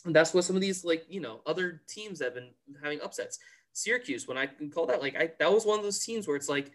[0.06, 2.50] And that's what some of these like you know other teams have been
[2.82, 3.40] having upsets.
[3.74, 6.36] Syracuse, when I can call that like I that was one of those teams where
[6.36, 6.72] it's like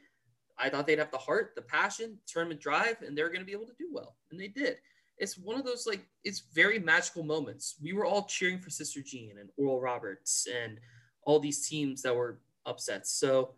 [0.59, 3.53] I thought they'd have the heart, the passion, tournament drive, and they're going to be
[3.53, 4.77] able to do well, and they did.
[5.19, 7.77] It's one of those like it's very magical moments.
[7.83, 10.79] We were all cheering for Sister Jean and Oral Roberts and
[11.25, 13.13] all these teams that were upsets.
[13.13, 13.55] So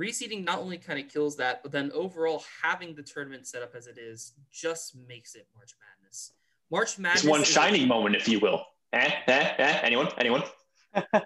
[0.00, 3.74] reseeding not only kind of kills that, but then overall having the tournament set up
[3.74, 6.32] as it is just makes it March Madness.
[6.70, 7.22] March Madness.
[7.22, 8.64] It's one shining moment, if you will.
[8.92, 10.08] Eh, eh, eh, anyone?
[10.18, 10.42] Anyone?
[10.94, 11.22] I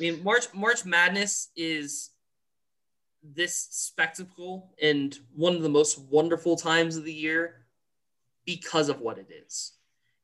[0.00, 2.10] mean, March March Madness is
[3.34, 7.66] this spectacle and one of the most wonderful times of the year
[8.44, 9.72] because of what it is.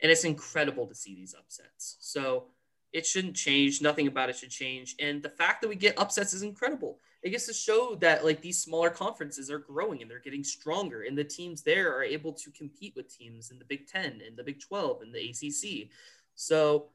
[0.00, 1.96] And it's incredible to see these upsets.
[2.00, 2.46] So
[2.92, 3.80] it shouldn't change.
[3.80, 4.94] Nothing about it should change.
[4.98, 6.98] And the fact that we get upsets is incredible.
[7.22, 11.02] it gets to show that like these smaller conferences are growing and they're getting stronger,
[11.02, 14.34] and the teams there are able to compete with teams in the Big Ten, in
[14.34, 15.88] the Big Twelve, in the ACC.
[16.34, 16.86] So,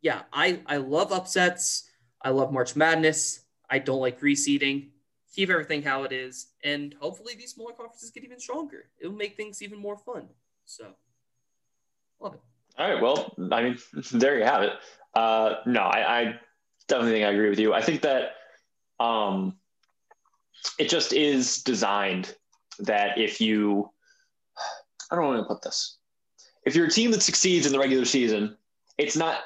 [0.00, 1.88] yeah, I I love upsets.
[2.22, 3.40] I love March Madness.
[3.68, 4.88] I don't like reseeding.
[5.34, 8.84] Keep everything how it is, and hopefully these smaller conferences get even stronger.
[9.00, 10.28] It'll make things even more fun.
[10.64, 10.86] So,
[12.20, 12.40] love it.
[12.78, 13.02] All right.
[13.02, 13.78] Well, I mean,
[14.12, 14.72] there you have it.
[15.14, 16.34] Uh, no, I, I
[16.88, 17.74] definitely think I agree with you.
[17.74, 18.34] I think that
[19.00, 19.56] um,
[20.78, 22.34] it just is designed
[22.80, 23.90] that if you,
[25.10, 25.98] I don't want to put this,
[26.64, 28.56] if you're a team that succeeds in the regular season,
[28.98, 29.40] it's not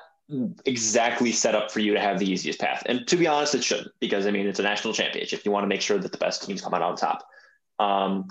[0.66, 2.82] exactly set up for you to have the easiest path.
[2.86, 5.42] And to be honest, it shouldn't, because I mean, it's a national championship.
[5.44, 7.26] You want to make sure that the best teams come out on top.
[7.78, 8.26] Um,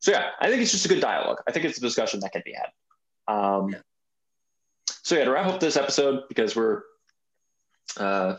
[0.00, 1.38] so yeah, I think it's just a good dialogue.
[1.48, 2.70] I think it's a discussion that can be had.
[3.32, 3.78] Um, yeah.
[5.02, 6.82] So yeah, to wrap up this episode, because we're
[7.96, 8.36] uh,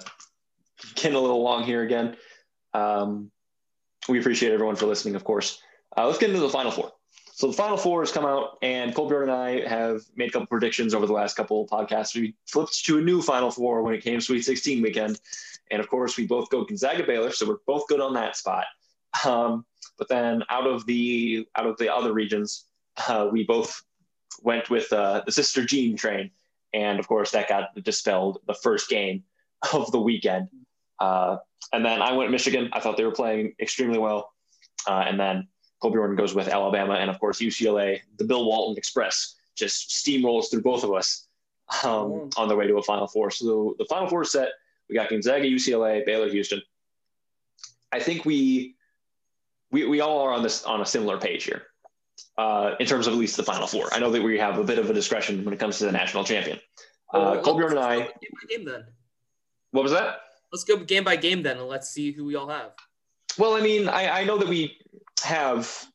[0.96, 2.18] getting a little long here again.
[2.74, 3.32] Um,
[4.08, 5.60] we appreciate everyone for listening, of course.
[5.98, 6.92] Uh, let's get into the final four.
[7.36, 10.48] So the final four has come out, and Kolbjorn and I have made a couple
[10.48, 12.16] predictions over the last couple of podcasts.
[12.16, 15.20] We flipped to a new final four when it came Sweet 16 weekend,
[15.70, 18.64] and of course, we both go Gonzaga Baylor, so we're both good on that spot.
[19.26, 19.66] Um,
[19.98, 22.68] but then out of the out of the other regions,
[23.06, 23.84] uh, we both
[24.42, 26.32] went with uh, the Sister Jean train,
[26.74, 29.26] and of course, that got dispelled the first game
[29.74, 30.48] of the weekend.
[31.02, 31.36] Uh,
[31.74, 32.70] and then I went Michigan.
[32.72, 34.32] I thought they were playing extremely well.
[34.88, 35.50] Uh, and then
[35.82, 36.94] Kolbjorn goes with Alabama.
[36.96, 41.28] And of course, UCLA, the Bill Walton Express just steamrolls through both of us
[41.84, 42.30] um, oh.
[42.38, 43.32] on their way to a Final Four.
[43.32, 44.50] So the Final Four set,
[44.90, 46.62] we got Gonzaga, UCLA, Baylor, Houston.
[47.92, 48.76] I think we
[49.72, 51.64] we, we all are on this on a similar page here
[52.38, 53.94] uh, in terms of at least the Final Four.
[53.94, 55.92] I know that we have a bit of a discretion when it comes to the
[55.92, 56.60] national champion.
[57.14, 58.10] Uh, Kolbjorn I.
[58.50, 58.86] Game then.
[59.72, 60.20] What was that?
[60.52, 62.72] Let's go game by game then, and let's see who we all have.
[63.38, 64.78] Well, I mean, I, I know that we
[65.26, 65.86] have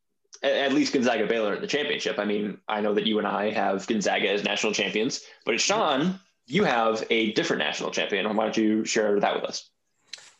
[0.42, 2.18] at least Gonzaga Baylor in the championship.
[2.18, 6.18] I mean, I know that you and I have Gonzaga as national champions, but Sean,
[6.46, 8.34] you have a different national champion.
[8.34, 9.70] Why don't you share that with us?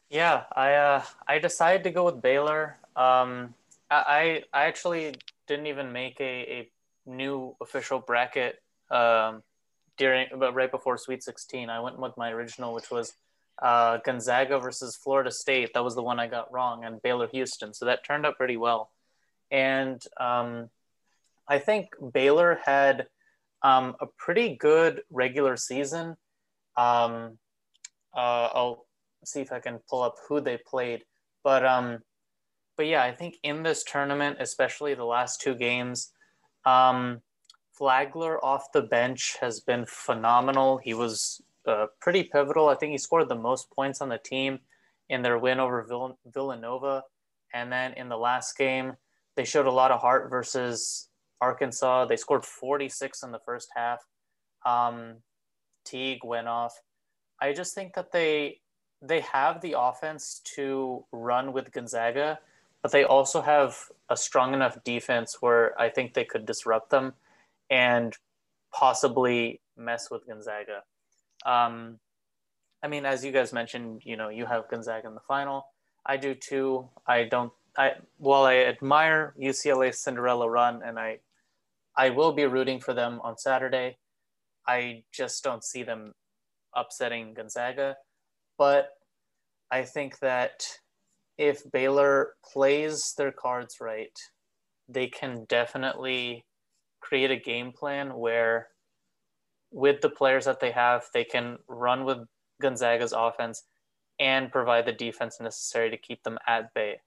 [0.09, 2.77] Yeah, I uh, I decided to go with Baylor.
[2.97, 3.55] Um,
[3.91, 5.15] I I actually
[5.47, 6.71] didn't even make a, a
[7.07, 8.61] new official bracket
[8.91, 9.43] um,
[9.99, 11.71] during but right before Sweet 16.
[11.71, 13.15] I went with my original, which was
[13.61, 15.75] uh, Gonzaga versus Florida State.
[15.75, 17.75] That was the one I got wrong, and Baylor Houston.
[17.75, 18.91] So that turned out pretty well.
[19.51, 20.71] And um,
[21.49, 23.07] I think Baylor had
[23.63, 26.17] um, a pretty good regular season.
[26.77, 27.39] Um,
[28.17, 28.87] uh, I'll
[29.25, 31.05] see if I can pull up who they played,
[31.45, 31.99] but um,
[32.77, 36.13] but yeah, I think in this tournament, especially the last two games,
[36.65, 37.21] um,
[37.73, 40.79] Flagler off the bench has been phenomenal.
[40.79, 42.69] He was uh, pretty pivotal.
[42.69, 44.61] I think he scored the most points on the team
[45.09, 47.03] in their win over Vill- Villanova.
[47.53, 48.95] And then in the last game,
[49.37, 51.09] they showed a lot of heart versus
[51.41, 52.07] Arkansas.
[52.07, 54.01] They scored 46 in the first half.
[54.65, 55.17] Um,
[55.85, 56.75] Teague went off.
[57.41, 58.61] I just think that they
[59.03, 62.39] they have the offense to run with Gonzaga,
[62.83, 63.77] but they also have
[64.11, 67.15] a strong enough defense where I think they could disrupt them
[67.71, 68.15] and
[68.73, 70.83] possibly mess with Gonzaga.
[71.47, 71.99] Um,
[72.83, 75.67] I mean, as you guys mentioned, you know, you have Gonzaga in the final.
[76.07, 76.89] I do too.
[77.07, 77.53] I don't.
[77.77, 81.19] I while I admire UCLA's Cinderella run, and I,
[81.97, 83.99] I will be rooting for them on Saturday.
[84.67, 86.15] I just don't see them
[86.75, 87.97] upsetting Gonzaga,
[88.59, 88.91] but
[89.71, 90.65] I think that
[91.39, 94.17] if Baylor plays their cards right,
[94.89, 96.45] they can definitely
[97.01, 98.69] create a game plan where
[99.71, 102.19] with the players that they have, they can run with
[102.61, 103.63] Gonzaga's offense
[104.19, 107.01] and provide the defense necessary to keep them at bay.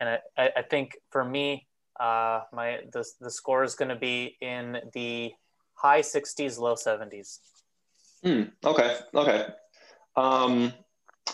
[0.00, 4.36] And I, I think for me, uh, my the, the score is going to be
[4.40, 5.32] in the
[5.74, 7.38] high 60s, low 70s.
[8.24, 8.42] Hmm.
[8.64, 8.96] okay.
[9.14, 9.46] Okay.
[10.16, 10.72] Um,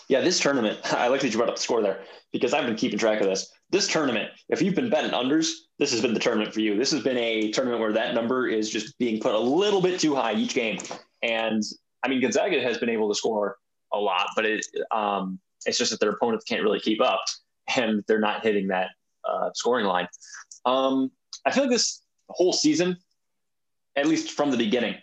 [0.09, 2.77] yeah, this tournament, I like that you brought up the score there because I've been
[2.77, 3.51] keeping track of this.
[3.71, 6.77] This tournament, if you've been betting unders, this has been the tournament for you.
[6.77, 9.99] This has been a tournament where that number is just being put a little bit
[9.99, 10.79] too high each game.
[11.23, 11.63] And
[12.03, 13.57] I mean, Gonzaga has been able to score
[13.93, 17.25] a lot, but it um, it's just that their opponents can't really keep up
[17.77, 18.91] and they're not hitting that
[19.29, 20.07] uh, scoring line.
[20.65, 21.11] Um,
[21.45, 22.97] I feel like this whole season,
[23.97, 24.97] at least from the beginning,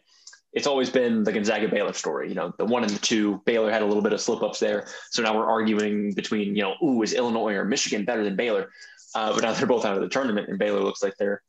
[0.53, 2.29] it's always been the Gonzaga Baylor story.
[2.29, 4.59] You know, the one and the two, Baylor had a little bit of slip ups
[4.59, 4.87] there.
[5.09, 8.69] So now we're arguing between, you know, ooh, is Illinois or Michigan better than Baylor?
[9.15, 11.41] Uh, but now they're both out of the tournament, and Baylor looks like they're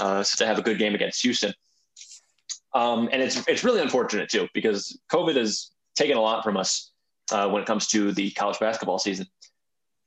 [0.00, 1.52] uh, set to have a good game against Houston.
[2.74, 6.90] Um, and it's it's really unfortunate too because COVID has taken a lot from us
[7.32, 9.26] uh, when it comes to the college basketball season.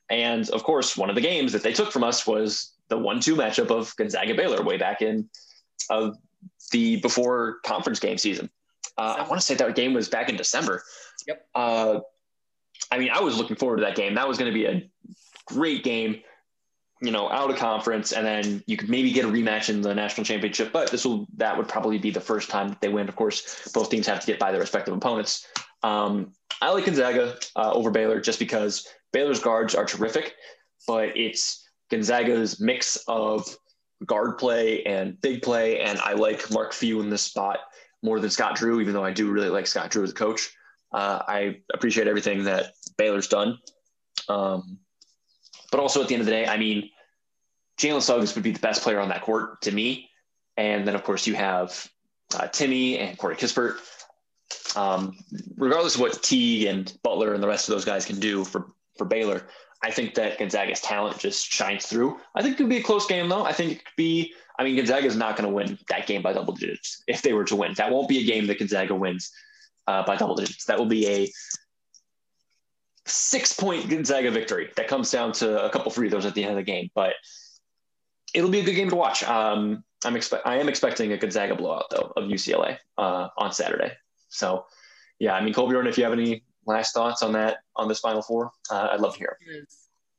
[0.10, 3.36] And of course, one of the games that they took from us was the one-two
[3.36, 5.30] matchup of Gonzaga Baylor way back in
[5.90, 6.12] uh,
[6.72, 8.50] the before conference game season.
[8.98, 10.84] Uh, I want to say that game was back in December.
[11.28, 11.48] Yep.
[11.56, 12.00] Uh,
[12.92, 14.16] I mean, I was looking forward to that game.
[14.16, 14.90] That was going to be a
[15.46, 16.22] great game,
[17.02, 19.94] you know, out of conference, and then you could maybe get a rematch in the
[19.94, 20.72] national championship.
[20.72, 23.08] But this will that would probably be the first time that they win.
[23.08, 25.48] Of course, both teams have to get by their respective opponents.
[25.84, 30.36] Um, I like Gonzaga uh, over Baylor just because Baylor's guards are terrific,
[30.88, 33.48] but it's Gonzaga's mix of
[34.06, 37.60] guard play and big play, and I like Mark Few in this spot
[38.02, 40.56] more than Scott Drew, even though I do really like Scott Drew as a coach.
[40.92, 43.60] Uh, I appreciate everything that Baylor's done.
[44.28, 44.80] Um,
[45.72, 46.90] but also at the end of the day, I mean,
[47.78, 50.10] Jalen Suggs would be the best player on that court to me.
[50.58, 51.90] And then, of course, you have
[52.36, 53.78] uh, Timme and Corey Kispert.
[54.76, 55.18] Um,
[55.58, 58.68] regardless of what Teague and Butler and the rest of those guys can do for,
[58.98, 59.48] for Baylor,
[59.84, 62.20] I think that Gonzaga's talent just shines through.
[62.36, 63.46] I think it could be a close game, though.
[63.46, 66.22] I think it could be, I mean, Gonzaga is not going to win that game
[66.22, 67.74] by double digits if they were to win.
[67.76, 69.32] That won't be a game that Gonzaga wins
[69.88, 70.66] uh, by double digits.
[70.66, 71.32] That will be a
[73.06, 76.52] six point Gonzaga victory that comes down to a couple free throws at the end
[76.52, 76.90] of the game.
[76.94, 77.14] But
[78.34, 79.24] it'll be a good game to watch.
[79.24, 83.94] Um, I'm expect I am expecting a Gonzaga blowout though of UCLA uh, on Saturday.
[84.30, 84.66] So
[85.20, 88.22] yeah, I mean Kolbjorn, if you have any last thoughts on that on this Final
[88.22, 89.38] Four, uh, I'd love to hear.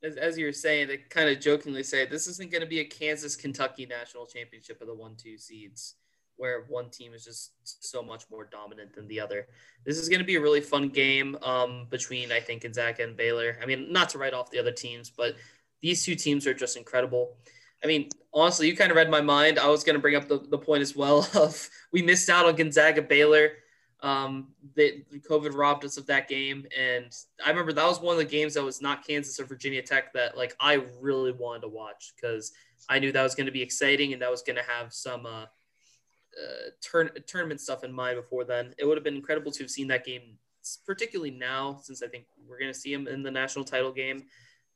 [0.03, 2.79] As, as you were saying, they kind of jokingly say this isn't going to be
[2.79, 5.95] a Kansas Kentucky national championship of the one two seeds
[6.37, 9.47] where one team is just so much more dominant than the other.
[9.85, 13.15] This is going to be a really fun game um, between, I think, Gonzaga and
[13.15, 13.59] Baylor.
[13.61, 15.35] I mean, not to write off the other teams, but
[15.83, 17.37] these two teams are just incredible.
[17.83, 19.59] I mean, honestly, you kind of read my mind.
[19.59, 22.47] I was going to bring up the, the point as well of we missed out
[22.47, 23.51] on Gonzaga Baylor.
[24.01, 27.15] Um, the COVID robbed us of that game, and
[27.45, 30.11] I remember that was one of the games that was not Kansas or Virginia Tech
[30.13, 32.51] that like I really wanted to watch because
[32.89, 35.25] I knew that was going to be exciting and that was going to have some
[35.27, 35.45] uh,
[36.41, 38.73] uh, turn, tournament stuff in mind before then.
[38.77, 40.37] It would have been incredible to have seen that game,
[40.85, 44.23] particularly now, since I think we're going to see him in the national title game,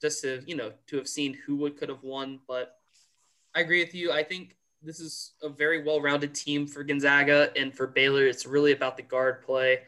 [0.01, 2.39] just to you know to have seen who would could have won.
[2.47, 2.75] But
[3.55, 4.11] I agree with you.
[4.11, 8.25] I think this is a very well-rounded team for Gonzaga and for Baylor.
[8.25, 9.79] It's really about the guard play.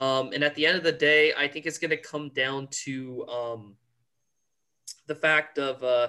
[0.00, 2.68] Um, and at the end of the day, I think it's going to come down
[2.84, 3.76] to um,
[5.06, 6.08] the fact of uh,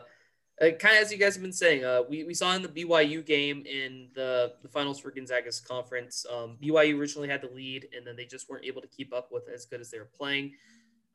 [0.62, 2.70] uh, kind of as you guys have been saying, uh, we, we saw in the
[2.70, 7.90] BYU game in the, the finals for Gonzaga's conference, um, BYU originally had the lead,
[7.96, 10.10] and then they just weren't able to keep up with as good as they were
[10.18, 10.54] playing.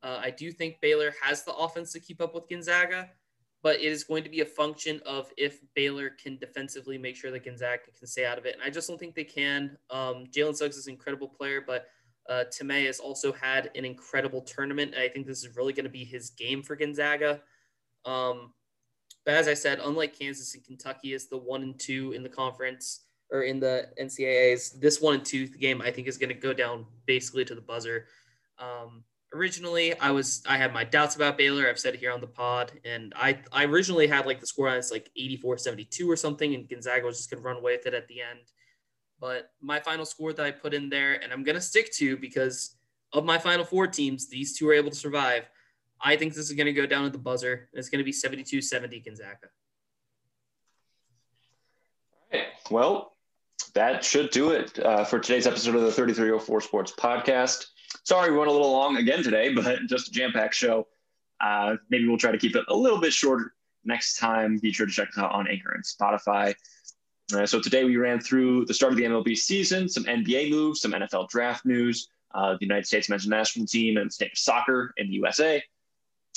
[0.03, 3.09] Uh, I do think Baylor has the offense to keep up with Gonzaga,
[3.63, 7.31] but it is going to be a function of if Baylor can defensively make sure
[7.31, 8.55] that Gonzaga can stay out of it.
[8.55, 9.77] And I just don't think they can.
[9.91, 11.87] Um, Jalen Suggs is an incredible player, but
[12.29, 14.95] uh, Timme has also had an incredible tournament.
[14.95, 17.41] I think this is really going to be his game for Gonzaga.
[18.07, 18.53] Um,
[19.27, 22.29] but as I said, unlike Kansas and Kentucky is the one and two in the
[22.29, 23.01] conference
[23.31, 26.55] or in the NCAA's, this one and two game I think is going to go
[26.55, 28.07] down basically to the buzzer.
[28.59, 31.69] Um, originally, I was I had my doubts about Baylor.
[31.69, 34.69] I've said it here on the pod, and I I originally had like the score
[34.69, 38.09] on like 84-72 or something, and Gonzaga was just to run away with it at
[38.09, 38.41] the end.
[39.21, 42.17] But my final score that I put in there, and I'm going to stick to
[42.17, 42.77] because
[43.13, 45.49] of my final four teams, these two are able to survive.
[46.01, 47.69] I think this is going to go down at the buzzer.
[47.73, 49.35] And it's going to be 72 70 Gonzaga.
[52.33, 52.49] All right.
[52.71, 53.13] Well,
[53.75, 57.67] that should do it uh, for today's episode of the 3304 Sports Podcast.
[58.05, 60.87] Sorry, we went a little long again today, but just a jam packed show.
[61.41, 63.55] Uh, maybe we'll try to keep it a little bit shorter
[63.85, 64.59] next time.
[64.59, 66.55] Be sure to check us out on Anchor and Spotify.
[67.33, 70.81] Uh, so today we ran through the start of the MLB season, some NBA moves,
[70.81, 74.93] some NFL draft news, uh, the United States men's national team, and state of soccer
[74.97, 75.63] in the USA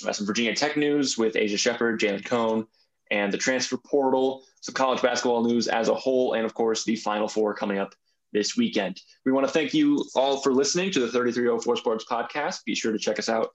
[0.06, 2.68] uh, some Virginia Tech news with Aisha Sheppard, Jalen Cone,
[3.12, 6.96] and the transfer portal, some college basketball news as a whole, and of course, the
[6.96, 7.94] Final Four coming up
[8.34, 9.02] this weekend.
[9.26, 12.64] We want to thank you all for listening to the 3304 Sports podcast.
[12.66, 13.50] Be sure to check us out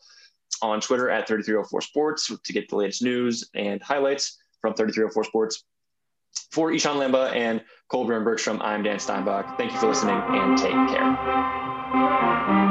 [0.63, 5.65] on Twitter at 3304 Sports to get the latest news and highlights from 3304 Sports.
[6.53, 9.57] For Ishan Lamba and Kolbjorn Bergstrom, I'm Dan Steinbach.
[9.59, 12.68] Thank you for listening and take care.